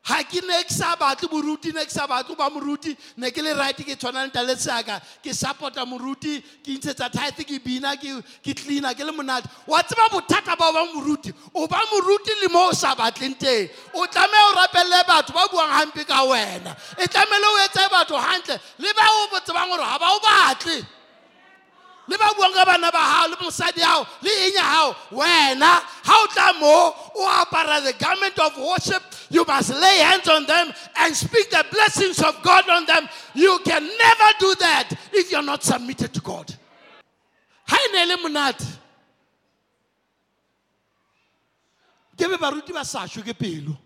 Ga 0.09 0.23
ke 0.23 0.41
ne 0.41 0.63
ke 0.63 0.73
sa 0.73 0.95
batle 0.95 1.29
moruti 1.29 1.71
ne 1.73 1.85
ke 1.85 1.91
sa 1.91 2.07
batle 2.07 2.35
ba 2.35 2.49
moruti 2.49 2.95
ne 3.17 3.29
ke 3.29 3.41
le 3.45 3.53
right 3.53 3.77
ke 3.77 3.93
tshwana 3.95 4.25
le 4.25 4.31
tale 4.31 4.55
seaka 4.57 4.99
ke 5.21 5.33
support-a 5.33 5.85
moruti 5.85 6.41
ke 6.65 6.77
ntshetsa 6.77 7.09
tithe 7.13 7.45
ke 7.45 7.61
bina 7.63 7.93
ke 7.95 8.53
cleaner 8.57 8.93
ke 8.95 9.05
le 9.05 9.11
monate. 9.11 9.45
Wa 9.67 9.81
tseba 9.83 10.09
bothata 10.09 10.57
ba 10.57 10.69
o 10.69 10.73
ba 10.73 10.85
moruti? 10.93 11.33
O 11.53 11.67
ba 11.67 11.77
moruti 11.93 12.33
le 12.41 12.49
mo 12.49 12.69
o 12.69 12.73
sa 12.73 12.95
batleng 12.95 13.37
teng. 13.37 13.69
O 13.93 14.07
tlameya 14.07 14.49
o 14.49 14.53
rapelele 14.57 15.03
batho 15.05 15.33
ba 15.33 15.45
buang 15.51 15.69
hampe 15.77 16.07
ka 16.07 16.25
wena. 16.25 16.73
E 16.97 17.05
tlamehile 17.05 17.47
o 17.53 17.57
etse 17.65 17.85
batho 17.93 18.17
hantle 18.17 18.59
le 18.79 18.93
ba 18.93 19.05
o 19.13 19.39
tsebang 19.45 19.69
gore 19.69 19.85
ga 19.85 19.97
ba 19.99 20.07
o 20.09 20.19
batle 20.19 20.98
le 22.09 22.17
ba 22.17 22.33
buang 22.35 22.53
ka 22.53 22.65
bana 22.65 22.89
ba 22.91 22.97
hao 22.97 23.27
le 23.27 23.35
mosadi 23.35 23.81
hao 23.81 24.05
le 24.21 24.31
eng 24.45 24.53
ya 24.55 24.63
hao? 24.63 24.95
Wena 25.11 25.79
ha 26.03 26.13
o 26.23 26.27
tla 26.33 26.59
mo 26.59 26.93
o 27.15 27.45
apara 27.45 27.83
the 27.83 27.93
garment 27.93 28.37
of 28.39 28.57
worship. 28.57 29.03
You 29.29 29.45
must 29.45 29.69
lay 29.69 29.99
hands 29.99 30.27
on 30.27 30.45
them 30.47 30.73
and 30.97 31.15
speak 31.15 31.51
the 31.51 31.63
blessings 31.71 32.19
of 32.21 32.41
god 32.41 32.67
on 32.67 32.85
them. 32.87 33.07
You 33.35 33.59
can 33.63 33.83
never 33.83 34.29
do 34.39 34.55
that 34.59 34.89
if 35.13 35.31
you're 35.31 35.43
not 35.43 35.63
submitted 35.63 36.13
to 36.15 36.21
god. 36.21 36.53
Ha 37.67 37.77
e 37.77 37.91
ne 37.93 38.05
le 38.05 38.17
monate. 38.17 38.65
Ke 42.17 42.27
be 42.27 42.37
baruti 42.37 42.73
ba 42.73 42.83
sa 42.83 43.05
shwe 43.05 43.23
ke 43.23 43.37
pelo. 43.37 43.77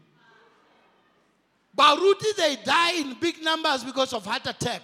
Baruti 1.77 2.35
they 2.37 2.57
die 2.63 2.93
in 3.01 3.15
big 3.19 3.43
numbers 3.43 3.83
because 3.83 4.13
of 4.13 4.25
heart 4.25 4.47
attack. 4.47 4.81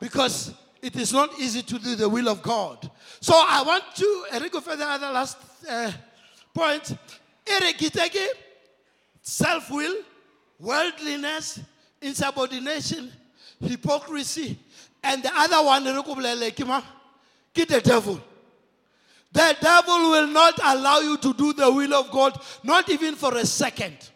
Because 0.00 0.52
it 0.82 0.96
is 0.96 1.12
not 1.12 1.38
easy 1.38 1.62
to 1.62 1.78
do 1.78 1.94
the 1.94 2.08
will 2.08 2.28
of 2.28 2.42
God. 2.42 2.90
So 3.20 3.34
I 3.34 3.62
want 3.62 3.84
to 3.96 4.48
go 4.50 4.60
for 4.60 4.76
the 4.76 4.86
other 4.86 5.10
last 5.10 5.36
uh, 5.68 5.90
point. 6.54 6.96
Erekiteke, 7.44 8.26
self-will, 9.22 9.96
worldliness, 10.60 11.60
insubordination, 12.00 13.10
hypocrisy, 13.60 14.58
and 15.02 15.22
the 15.22 15.30
other 15.34 15.64
one, 15.64 15.84
kima, 15.84 16.82
the 17.54 17.80
devil. 17.80 18.20
The 19.32 19.56
devil 19.60 20.10
will 20.10 20.26
not 20.28 20.58
allow 20.62 21.00
you 21.00 21.16
to 21.18 21.34
do 21.34 21.52
the 21.52 21.70
will 21.70 21.94
of 21.94 22.10
God, 22.10 22.40
not 22.62 22.88
even 22.88 23.14
for 23.14 23.36
a 23.36 23.44
second. 23.44 24.10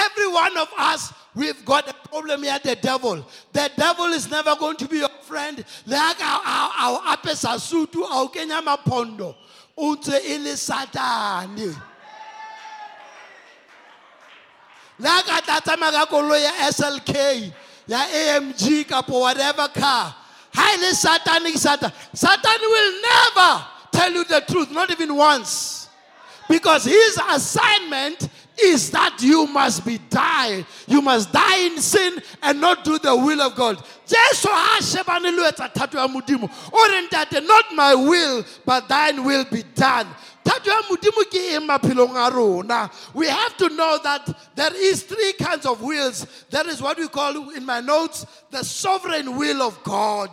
Every 0.00 0.28
one 0.28 0.56
of 0.56 0.68
us, 0.78 1.12
we've 1.34 1.62
got 1.64 1.88
a 1.88 2.08
problem 2.08 2.42
here, 2.42 2.58
the 2.62 2.76
devil. 2.76 3.26
The 3.52 3.70
devil 3.76 4.06
is 4.06 4.30
never 4.30 4.56
going 4.56 4.76
to 4.78 4.88
be 4.88 4.98
your 4.98 5.10
friend. 5.22 5.62
Like 5.86 6.20
our, 6.22 6.40
our, 6.44 6.72
our 6.78 7.12
apes 7.12 7.44
asutu, 7.44 8.02
our 8.04 8.28
Kenya 8.28 8.62
mapondo. 8.62 9.34
Unte 9.76 10.14
ile 10.24 10.54
satani. 10.56 11.76
Like 14.98 15.28
a 15.28 15.42
tatamaga 15.42 16.06
kolo 16.06 16.34
ya 16.34 16.50
SLK, 16.70 17.52
ya 17.86 17.98
AMG 18.06 18.86
kapo 18.86 19.20
whatever 19.20 19.68
car. 19.68 20.14
Highly 20.52 20.92
satanic 20.92 21.56
Satan. 21.56 21.92
Satan 22.12 22.60
will 22.60 23.02
never 23.02 23.64
tell 23.92 24.12
you 24.12 24.24
the 24.24 24.42
truth, 24.46 24.70
not 24.72 24.90
even 24.90 25.14
once. 25.14 25.88
Because 26.48 26.84
his 26.84 27.18
assignment 27.30 28.28
is 28.64 28.90
that 28.90 29.22
you 29.22 29.46
must 29.46 29.84
be 29.84 29.98
die. 30.08 30.64
You 30.86 31.02
must 31.02 31.32
die 31.32 31.66
in 31.66 31.80
sin 31.80 32.20
and 32.42 32.60
not 32.60 32.84
do 32.84 32.98
the 32.98 33.14
will 33.16 33.40
of 33.40 33.54
God. 33.54 33.82
Jesu 34.06 34.48
not 37.46 37.64
my 37.74 37.94
will 37.94 38.44
but 38.64 38.88
thine 38.88 39.24
will 39.24 39.44
be 39.50 39.62
done. 39.74 40.06
Thato. 40.44 40.70
We 43.14 43.26
have 43.26 43.56
to 43.58 43.68
know 43.68 43.98
that 44.02 44.38
there 44.54 44.74
is 44.74 45.02
three 45.02 45.32
kinds 45.34 45.66
of 45.66 45.82
wills. 45.82 46.26
That 46.50 46.66
is 46.66 46.80
what 46.82 46.98
we 46.98 47.08
call 47.08 47.50
in 47.50 47.64
my 47.64 47.80
notes 47.80 48.26
the 48.50 48.64
sovereign 48.64 49.36
will 49.36 49.62
of 49.62 49.82
God. 49.84 50.30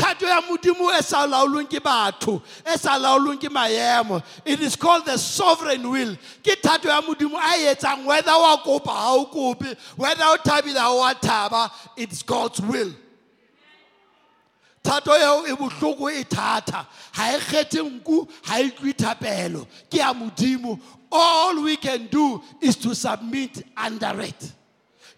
Thato 0.00 0.26
ya 0.26 0.40
modimo 0.40 0.90
e 0.98 1.02
sa 1.02 1.26
laolweng 1.26 1.68
ke 1.68 1.80
batho 1.80 2.42
e 2.64 2.78
sa 2.78 2.98
laolweng 2.98 3.38
ke 3.38 3.48
maemo. 3.48 4.22
It 4.44 4.60
is 4.60 4.76
called 4.76 5.04
the 5.04 5.18
sovereign 5.18 5.88
will. 5.90 6.16
Ke 6.42 6.56
thato 6.60 6.88
ya 6.88 7.00
modimo 7.02 7.36
a 7.36 7.74
etsang 7.74 8.04
whether 8.04 8.32
wa 8.32 8.56
kopa 8.64 8.86
ga 8.86 9.12
o 9.12 9.26
kope 9.26 9.76
whether 9.96 10.24
o 10.24 10.36
thabile 10.42 10.74
ga 10.74 10.88
o 10.88 11.02
a 11.04 11.14
thaba 11.14 11.70
it's 11.96 12.22
god's 12.22 12.60
will. 12.60 12.92
Thato 14.82 15.12
eo 15.12 15.44
e 15.46 15.56
bohloko 15.56 16.10
e 16.10 16.24
thata 16.24 16.86
ga 17.14 17.36
e 17.36 17.38
kgethe 17.38 18.00
nku 18.00 18.28
ga 18.46 18.58
e 18.58 19.96
ya 19.96 20.14
modimo. 20.14 20.80
All 21.12 21.62
we 21.64 21.76
can 21.76 22.06
do 22.06 22.40
is 22.60 22.76
to 22.76 22.94
submit 22.94 23.64
under 23.76 24.20
it 24.20 24.52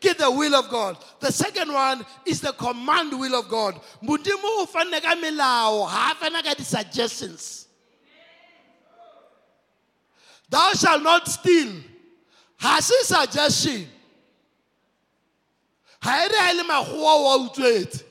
Get 0.03 0.19
the 0.19 0.29
will 0.29 0.55
of 0.57 0.69
God. 0.69 0.99
The 1.21 1.31
second 1.31 1.73
one 1.73 2.05
is 2.27 2.41
the 2.41 2.53
command 2.53 3.19
will 3.19 3.37
of 3.37 3.49
God. 3.49 3.81
Modimo 4.03 4.43
o 4.43 4.67
fanne 4.67 5.01
ka 5.01 5.15
melao, 5.15 5.89
ha 5.89 6.17
fana 6.21 6.43
ka 6.43 6.55
di-suggestions. 6.55 7.69
Thou 10.51 10.73
shalt 10.73 11.03
not 11.05 11.29
steal. 11.29 11.73
Ha 12.59 12.81
se 12.81 12.95
suggestion. 13.05 13.87
Ha 16.03 16.25
e 16.25 16.29
re 16.29 16.37
ha 16.37 16.51
e 16.51 16.55
le 16.57 16.65
wa 17.23 17.39
utswetse. 17.39 18.03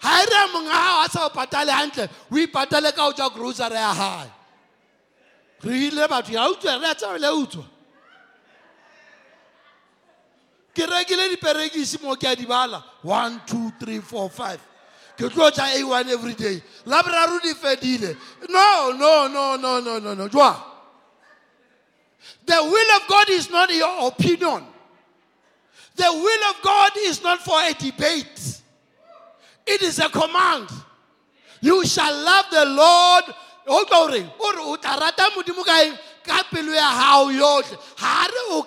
Ha 0.00 0.22
e 0.22 0.24
re 0.24 0.36
ha 0.36 0.46
monga 0.54 0.72
hao 0.72 1.04
a 1.04 1.08
sa 1.10 1.26
o 1.26 1.28
patale 1.28 1.70
o 1.70 2.92
ka 2.92 3.02
ho 3.04 3.12
ja 3.12 3.28
grocery 3.28 3.74
ya 3.74 3.92
hae. 3.92 4.30
Re 5.64 5.90
ya 6.32 6.48
a. 7.28 7.77
ke 10.78 10.86
rekile 10.86 11.28
diperekisi 11.34 11.98
mo 12.02 12.14
ke 12.14 12.30
a 12.30 12.36
di 12.36 12.46
bala. 12.46 12.84
One 13.02 13.42
two 13.44 13.72
three 13.80 13.98
four 13.98 14.30
five. 14.30 14.62
Ke 15.18 15.26
tlo 15.26 15.50
ja 15.50 15.66
a 15.66 15.82
one 15.82 16.08
every 16.08 16.34
day. 16.34 16.62
Laboraro 16.86 17.42
di 17.42 17.52
fedile. 17.54 18.16
No 18.48 18.92
no 18.94 19.26
no 19.26 19.56
no 19.56 19.80
no 19.80 19.98
no 19.98 20.14
no. 20.14 20.28
Jwa? 20.28 20.54
The 22.46 22.62
will 22.62 22.96
of 22.96 23.08
god 23.08 23.30
is 23.30 23.50
not 23.50 23.74
your 23.74 24.06
opinion. 24.06 24.64
The 25.96 26.06
will 26.12 26.50
of 26.50 26.62
god 26.62 26.92
is 26.98 27.22
not 27.24 27.40
for 27.40 27.60
a 27.60 27.74
debate. 27.74 28.62
It 29.66 29.82
is 29.82 29.98
a 29.98 30.08
command. 30.08 30.68
You 31.60 31.84
shall 31.84 32.14
love 32.24 32.44
the 32.52 32.64
lord. 32.64 33.24
O 33.66 33.84
tlo 33.84 34.08
reng? 34.14 34.30
O 34.38 34.52
re 34.52 34.62
o 34.62 34.76
tla 34.76 34.96
rata 34.96 35.22
ya 35.24 36.90
gago 36.94 37.32
yotlhe 37.34 37.76
ga 37.98 38.26
re 38.30 38.40
o 38.50 38.62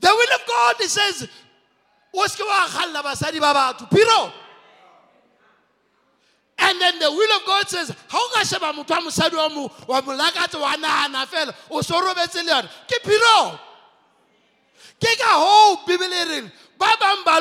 the 0.00 0.08
will 0.08 0.34
of 0.34 0.40
God 0.46 0.80
it 0.80 0.90
says 0.90 1.28
o 2.14 2.26
se 2.26 2.42
ke 2.42 2.46
wa 2.46 2.66
basadi 3.02 3.40
ba 3.40 3.54
batho 3.54 3.88
piro 3.90 4.32
and 6.62 6.78
then 6.80 6.98
the 6.98 7.10
will 7.10 7.36
of 7.36 7.46
God 7.46 7.68
says 7.68 7.90
ha 8.08 8.18
o 8.18 8.30
ka 8.34 8.44
sheba 8.44 8.72
motho 8.72 8.90
wa 8.90 9.00
mosadi 9.00 9.36
wa 9.36 9.48
mo 9.48 9.70
wa 9.86 10.00
mo 10.02 10.12
lakatse 10.16 10.60
wa 10.60 10.76
nagana 10.76 11.26
fela? 11.26 11.54
O 11.70 11.80
se 11.80 11.94
o 11.94 12.00
robetse 12.00 12.44
le 12.44 12.52
yone. 12.52 12.68
Ke 12.86 13.00
piro 13.02 13.58
ke 15.00 15.16
ka 15.18 15.76
ba 16.78 16.96
bang 17.00 17.24
ba 17.24 17.40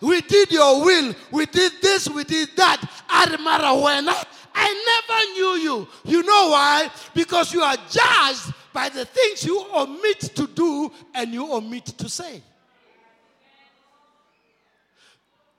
we 0.00 0.20
did 0.22 0.52
your 0.52 0.84
will 0.84 1.14
we 1.30 1.46
did 1.46 1.72
this 1.80 2.08
we 2.08 2.24
did 2.24 2.48
that. 2.56 2.80
A 3.10 3.26
re 3.30 3.36
mara 3.42 3.74
wena 3.74 4.14
i 4.54 4.68
never 5.08 5.32
knew 5.32 5.70
you. 5.70 5.88
You 6.04 6.22
know 6.22 6.50
why? 6.50 6.90
Because 7.14 7.52
you 7.52 7.62
are 7.62 7.76
judged 7.90 8.52
by 8.72 8.88
the 8.88 9.04
things 9.04 9.44
you 9.44 9.64
omit 9.74 10.20
to 10.20 10.46
do 10.46 10.90
and 11.14 11.32
you 11.32 11.52
omit 11.52 11.86
to 11.86 12.08
say. 12.08 12.42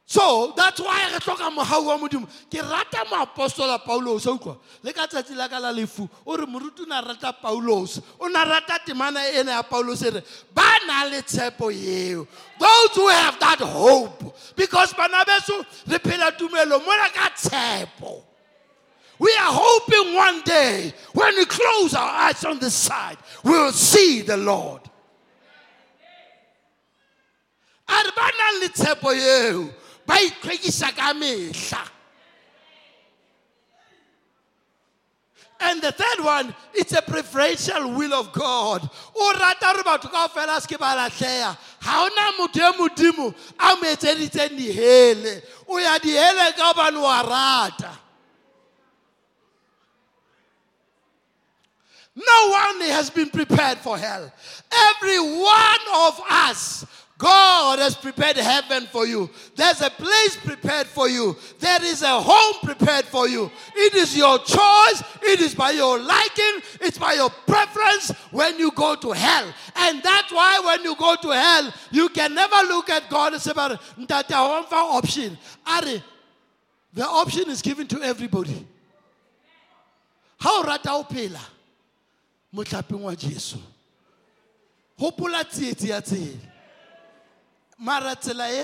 So 0.05 0.53
that's 0.55 0.79
why 0.79 1.09
re 1.11 1.17
tlhoka 1.17 1.49
mogau 1.49 1.85
wa 1.85 1.97
modimo. 1.97 2.27
Ke 2.51 2.61
rata 2.61 3.03
moapostola 3.09 3.79
paulos 3.83 4.27
utlwa? 4.27 4.57
Le 4.83 4.93
ka 4.93 5.07
tsatsi 5.07 5.35
la 5.35 5.47
ka 5.47 5.57
la 5.57 5.71
lefu 5.71 6.07
o 6.27 6.35
re 6.35 6.45
moruti 6.45 6.81
o 6.81 6.85
ne 6.85 7.01
rata 7.01 7.33
paulos 7.41 7.99
o 8.19 8.27
ne 8.27 8.43
rata 8.45 8.77
temana 8.85 9.21
ena 9.33 9.53
ya 9.53 9.63
paulos 9.63 10.03
e 10.03 10.11
ba 10.53 10.77
na 10.85 11.09
those 11.09 12.95
who 12.95 13.07
have 13.07 13.39
that 13.39 13.59
hope 13.59 14.35
because 14.55 14.93
bana 14.93 15.25
beso 15.25 15.65
re 15.87 15.97
phela 15.97 16.31
tumelo 16.37 16.79
mona 16.85 17.09
ka 17.09 17.29
tshepo 17.35 18.23
we 19.19 19.31
are 19.31 19.53
hoping 19.53 20.15
one 20.15 20.41
day 20.41 20.93
when 21.13 21.35
we 21.35 21.45
close 21.45 21.93
our 21.93 22.09
eyes 22.09 22.43
on 22.43 22.59
this 22.59 22.73
side, 22.73 23.17
we 23.43 23.51
will 23.51 23.71
see 23.71 24.21
the 24.21 24.37
Lord. 24.37 24.81
And 35.59 35.81
the 35.81 35.91
third 35.93 36.25
one, 36.25 36.53
it's 36.73 36.91
a 36.91 37.01
preferential 37.01 37.91
will 37.91 38.13
of 38.13 38.33
God. 38.33 38.81
No 52.15 52.49
one 52.49 52.81
has 52.89 53.09
been 53.09 53.29
prepared 53.29 53.79
for 53.79 53.97
hell. 53.97 54.31
Every 54.71 55.19
one 55.19 55.79
of 55.95 56.21
us, 56.29 56.85
God 57.17 57.79
has 57.79 57.95
prepared 57.95 58.37
heaven 58.37 58.85
for 58.91 59.07
you. 59.07 59.29
There's 59.55 59.81
a 59.81 59.89
place 59.89 60.35
prepared 60.35 60.87
for 60.87 61.07
you. 61.09 61.35
There 61.59 61.83
is 61.83 62.01
a 62.01 62.21
home 62.21 62.55
prepared 62.63 63.05
for 63.05 63.27
you. 63.27 63.49
It 63.75 63.95
is 63.95 64.15
your 64.15 64.37
choice. 64.39 65.03
It 65.23 65.39
is 65.39 65.55
by 65.55 65.71
your 65.71 65.97
liking. 65.97 66.61
It's 66.81 66.97
by 66.97 67.13
your 67.13 67.29
preference 67.47 68.11
when 68.31 68.59
you 68.59 68.71
go 68.71 68.95
to 68.95 69.11
hell. 69.11 69.51
And 69.75 70.03
that's 70.03 70.31
why 70.31 70.59
when 70.59 70.83
you 70.83 70.95
go 70.95 71.15
to 71.15 71.29
hell, 71.29 71.73
you 71.91 72.09
can 72.09 72.35
never 72.35 72.57
look 72.67 72.89
at 72.89 73.09
God 73.09 73.33
and 73.33 73.41
say, 73.41 73.53
"But 73.55 73.81
"Ntate, 73.97 74.31
I 74.33 74.47
want 74.47 74.71
option. 74.73 75.37
Are, 75.65 75.81
the 76.93 77.07
option 77.07 77.49
is 77.49 77.61
given 77.61 77.87
to 77.87 78.01
everybody. 78.03 78.67
How 80.39 80.61
rata 80.63 80.91
o 80.91 81.03
motlhapeng 82.53 83.01
wa 83.01 83.15
jesu. 83.15 83.57
Gopola 84.99 85.43
tsietsi 85.43 85.89
ya 85.89 86.01
tsela. 86.01 86.39
Mara 87.77 88.15
tsela 88.15 88.49
e 88.49 88.63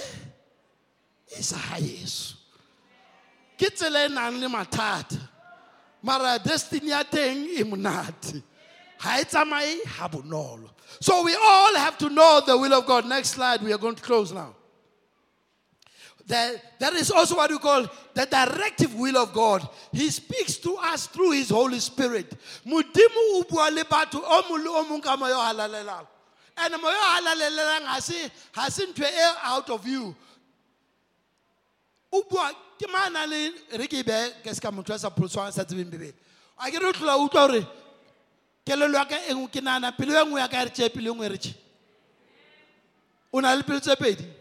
e 1.38 1.42
sa 1.42 1.58
ga 1.58 1.78
yesu. 1.78 2.36
Ke 3.58 3.70
tsela 3.70 4.06
e 4.06 4.10
nang 4.10 4.40
mara 6.02 6.40
destiny 6.40 6.90
ya 6.90 7.04
teng 7.04 7.46
e 7.50 7.64
so 11.02 11.24
we 11.24 11.36
all 11.36 11.76
have 11.76 11.98
to 11.98 12.10
know 12.10 12.42
the 12.46 12.58
will 12.58 12.74
of 12.74 12.86
god. 12.86 13.06
Next 13.06 13.30
slide 13.30 13.62
we 13.62 13.72
are 13.72 13.78
going 13.78 13.96
to 13.96 14.04
close 14.04 14.34
now 14.34 14.56
there, 16.30 16.62
there 16.78 16.96
is 16.96 17.10
also 17.10 17.36
what 17.36 17.50
we 17.50 17.58
call 17.58 17.88
the 18.14 18.26
directive 18.26 18.94
will 18.94 19.18
of 19.18 19.34
God. 19.34 19.68
He 19.92 20.10
speaks 20.12 20.58
to 20.58 20.78
us 20.78 21.08
through 21.08 21.32
His 21.32 21.50
Holy 21.50 21.80
Spirit. 21.80 22.32
Halalelang. 25.42 26.08
And 26.56 26.74
moya 26.82 26.96
o 26.96 27.20
halalelang 27.20 27.86
ha 27.86 28.00
se 28.00 28.86
e 28.86 29.24
out 29.44 29.70
of 29.72 29.88
you. 29.88 30.16
Bua 32.12 32.52
ke 32.80 32.88
mana 32.92 33.26
le 33.26 33.52
re 33.78 33.88
ke 33.88 34.06
be 34.06 34.30
ke 34.44 34.54
se 34.54 34.62
ka 34.62 34.70
motho 34.70 34.98
sa 35.00 35.10
sa 35.50 35.64
tsebeng. 35.64 36.14
A 36.60 36.70
ke 36.70 36.80
re 36.80 36.92
utlwa 36.92 37.18
hore 37.34 37.68
ke 38.64 38.74
e 39.28 39.34
nngwe 39.34 40.40
ya 40.40 40.48
ka 40.48 40.64
re 40.64 40.70
nngwe 40.70 41.30
re. 41.32 41.56
O 43.34 43.40
na 43.40 43.56
le 43.56 43.64
pedi? 43.64 44.39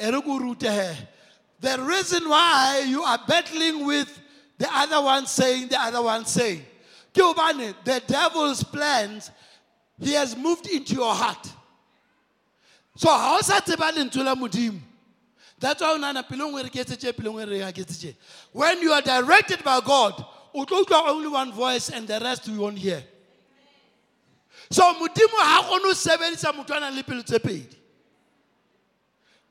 The 0.00 1.76
reason 1.80 2.28
why 2.28 2.84
you 2.86 3.02
are 3.02 3.18
battling 3.26 3.84
with 3.84 4.20
the 4.58 4.68
other 4.72 5.00
one 5.02 5.26
saying, 5.26 5.68
the 5.68 5.80
other 5.80 6.02
one 6.02 6.24
saying, 6.24 6.64
the 7.14 8.02
devil's 8.06 8.62
plans, 8.62 9.30
he 10.00 10.12
has 10.12 10.36
moved 10.36 10.68
into 10.68 10.94
your 10.94 11.14
heart. 11.14 11.52
So 12.96 13.08
how 13.08 13.40
modimo. 13.40 14.80
That's 15.60 15.80
why 15.80 15.90
o 15.90 15.98
when 18.52 18.80
you 18.82 18.92
are 18.92 19.02
directed 19.02 19.64
by 19.64 19.80
god 19.80 20.24
o 20.54 20.64
tlo 20.64 21.08
only 21.08 21.28
one 21.28 21.52
voice 21.52 21.90
and 21.90 22.06
the 22.06 22.20
rest 22.20 22.46
you 22.48 22.60
won't 22.60 22.78
hear. 22.78 23.02
So 24.70 24.82
modimo 24.94 25.38
ha 25.38 25.62
kgone 25.68 25.82
ho 25.82 25.92
sebedisa 25.92 26.52
motho 26.52 26.74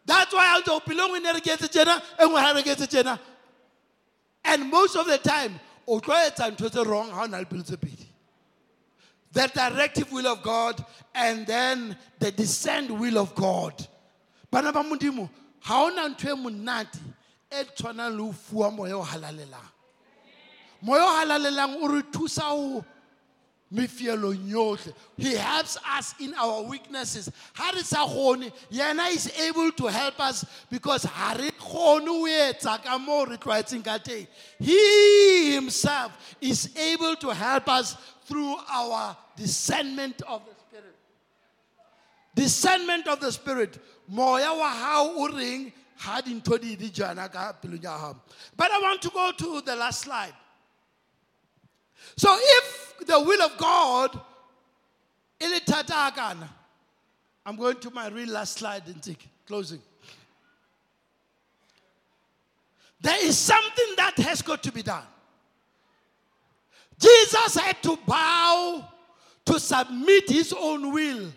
that's 0.07 0.33
why 0.33 0.55
I 0.55 0.61
don't 0.61 0.85
belong 0.85 1.15
in 1.17 1.23
the 1.23 1.69
Jenna 1.71 2.01
and 2.17 2.33
we 2.55 2.63
get 2.63 2.89
Jenna. 2.89 3.19
And 4.43 4.71
most 4.71 4.95
of 4.95 5.05
the 5.05 5.17
time, 5.17 5.59
o 5.85 5.99
tlo 5.99 6.15
etsa 6.15 6.49
ntho 6.49 6.71
tse 6.71 6.83
wrong 6.87 7.11
ha 7.11 7.23
o 7.23 7.25
na 7.27 7.39
le 7.39 7.45
pelo 7.45 7.61
the 9.33 9.51
directive 9.53 10.11
will 10.11 10.27
of 10.27 10.41
god 10.41 10.83
and 11.13 11.45
then 11.45 11.95
the 12.19 12.31
descent 12.31 12.89
will 12.89 13.17
of 13.17 13.35
god. 13.35 13.85
Bana 14.49 14.71
ba 14.71 14.81
modimo 14.81 15.29
ha 15.59 15.83
ona 15.83 16.15
ntho 16.15 16.31
e 16.31 16.35
monate 16.35 16.99
e 17.51 17.63
tshwanang 17.75 18.15
le 18.17 18.23
ho 18.23 18.31
fuwa 18.31 18.71
moya 18.73 18.97
o 18.97 19.03
o 21.81 22.27
o 22.53 22.85
mefielong 23.73 24.49
yohle. 24.49 24.93
He 25.17 25.35
helps 25.35 25.77
us 25.97 26.15
in 26.19 26.33
our 26.35 26.63
weaknesses. 26.63 27.29
Ha 27.53 27.71
re 27.73 27.81
sa 27.81 28.07
kgone 28.07 28.51
yena 28.71 29.09
is 29.13 29.31
able 29.39 29.71
to 29.73 29.87
help 29.87 30.19
us 30.19 30.45
because 30.69 31.03
ha 31.03 31.35
re 31.37 31.49
kgone 31.51 32.07
ho 32.07 32.25
etsa 32.25 32.81
ka 32.83 32.97
moo 32.97 33.25
re 33.25 33.37
tlwaetseng 33.37 33.83
ka 33.83 33.97
teng. 33.97 34.27
He 34.59 35.53
himself 35.53 36.35
is 36.39 36.75
able 36.77 37.15
to 37.17 37.33
help 37.33 37.67
us 37.69 37.95
through 38.25 38.55
our 38.71 39.17
discernment 39.35 40.21
of 40.27 40.41
the 40.45 40.55
spirit. 40.67 40.95
Discernment 42.35 43.07
of 43.07 43.19
the 43.19 43.31
spirit. 43.31 43.79
Moya 44.07 44.53
wa 44.53 44.69
hao 44.69 45.13
o 45.15 45.27
reng 45.27 45.73
ha 45.97 46.21
dintho 46.21 46.59
di 46.61 46.75
di 46.75 46.89
jana 46.89 47.27
ka 47.27 47.53
pelong 47.61 47.83
ya 47.83 47.97
hao. 47.97 48.15
But 48.55 48.71
i 48.71 48.79
want 48.79 49.01
to 49.01 49.09
go 49.09 49.31
to 49.37 49.61
the 49.61 49.75
last 49.75 50.01
slide. 50.01 50.33
So 52.15 52.33
if 52.39 52.86
the 53.07 53.19
will 53.19 53.41
of 53.41 53.57
God. 53.57 54.19
I'm 57.45 57.55
going 57.55 57.79
to 57.79 57.89
my 57.91 58.09
real 58.09 58.29
last 58.29 58.57
slide 58.57 58.83
in 58.87 59.15
closing. 59.45 59.81
There 62.99 63.25
is 63.25 63.37
something 63.37 63.93
that 63.97 64.17
has 64.17 64.41
got 64.41 64.63
to 64.63 64.71
be 64.71 64.81
done. 64.81 65.03
Jesus 66.99 67.55
had 67.55 67.81
to 67.83 67.97
bow 68.07 68.83
to 69.45 69.59
submit 69.59 70.29
his 70.29 70.51
own 70.51 70.91
will 70.91 71.31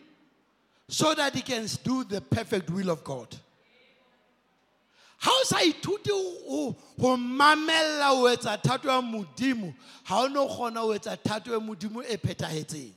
so 0.89 1.14
that 1.14 1.35
he 1.35 1.43
can 1.43 1.66
do 1.85 2.03
the 2.05 2.21
perfect 2.21 2.71
will 2.71 2.91
of 2.91 3.05
God. 3.05 3.29
Ha 5.21 5.31
o 5.31 5.45
sa 5.45 5.59
ithute 5.62 6.11
go 6.99 7.16
mamella 7.16 8.11
o 8.12 8.25
etsa 8.29 8.57
thato 8.62 8.89
ya 8.89 9.01
modimo 9.03 9.75
ga 10.09 10.16
o 10.25 10.27
ne 10.29 10.39
o 10.39 10.49
kgona 10.49 10.81
ho 10.81 10.93
etsa 10.97 11.16
thato 11.23 11.53
ya 11.53 11.59
modimo 11.61 12.03
e 12.03 12.16
phethagetseng 12.16 12.93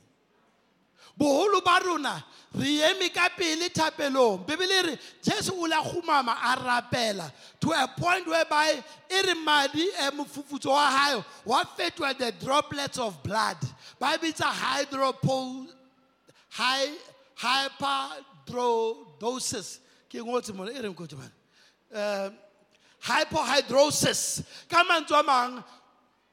boholo 1.18 1.60
ba 1.64 1.78
rona 1.84 2.24
re 2.58 2.80
eme 2.90 3.08
ka 3.14 3.28
pele 3.36 3.68
thapelong. 3.68 4.44
Bebele 4.46 4.82
re 4.86 4.98
jesu 5.22 5.52
o 5.54 5.64
la 5.66 5.80
khumama 5.82 6.32
a 6.42 6.56
rapela. 6.56 7.30
To 7.60 7.70
a 7.70 7.86
point 7.96 8.26
whereby 8.26 8.82
e 9.10 9.22
re 9.22 9.34
madi 9.34 9.82
e 9.82 10.10
mofufutso 10.10 10.70
wa 10.70 10.86
hae 10.90 11.22
wa 11.44 11.64
fetwa 11.76 12.16
the 12.18 12.32
droplets 12.44 12.98
of 12.98 13.22
blood. 13.22 13.56
Ba 14.00 14.18
bitsa 14.20 14.50
hydropo 14.50 15.66
hy- 16.56 16.98
hyperdrosis 18.46 19.78
ke 20.08 20.18
ngotse 20.22 20.52
mona 20.54 20.70
e 20.72 20.80
reng 20.82 20.94
kotse 20.94 21.14
bana 21.16 21.30
uh, 21.94 22.30
hypohidrosis. 23.02 24.44
Ka 24.68 24.84
mantswe 24.84 25.20
a 25.20 25.22
mang 25.22 25.64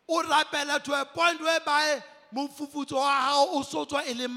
o 0.09 0.23
rapela 0.23 0.83
to 0.83 0.93
a 0.93 1.05
point 1.05 1.39
whereby 1.41 2.01
mofufutso 2.35 2.93
wa 2.95 3.21
hao 3.21 3.47
o 3.51 3.61
sotswa 3.63 4.03
e 4.07 4.13
le 4.13 4.27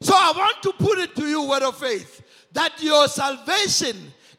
so 0.00 0.12
i 0.14 0.32
want 0.36 0.62
to 0.62 0.72
put 0.72 0.98
it 0.98 1.14
to 1.14 1.26
you 1.26 1.48
word 1.48 1.62
of 1.62 1.76
faith 1.78 2.22
that 2.52 2.72
your 2.82 3.08
salvation 3.08 3.96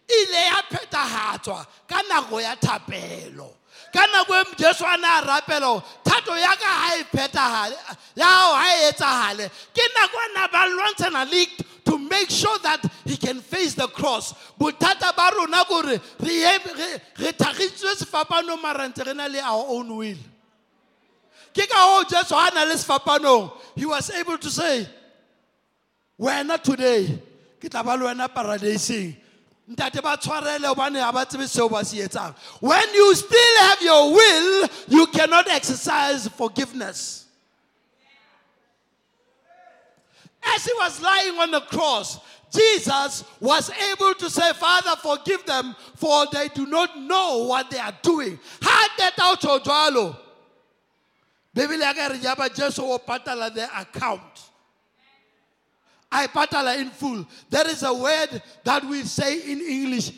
ile 0.07 0.45
ya 0.45 0.61
phethahatswa 0.69 1.65
ka 1.87 2.01
nako 2.09 2.41
ya 2.41 2.55
thapelo. 2.55 3.49
Ka 3.91 4.05
nako 4.13 4.41
e 4.41 4.55
jesu 4.57 4.85
a 4.85 4.97
ne 4.97 5.07
a 5.07 5.21
rapela 5.21 5.61
gore 5.61 5.83
thato 6.03 6.35
ya 6.39 6.55
ka 6.55 6.71
ga 6.81 6.99
e 6.99 7.03
phethagale 7.03 7.77
ya 8.15 8.25
gago 8.25 8.53
ga 8.53 8.67
e 8.69 8.91
etsagale 8.91 9.49
ke 9.73 9.83
nako 9.95 10.17
a 10.17 10.33
na 10.33 10.47
ba 10.47 10.65
lwantshana 10.69 11.31
le 11.31 11.45
to 11.85 11.97
make 11.97 12.29
sure 12.29 12.57
that 12.59 12.81
he 13.05 13.15
can 13.15 13.39
face 13.39 13.73
the 13.75 13.87
cross. 13.87 14.33
Bothata 14.59 15.15
ba 15.15 15.31
rona 15.35 15.63
kore 15.65 15.83
re 15.83 16.57
re- 17.19 17.31
thagitswe 17.31 17.95
sefapanong 17.95 18.61
mara 18.61 18.91
re 19.05 19.13
na 19.13 19.27
le 19.27 19.39
our 19.39 19.65
own 19.69 19.95
will. 19.95 20.17
Ke 21.53 21.69
ka 21.69 22.03
goo 22.03 22.09
jesu 22.09 22.33
ga 22.33 22.49
a 22.51 22.53
na 22.53 22.63
le 22.63 22.73
sefapanong 22.73 23.51
he 23.75 23.85
was 23.85 24.09
able 24.11 24.37
to 24.37 24.49
say 24.49 24.87
wena 26.19 26.61
today 26.61 27.05
ke 27.59 27.69
tla 27.69 27.83
ba 27.83 27.95
le 27.95 28.05
wena 28.05 28.27
paradiseng 28.27 29.15
ntate 29.69 30.01
ba 30.01 30.17
tshwarele 30.17 30.73
gobane 30.73 30.95
ga 30.95 31.11
ba 31.11 31.25
tsebe 31.25 31.47
seo 31.47 31.69
ba 31.69 31.85
se 31.85 31.97
etsang. 31.97 32.35
When 32.59 32.93
you 32.93 33.15
still 33.15 33.57
have 33.61 33.81
your 33.81 34.13
will 34.13 34.69
you 34.87 35.07
cannot 35.07 35.47
exercise 35.49 36.27
forgiveness 36.29 37.24
as 40.47 40.65
he 40.65 40.71
was 40.77 41.01
lying 41.01 41.37
on 41.39 41.51
the 41.51 41.61
cross 41.61 42.19
jesus 42.51 43.23
was 43.39 43.69
able 43.91 44.13
to 44.13 44.29
say 44.29 44.53
father 44.53 44.95
forgive 45.01 45.45
them 45.45 45.75
for 45.95 46.25
they 46.31 46.47
do 46.49 46.65
not 46.65 46.99
know 46.99 47.45
what 47.45 47.69
they 47.69 47.79
are 47.79 47.97
doing 48.01 48.39
ha 48.61 48.89
qeta 48.97 49.21
ho 49.21 49.35
tjho 49.35 49.59
jwalo 49.63 50.17
bebele 51.55 51.81
ya 51.81 51.93
ka 51.93 52.07
re 52.07 52.49
jesu 52.49 52.81
o 52.83 52.97
patala 52.99 53.53
the 53.53 53.65
account 53.79 54.45
I 56.15 56.27
patala 56.27 56.79
in 56.79 56.89
full. 56.91 57.27
There 57.49 57.67
is 57.69 57.83
a 57.83 57.93
word 57.93 58.41
that 58.63 58.85
we 58.85 59.03
say 59.03 59.51
in 59.51 59.59
English. 59.59 60.13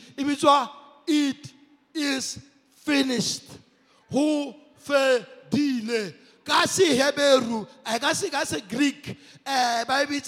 It 1.07 1.51
is 1.95 2.39
finished. 2.75 3.43
Who 4.11 4.53
fedile. 4.85 6.13
Kasi 6.47 6.95
Hebrew, 6.95 7.67
eh, 7.85 7.95
I 7.95 7.99
kasi 7.99 8.29
kasi 8.31 8.61
Greek. 8.61 9.19
Eh, 9.45 9.83
Bible 9.83 10.23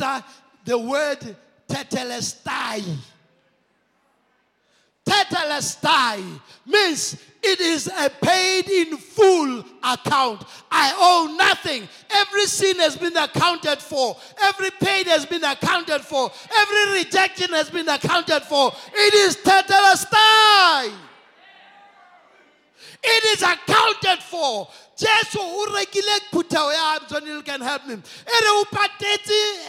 the 0.65 0.77
word 0.77 1.35
tetelestai. 1.65 2.83
Tetelestai 5.07 6.21
means 6.65 7.15
it 7.41 7.61
is 7.61 7.87
a 7.87 8.09
paid 8.09 8.67
in 8.69 8.97
full 8.97 9.63
account. 9.81 10.43
I 10.69 10.93
owe 10.97 11.35
nothing. 11.37 11.87
Every 12.11 12.45
sin 12.45 12.77
has 12.79 12.97
been 12.97 13.15
accounted 13.15 13.79
for. 13.79 14.17
Every 14.43 14.71
pain 14.71 15.05
has 15.05 15.25
been 15.25 15.45
accounted 15.45 16.01
for. 16.01 16.29
Every 16.53 16.99
rejection 16.99 17.49
has 17.53 17.69
been 17.69 17.87
accounted 17.87 18.43
for. 18.43 18.73
It 18.93 19.13
is 19.13 19.37
tetelestai. 19.37 21.08
It 23.03 23.37
is 23.37 23.41
accounted 23.41 24.23
for. 24.23 24.67
Jesu 24.97 25.39
o 25.39 25.65
rekile 25.71 26.19
phutao 26.31 26.71
ya 26.73 26.99
Johnny 27.07 27.41
can 27.43 27.61
help 27.61 27.87
me. 27.87 27.93
Ere 27.93 28.49
o 28.49 28.65
patetse 28.71 29.65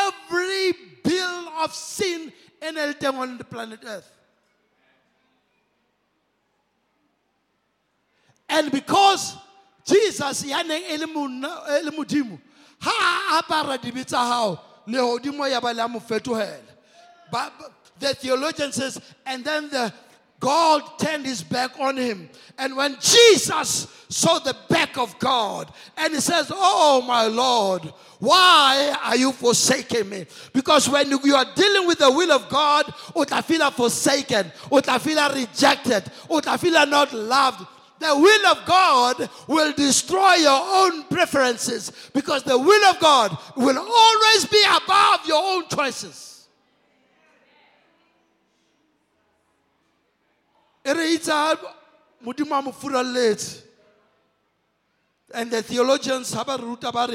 every 0.00 0.72
bill 1.02 1.48
of 1.58 1.74
sin 1.74 2.32
and 2.62 2.78
everything 2.78 3.14
on 3.16 3.38
the 3.38 3.44
planet 3.44 3.80
Earth. 3.84 4.10
And 8.48 8.70
because 8.70 9.36
Jesus 9.84 10.44
ya 10.44 10.62
neng 10.62 10.82
e 10.88 10.96
le 10.96 11.06
e 11.06 12.38
ha 12.80 13.40
a 13.40 13.42
apara 13.42 13.78
dibe 13.78 14.06
tsa 14.06 14.18
hao 14.18 14.60
lehodimo 14.86 15.50
ya 15.50 15.60
ba 15.60 15.72
le 15.74 15.82
a 15.82 15.88
mo 15.88 15.98
fetohela. 15.98 16.62
The 17.98 18.14
theologian 18.14 18.70
says, 18.70 19.00
and 19.26 19.44
then 19.44 19.68
the 19.70 19.92
God 20.40 20.82
turned 20.98 21.26
his 21.26 21.42
back 21.42 21.78
on 21.80 21.96
him. 21.96 22.28
And 22.58 22.76
when 22.76 22.96
Jesus 23.00 23.86
saw 24.08 24.38
the 24.38 24.56
back 24.68 24.96
of 24.96 25.18
God, 25.18 25.72
and 25.96 26.14
he 26.14 26.20
says, 26.20 26.50
Oh, 26.54 27.02
my 27.06 27.26
Lord, 27.26 27.82
why 28.20 28.96
are 29.04 29.16
you 29.16 29.32
forsaking 29.32 30.08
me? 30.08 30.26
Because 30.52 30.88
when 30.88 31.10
you 31.10 31.34
are 31.34 31.46
dealing 31.54 31.86
with 31.86 31.98
the 31.98 32.10
will 32.10 32.32
of 32.32 32.48
God, 32.48 32.86
utafila 33.14 33.72
forsaken, 33.72 34.50
utafila 34.70 35.34
rejected, 35.34 36.04
utafila 36.28 36.88
not 36.88 37.12
loved. 37.12 37.66
The 38.00 38.16
will 38.16 38.46
of 38.46 38.64
God 38.64 39.28
will 39.48 39.72
destroy 39.72 40.34
your 40.34 40.60
own 40.62 41.02
preferences 41.04 41.90
because 42.14 42.44
the 42.44 42.56
will 42.56 42.84
of 42.84 43.00
God 43.00 43.36
will 43.56 43.76
always 43.76 44.44
be 44.44 44.62
above 44.64 45.26
your 45.26 45.42
own 45.42 45.68
choices. 45.68 46.37
E 50.88 50.92
re 50.94 51.14
itsa 51.14 51.58
modimo 52.24 53.54
and 55.34 55.50
the 55.50 55.62
theologians 55.62 56.32
ha 56.32 56.56
ruta 56.56 56.90
ba 56.90 57.06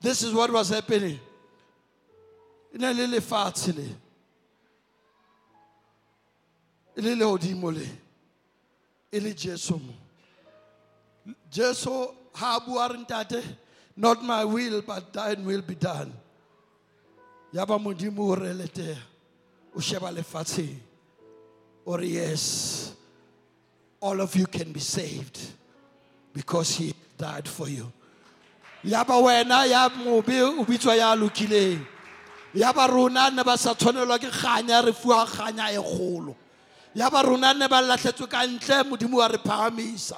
this 0.00 0.22
is 0.22 0.32
what 0.32 0.50
was 0.50 0.70
happening. 0.70 1.20
E 2.74 2.78
ne 2.78 2.92
le 2.92 3.06
lefatshe 3.06 3.76
le. 3.76 3.84
E 6.96 7.00
le 7.02 7.14
lehodimo 7.14 7.70
le. 7.70 7.86
E 9.12 9.20
le 9.20 9.34
jesu 9.34 9.74
mo. 9.74 9.92
Jesu 11.50 12.08
not 13.96 14.22
my 14.22 14.44
will 14.44 14.80
but 14.80 15.12
thine 15.12 15.44
will 15.44 15.60
be 15.60 15.74
done. 15.74 16.12
Yaba 17.52 17.78
modimo 17.78 18.20
o 18.20 18.36
releteha 18.36 18.96
o 19.76 19.80
sheba 19.80 20.10
lefatsheng. 20.10 20.78
O 21.86 21.98
yes 21.98 22.94
all 24.00 24.20
of 24.20 24.34
you 24.34 24.46
can 24.46 24.72
be 24.72 24.80
saved 24.80 25.38
because 26.32 26.76
he 26.76 26.94
died 27.18 27.46
for 27.46 27.68
you. 27.68 27.92
Yaba 28.84 29.20
wena 29.22 29.68
ya 29.68 29.88
mobe 29.90 30.40
o 30.40 30.64
bitswa 30.64 30.96
ya 30.96 31.14
lokileng. 31.14 31.86
Yaba 32.54 32.88
rona 32.88 33.30
ne 33.30 33.42
ba 33.42 33.56
sa 33.58 33.74
tshwanelwa 33.74 34.18
ke 34.18 34.30
kganya 34.30 34.84
re 34.84 34.92
fuwa 34.92 35.26
kganya 35.26 35.70
e 35.70 35.76
kgolo. 35.76 36.34
Yaba 36.96 37.22
rona 37.22 37.52
ne 37.52 37.68
ba 37.68 37.82
latlhetswe 37.82 38.28
ka 38.28 38.46
ntle 38.46 38.84
modimo 38.88 39.18
wa 39.18 39.26
re 39.26 39.36
phahamisa. 39.36 40.16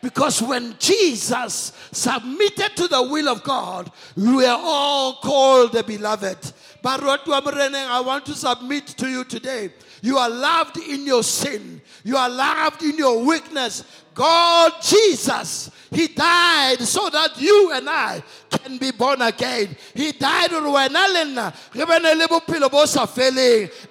Because 0.00 0.40
when 0.42 0.76
Jesus 0.78 1.72
submitted 1.90 2.76
to 2.76 2.88
the 2.88 3.02
will 3.02 3.28
of 3.28 3.42
God, 3.42 3.90
we 4.16 4.46
are 4.46 4.60
all 4.62 5.14
called 5.14 5.72
the 5.72 5.82
beloved. 5.82 6.52
Moreneng, 6.84 7.86
I 7.86 8.00
want 8.00 8.26
to 8.26 8.34
submit 8.34 8.86
to 8.88 9.08
you 9.08 9.24
today. 9.24 9.70
You 10.02 10.18
are 10.18 10.28
loved 10.28 10.76
in 10.76 11.06
your 11.06 11.22
sin. 11.22 11.80
You 12.04 12.16
are 12.16 12.28
loved 12.28 12.82
in 12.82 12.98
your 12.98 13.24
weakness. 13.24 13.84
God, 14.14 14.72
Jesus, 14.82 15.70
He 15.90 16.08
died 16.08 16.80
so 16.80 17.08
that 17.08 17.40
you 17.40 17.72
and 17.72 17.88
I 17.88 18.22
can 18.58 18.78
be 18.78 18.90
born 18.90 19.20
again. 19.22 19.76
He 19.94 20.12
died 20.12 20.52
on 20.52 20.64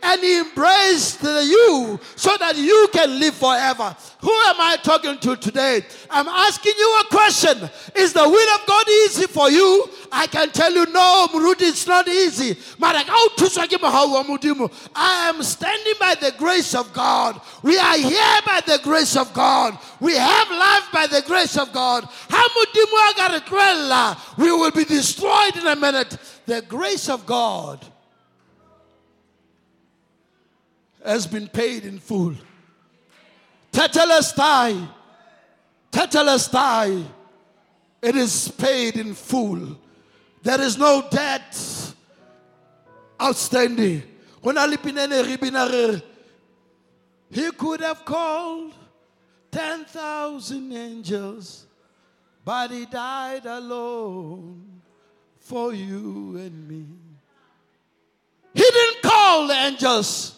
and 0.03 0.21
He 0.21 0.39
embraced 0.39 1.23
you 1.23 1.99
so 2.15 2.37
that 2.37 2.55
you 2.55 2.89
can 2.91 3.19
live 3.19 3.35
forever. 3.35 3.95
Who 4.21 4.31
am 4.31 4.55
I 4.59 4.77
talking 4.81 5.17
to 5.19 5.35
today? 5.35 5.85
I'm 6.09 6.27
asking 6.27 6.73
you 6.77 7.01
a 7.01 7.05
question. 7.09 7.69
Is 7.95 8.13
the 8.13 8.27
will 8.27 8.55
of 8.55 8.65
God 8.65 8.87
easy 9.05 9.27
for 9.27 9.49
you? 9.49 9.89
I 10.11 10.27
can 10.27 10.49
tell 10.51 10.71
you, 10.71 10.85
no, 10.87 11.27
Muruti, 11.31 11.63
it's 11.63 11.87
not 11.87 12.07
easy. 12.07 12.55
I 14.95 15.29
am 15.29 15.43
standing 15.43 15.93
by 15.99 16.15
the 16.15 16.33
grace 16.37 16.75
of 16.75 16.93
God. 16.93 17.41
We 17.63 17.77
are 17.77 17.97
here 17.97 18.41
by 18.45 18.61
the 18.65 18.79
grace 18.83 19.15
of 19.17 19.33
God. 19.33 19.77
We 19.99 20.15
have 20.15 20.49
life 20.49 20.89
by 20.93 21.07
the 21.07 21.23
grace 21.25 21.57
of 21.57 21.73
God. 21.73 22.07
We 24.37 24.51
will 24.57 24.71
be 24.71 24.85
destroyed 24.85 25.55
in 25.57 25.67
a 25.67 25.75
minute. 25.75 26.17
The 26.45 26.61
grace 26.61 27.09
of 27.09 27.25
God 27.25 27.85
has 31.03 31.27
been 31.27 31.47
paid 31.47 31.85
in 31.85 31.99
full. 31.99 32.35
Tetelestai. 33.71 34.87
Tetelestai. 35.91 37.05
It 38.01 38.15
is 38.15 38.49
paid 38.49 38.97
in 38.97 39.13
full. 39.13 39.77
There 40.41 40.59
is 40.61 40.77
no 40.77 41.07
debt 41.09 41.57
outstanding. 43.21 44.03
When 44.41 44.57
he 47.31 47.51
could 47.51 47.79
have 47.79 48.03
called 48.03 48.73
10,000 49.51 50.73
angels, 50.73 51.65
but 52.45 52.71
he 52.71 52.85
died 52.85 53.45
alone 53.45 54.81
for 55.39 55.73
you 55.73 56.37
and 56.37 56.67
me. 56.67 56.85
He 58.53 58.61
didn't 58.61 59.01
call 59.01 59.47
the 59.47 59.53
angels, 59.53 60.35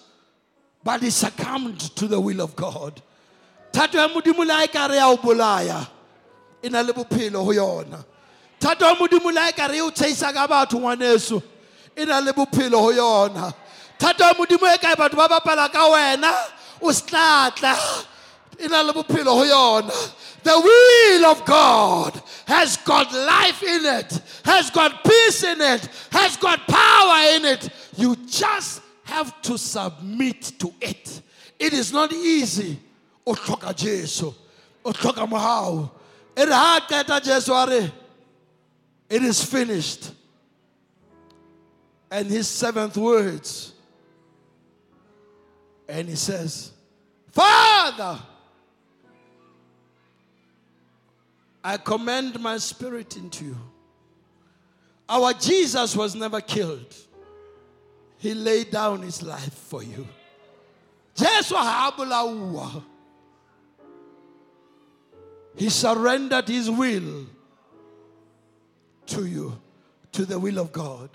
but 0.84 1.02
he 1.02 1.10
succumbed 1.10 1.80
to 1.96 2.08
the 2.08 2.20
will 2.20 2.42
of 2.42 2.56
God. 2.56 3.02
Thato 3.72 3.98
ya 3.98 4.08
modimo 4.08 4.46
le 4.46 4.54
ha 4.54 4.64
e 4.64 4.68
ka 4.68 4.86
re 4.88 4.96
ya 4.96 5.10
o 5.10 5.18
bolaya 5.18 5.88
e 6.64 6.70
na 6.70 6.82
le 6.82 6.94
bophelo 6.94 7.44
ho 7.44 7.52
yona. 7.52 8.06
Thato 8.60 8.86
ya 8.86 8.96
modimo 8.96 9.34
le 9.34 9.42
ha 9.42 9.50
e 9.50 9.52
ka 9.52 9.66
re 9.68 9.78
e 9.78 9.82
o 9.82 9.92
tshehisa 9.92 10.34
ka 10.34 10.48
na 18.60 18.92
bophelo. 18.92 19.42
The 20.44 20.52
will 20.52 21.26
of 21.26 21.44
God 21.46 22.22
has 22.46 22.78
got 22.78 23.12
life 23.12 23.64
in 23.64 23.86
it, 23.86 24.22
has 24.44 24.70
got 24.70 25.04
peace 25.04 25.44
in 25.44 25.60
it, 25.60 25.90
has 26.12 26.38
got 26.38 26.68
power 26.68 27.36
in 27.36 27.46
it. 27.46 27.70
You 27.98 28.16
just 28.28 28.82
have 29.06 29.42
to 29.44 29.58
submit 29.58 30.54
to 30.60 30.72
it. 30.82 31.22
It 31.58 31.74
is 31.74 31.92
not 31.92 32.14
easy. 32.14 32.80
O 33.26 33.34
Jesu. 33.74 34.34
O 34.84 34.92
re, 37.68 37.92
it 39.10 39.24
is 39.24 39.44
finished. 39.44 40.12
And 42.12 42.28
his 42.28 42.48
seventh 42.48 42.98
words. 42.98 43.74
And 45.88 46.08
he 46.08 46.16
says, 46.16 46.72
Father, 47.32 48.20
I 51.68 51.78
commend 51.78 52.40
my 52.40 52.60
spirit 52.60 53.18
into 53.18 53.46
you. 53.46 53.58
Our 55.10 55.34
Jesus 55.34 55.96
was 55.96 56.14
never 56.14 56.40
killed. 56.40 56.96
He 58.20 58.36
laid 58.36 58.70
down 58.70 59.02
his 59.02 59.24
life 59.24 59.52
for 59.52 59.82
you. 59.82 60.08
He 65.56 65.70
surrendered 65.70 66.48
his 66.48 66.70
will 66.70 67.26
to 69.08 69.26
you, 69.26 69.60
to 70.12 70.24
the 70.24 70.38
will 70.38 70.60
of 70.60 70.72
God. 70.72 71.10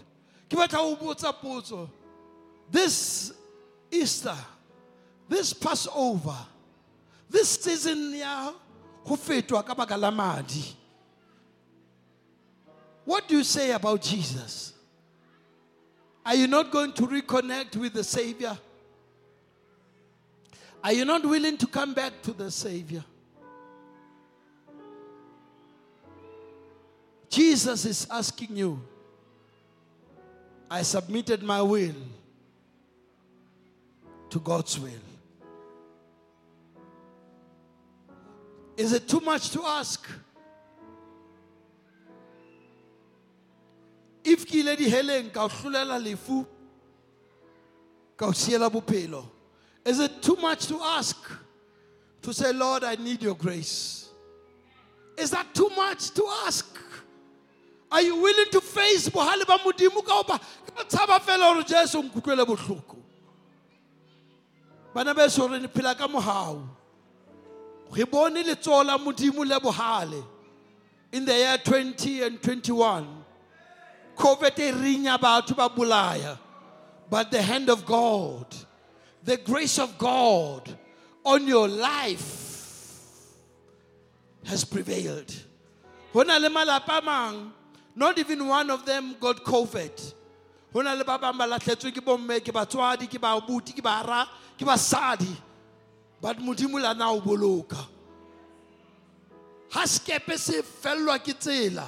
This 2.72 3.32
Easter, 3.88 4.36
this 5.28 5.52
Passover, 5.52 6.38
this 7.28 7.50
season 7.50 8.16
ya 8.16 8.52
ho 9.10 9.16
fetwa 9.16 9.66
ka 9.66 9.74
baka. 9.74 9.96
What 13.04 13.26
do 13.26 13.38
you 13.38 13.44
say 13.44 13.72
about 13.72 14.00
Jesus? 14.02 14.72
Are 16.24 16.36
you 16.36 16.46
not 16.46 16.70
going 16.70 16.92
to 16.92 17.02
reconnect 17.02 17.76
with 17.76 17.94
the 17.94 18.04
Savior? 18.04 18.56
Are 20.84 20.92
you 20.92 21.04
not 21.04 21.24
willing 21.24 21.58
to 21.58 21.66
come 21.66 21.92
back 21.92 22.22
to 22.22 22.32
the 22.32 22.52
Savior? 22.52 23.04
Jesus 27.28 27.84
is 27.84 28.06
asking 28.10 28.56
you, 28.56 28.80
I 30.70 30.82
submitted 30.82 31.42
my 31.42 31.62
will 31.62 31.94
to 34.30 34.38
God's 34.38 34.78
will. 34.78 35.09
Is 38.76 38.92
it 38.92 39.08
too 39.08 39.20
much 39.20 39.50
to 39.50 39.62
ask? 39.64 40.08
If 44.24 44.46
ke 44.46 44.56
ile 44.56 44.76
diheleng 44.76 45.32
ka 45.32 45.48
lefu 45.48 46.46
ka 48.16 48.26
siela 48.32 48.70
bophelo, 48.70 49.24
is 49.84 49.98
it 49.98 50.22
too 50.22 50.36
much 50.36 50.66
to 50.66 50.78
ask 50.82 51.16
to 52.22 52.32
say, 52.32 52.52
Lord, 52.52 52.84
I 52.84 52.96
need 52.96 53.22
your 53.22 53.34
grace? 53.34 54.10
Is 55.16 55.30
that 55.30 55.54
too 55.54 55.70
much 55.76 56.10
to 56.12 56.26
ask? 56.46 56.78
Are 57.92 58.02
you 58.02 58.16
willing 58.16 58.50
to 58.52 58.60
face 58.60 59.08
bohale 59.08 59.46
ba 59.46 59.58
modimo 59.58 60.04
ka 60.04 60.22
hoba 60.22 60.38
ka 60.76 60.84
tshaba 60.84 61.18
fela 61.20 61.52
hore 61.52 61.64
Jesu 61.64 62.02
nkutlwele 62.02 62.46
bohloko? 62.46 62.96
Bana 64.94 65.14
beso 65.14 65.48
re 65.50 65.66
phela 65.66 65.96
ka 65.96 66.06
mohau. 66.06 66.68
Re 67.92 68.04
bone 68.04 68.44
letsoho 68.44 68.84
la 68.84 68.98
modimo 68.98 69.44
le 69.44 69.58
bohale 69.58 70.24
in 71.12 71.24
the 71.24 71.34
year 71.34 71.58
20 71.58 72.22
and 72.22 72.42
21. 72.42 73.24
COVID 74.16 74.58
e 74.58 74.72
rinya 74.72 75.18
batho 75.18 75.56
ba. 75.56 76.38
But 77.08 77.30
the 77.32 77.42
hand 77.42 77.68
of 77.68 77.84
God, 77.84 78.46
the 79.24 79.36
grace 79.38 79.78
of 79.78 79.98
God 79.98 80.78
on 81.24 81.48
your 81.48 81.66
life 81.66 82.86
has 84.44 84.64
prevailed. 84.64 85.34
Not 86.14 88.18
even 88.18 88.46
one 88.46 88.70
of 88.70 88.86
them 88.86 89.16
got 89.18 89.44
COVID. 89.44 90.14
Ho 90.72 90.82
na 90.82 90.92
le 90.92 91.04
ba 91.04 91.18
bang 91.18 91.36
ba 91.36 91.44
lahlehetswe 91.44 91.92
ke 91.92 92.00
bomme, 92.04 92.40
ke 92.40 92.52
batswadi. 92.52 93.08
But 96.20 96.38
modimo 96.38 96.80
le 96.80 96.88
ana 96.88 97.10
o 97.10 97.20
boloka. 97.20 97.86
Ha 99.70 99.84
sekepe 99.84 100.36
se 100.36 100.62
fellwa 100.62 101.18
ke 101.18 101.34
tsela. 101.38 101.86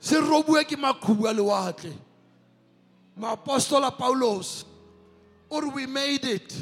Se 0.00 0.16
robuwe 0.16 0.64
ke 0.64 0.76
maqhubu 0.76 1.28
a 1.28 1.34
lewatle. 1.34 1.92
Maapostola 3.18 3.90
Paulos, 3.96 4.64
or 5.50 5.68
we 5.70 5.86
made 5.86 6.24
it 6.24 6.54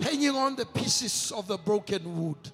hanging 0.00 0.34
on 0.34 0.56
the 0.56 0.66
pieces 0.66 1.30
of 1.30 1.46
the 1.46 1.56
broken 1.56 2.20
wood. 2.20 2.52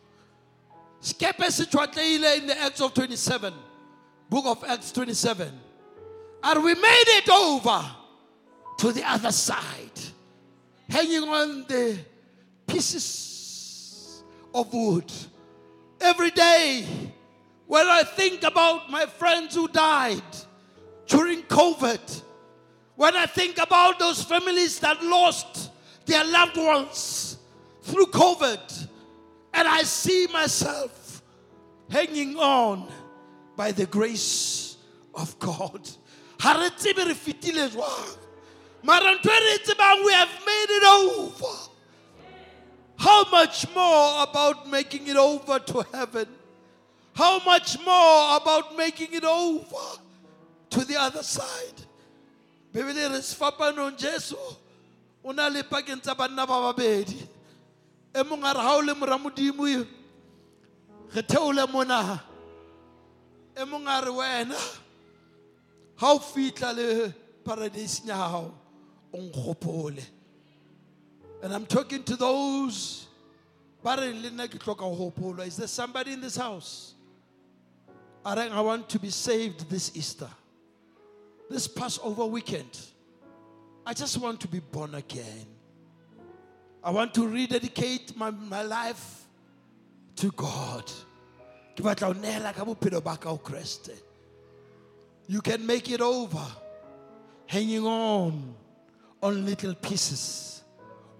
Skepe 1.00 1.50
se 1.50 1.64
tshwatlehile 1.64 2.38
in 2.38 2.46
the 2.48 2.60
Acts 2.60 2.80
of 2.80 2.92
27, 2.92 3.54
book 4.28 4.44
of 4.46 4.64
Acts 4.64 4.92
27. 4.92 5.50
And 6.42 6.64
we 6.64 6.74
made 6.74 7.04
it 7.06 7.30
over 7.30 7.82
to 8.78 8.92
the 8.92 9.08
other 9.08 9.32
side, 9.32 9.85
hanging 10.88 11.28
on 11.28 11.64
the 11.68 11.98
pieces 12.66 14.22
of 14.54 14.72
wood. 14.72 15.12
Every 16.00 16.30
day, 16.30 16.86
when 17.66 17.86
I 17.86 18.02
think 18.04 18.42
about 18.42 18.90
my 18.90 19.06
friends 19.06 19.54
who 19.54 19.68
died 19.68 20.22
during 21.06 21.42
COVID, 21.42 22.22
when 22.94 23.16
I 23.16 23.26
think 23.26 23.58
about 23.58 23.98
those 23.98 24.22
families 24.22 24.78
that 24.80 25.02
lost 25.02 25.70
their 26.06 26.24
loved 26.24 26.56
ones 26.56 27.38
through 27.82 28.06
COVID, 28.06 28.88
and 29.52 29.68
I 29.68 29.82
see 29.82 30.26
myself 30.32 31.22
hanging 31.90 32.36
on 32.36 32.88
by 33.56 33.72
the 33.72 33.86
grace 33.86 34.76
of 35.14 35.38
God. 35.38 35.88
Re 36.44 36.70
jwang. 37.70 38.25
E 38.88 39.58
tsebang, 39.64 40.04
we 40.04 40.12
have 40.12 40.30
made 40.46 40.70
it 40.70 40.84
over. 40.84 41.56
How 42.96 43.24
much 43.30 43.66
more 43.74 44.22
about 44.22 44.68
making 44.70 45.06
it 45.08 45.16
over 45.16 45.58
to 45.58 45.84
heaven? 45.92 46.28
How 47.14 47.40
much 47.44 47.78
more 47.84 48.36
about 48.36 48.76
making 48.76 49.12
it 49.12 49.24
over 49.24 50.00
to 50.70 50.84
the 50.84 50.96
other 50.96 51.22
side? 51.22 51.82
Bebele 52.72 53.10
re 53.10 53.18
sefapanong 53.18 53.96
Jesu 53.96 54.36
o 55.24 55.32
na 55.32 55.48
le 55.48 55.62
pakeng 55.64 56.00
tsa 56.00 56.14
banna 56.14 56.46
ba 56.46 56.72
babedi. 56.72 57.26
E 58.14 58.22
mong 58.22 58.44
a 58.44 58.54
re 58.54 58.60
ha 58.60 58.76
o 58.76 58.80
le 58.80 58.94
mora 58.94 59.18
modimo 59.18 59.66
re 61.14 61.22
theole 61.22 61.66
mona. 61.72 62.22
E 63.56 63.64
mong 63.64 63.88
a 63.88 64.04
re 64.04 64.12
wena 64.12 64.60
fitla 65.98 66.76
le 66.76 67.14
paradise 67.44 68.06
hao. 68.08 68.65
And 71.42 71.52
I'm 71.54 71.66
talking 71.66 72.02
to 72.04 72.16
those. 72.16 73.06
Is 73.84 75.56
there 75.56 75.66
somebody 75.66 76.12
in 76.12 76.20
this 76.20 76.36
house? 76.36 76.94
I 78.24 78.60
want 78.60 78.88
to 78.90 78.98
be 78.98 79.10
saved 79.10 79.70
this 79.70 79.96
Easter. 79.96 80.28
This 81.48 81.68
Passover 81.68 82.26
weekend. 82.26 82.78
I 83.86 83.94
just 83.94 84.18
want 84.18 84.40
to 84.40 84.48
be 84.48 84.58
born 84.58 84.96
again. 84.96 85.46
I 86.82 86.90
want 86.90 87.14
to 87.14 87.26
rededicate 87.26 88.16
my, 88.16 88.30
my 88.30 88.62
life 88.62 89.24
to 90.16 90.30
God. 90.32 90.90
You 95.28 95.40
can 95.42 95.66
make 95.66 95.90
it 95.90 96.00
over 96.00 96.46
hanging 97.46 97.86
on 97.86 98.54
on 99.22 99.44
little 99.44 99.74
pieces. 99.74 100.62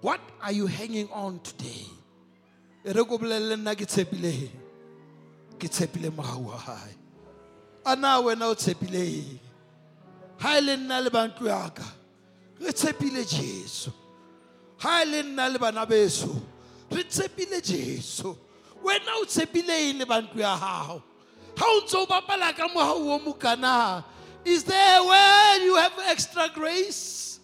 What 0.01 0.19
are 0.41 0.51
you 0.51 0.67
hanging 0.67 1.09
on 1.11 1.39
today? 1.39 1.85
Re 2.85 3.03
ko 3.03 3.17
bolelle 3.17 3.57
nna 3.57 3.75
ke 3.75 3.85
tshepile 3.85 4.49
ke 5.59 5.67
tshepile. 5.67 6.11
A 7.85 7.95
na 7.95 8.21
wena 8.21 8.49
o 8.49 8.55
tshepile 8.55 8.95
eng? 8.95 9.39
Ha 10.39 10.57
e 10.57 10.61
le 10.61 10.77
nna 10.77 11.03
le 11.03 11.09
bantu 11.09 11.45
ya 11.45 11.69
ka 11.69 11.83
re 12.59 12.71
tshepile 12.71 13.25
Jesu. 13.27 13.91
Ha 14.77 15.01
e 15.01 15.05
le 15.05 15.23
nna 15.23 15.51
le 15.51 15.59
bana 15.59 15.85
beso 15.85 16.41
re 16.91 17.03
tshepile 17.03 17.61
Jesu. 17.61 18.35
Wena 18.83 19.13
o 19.17 19.25
is 24.45 24.63
there 24.63 25.03
where 25.03 25.61
you 25.61 25.75
have 25.75 25.93
extra 26.05 26.49
grace? 26.53 27.36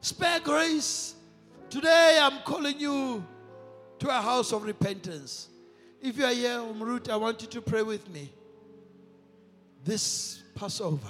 Spare 0.00 0.40
grace? 0.40 1.14
Today 1.68 2.18
I'm 2.20 2.40
calling 2.42 2.78
you 2.78 3.24
to 3.98 4.08
a 4.08 4.20
house 4.20 4.52
of 4.52 4.64
repentance. 4.64 5.48
If 6.02 6.16
you 6.16 6.24
are 6.24 6.32
here, 6.32 6.58
Umrut, 6.58 7.08
I 7.10 7.16
want 7.16 7.42
you 7.42 7.48
to 7.48 7.60
pray 7.60 7.82
with 7.82 8.08
me. 8.10 8.30
This 9.84 10.42
Passover. 10.54 11.06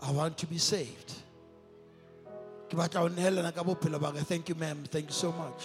I 0.00 0.10
want 0.10 0.38
to 0.38 0.46
be 0.46 0.58
saved. 0.58 1.12
Thank 4.20 4.48
you, 4.48 4.54
ma'am. 4.54 4.84
Thank 4.90 5.06
you 5.06 5.12
so 5.12 5.32
much. 5.32 5.64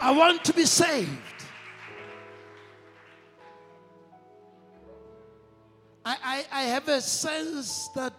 I 0.00 0.10
want 0.10 0.44
to 0.44 0.52
be 0.52 0.64
saved. 0.64 1.35
I, 6.06 6.16
I, 6.22 6.60
I 6.60 6.62
have 6.64 6.86
a 6.88 7.00
sense 7.00 7.88
that 7.88 8.14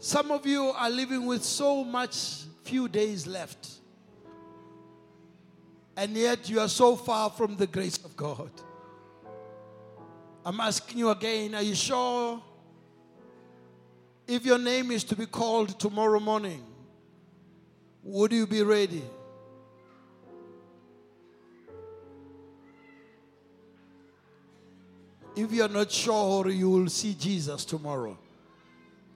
some 0.00 0.32
of 0.32 0.44
you 0.44 0.64
are 0.64 0.90
living 0.90 1.24
with 1.24 1.44
so 1.44 1.84
much 1.84 2.42
few 2.64 2.88
days 2.88 3.28
left. 3.28 3.68
And 5.96 6.16
yet 6.16 6.50
you 6.50 6.58
are 6.58 6.68
so 6.68 6.96
far 6.96 7.30
from 7.30 7.56
the 7.56 7.66
grace 7.68 7.98
of 7.98 8.16
God. 8.16 8.50
I'm 10.44 10.58
asking 10.58 10.98
you 10.98 11.10
again, 11.10 11.54
are 11.54 11.62
you 11.62 11.76
sure 11.76 12.42
If 14.26 14.44
your 14.44 14.58
name 14.58 14.90
is 14.90 15.04
to 15.04 15.16
be 15.16 15.24
called 15.24 15.80
tomorrow 15.80 16.20
morning, 16.20 16.62
would 18.02 18.30
you 18.30 18.46
be 18.46 18.62
ready? 18.62 19.02
If 25.38 25.52
you're 25.52 25.68
not 25.68 25.92
sure 25.92 26.48
you 26.48 26.68
will 26.68 26.88
see 26.88 27.14
Jesus 27.14 27.64
tomorrow 27.64 28.18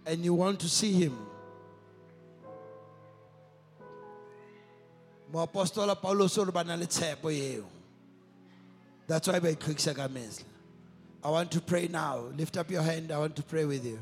and 0.07 0.25
you 0.25 0.35
want 0.35 0.61
to 0.61 0.69
see 0.69 0.93
him, 0.93 1.19
ba. 5.33 5.49
That's 9.09 9.27
why 9.27 9.41
by 9.41 9.55
quick 9.55 9.79
sakamesla. 9.79 10.45
I 11.25 11.31
want 11.31 11.51
to 11.51 11.61
pray 11.61 11.89
now. 11.89 12.19
Lift 12.37 12.57
up 12.57 12.71
your 12.71 12.83
hand. 12.83 13.11
I 13.11 13.19
want 13.19 13.35
to 13.35 13.43
pray 13.43 13.65
with 13.65 13.85
you. 13.85 13.99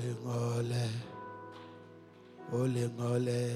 Ole 0.00 0.14
ngole. 0.24 0.88
Ole 2.52 2.88
ngole. 2.88 3.50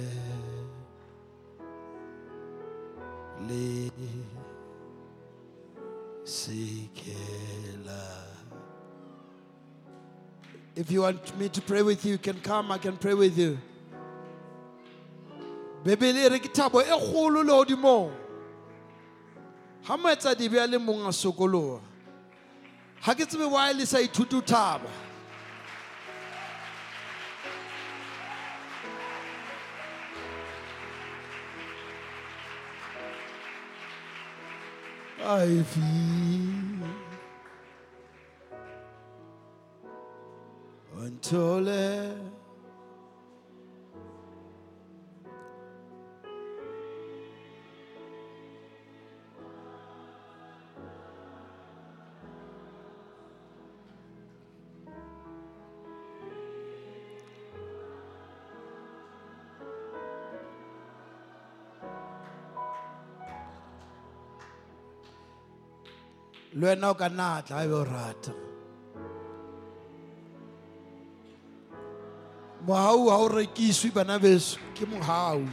Le 3.49 3.91
sikela. 6.25 8.03
If 10.77 10.91
you 10.91 11.03
want 11.03 11.39
me 11.39 11.49
to 11.49 11.63
pray 11.63 11.83
with 11.83 12.05
you, 12.05 12.13
you 12.13 12.19
can 12.19 12.41
come. 12.41 12.73
I 12.73 12.79
can 12.79 12.97
pray 12.97 13.15
with 13.15 13.39
you. 13.39 13.59
Bebele 15.83 16.31
re 16.31 16.39
ke 16.41 16.53
thabo 16.53 16.83
e 16.83 16.85
kgolo 16.85 17.43
lehodimong. 17.43 18.13
Ha 19.85 19.97
moetsadibe 19.97 20.63
a 20.63 20.67
le 20.67 20.79
mong 20.79 21.07
a 21.07 21.11
sokoloha. 21.11 21.81
Ha 23.01 23.15
ke 23.15 23.27
tsebe 23.27 23.77
le 23.79 23.87
sa 23.87 23.99
ithute 23.99 24.43
thaba. 24.43 24.91
I 35.27 35.62
feel 35.62 35.85
until 40.99 41.66
le 66.65 66.71
wena 66.71 66.91
o 66.91 66.95
ka 66.95 67.09
natla 67.09 67.57
ga 67.57 67.65
ebe 67.65 67.75
o 67.75 67.85
rata. 67.85 68.33
Mohau 72.67 73.05
ga 73.09 73.17
o 73.21 73.29
rekiswe 73.29 73.93
bana 73.93 74.19
beso 74.19 74.59
ke 74.75 74.87
mohau 74.89 75.45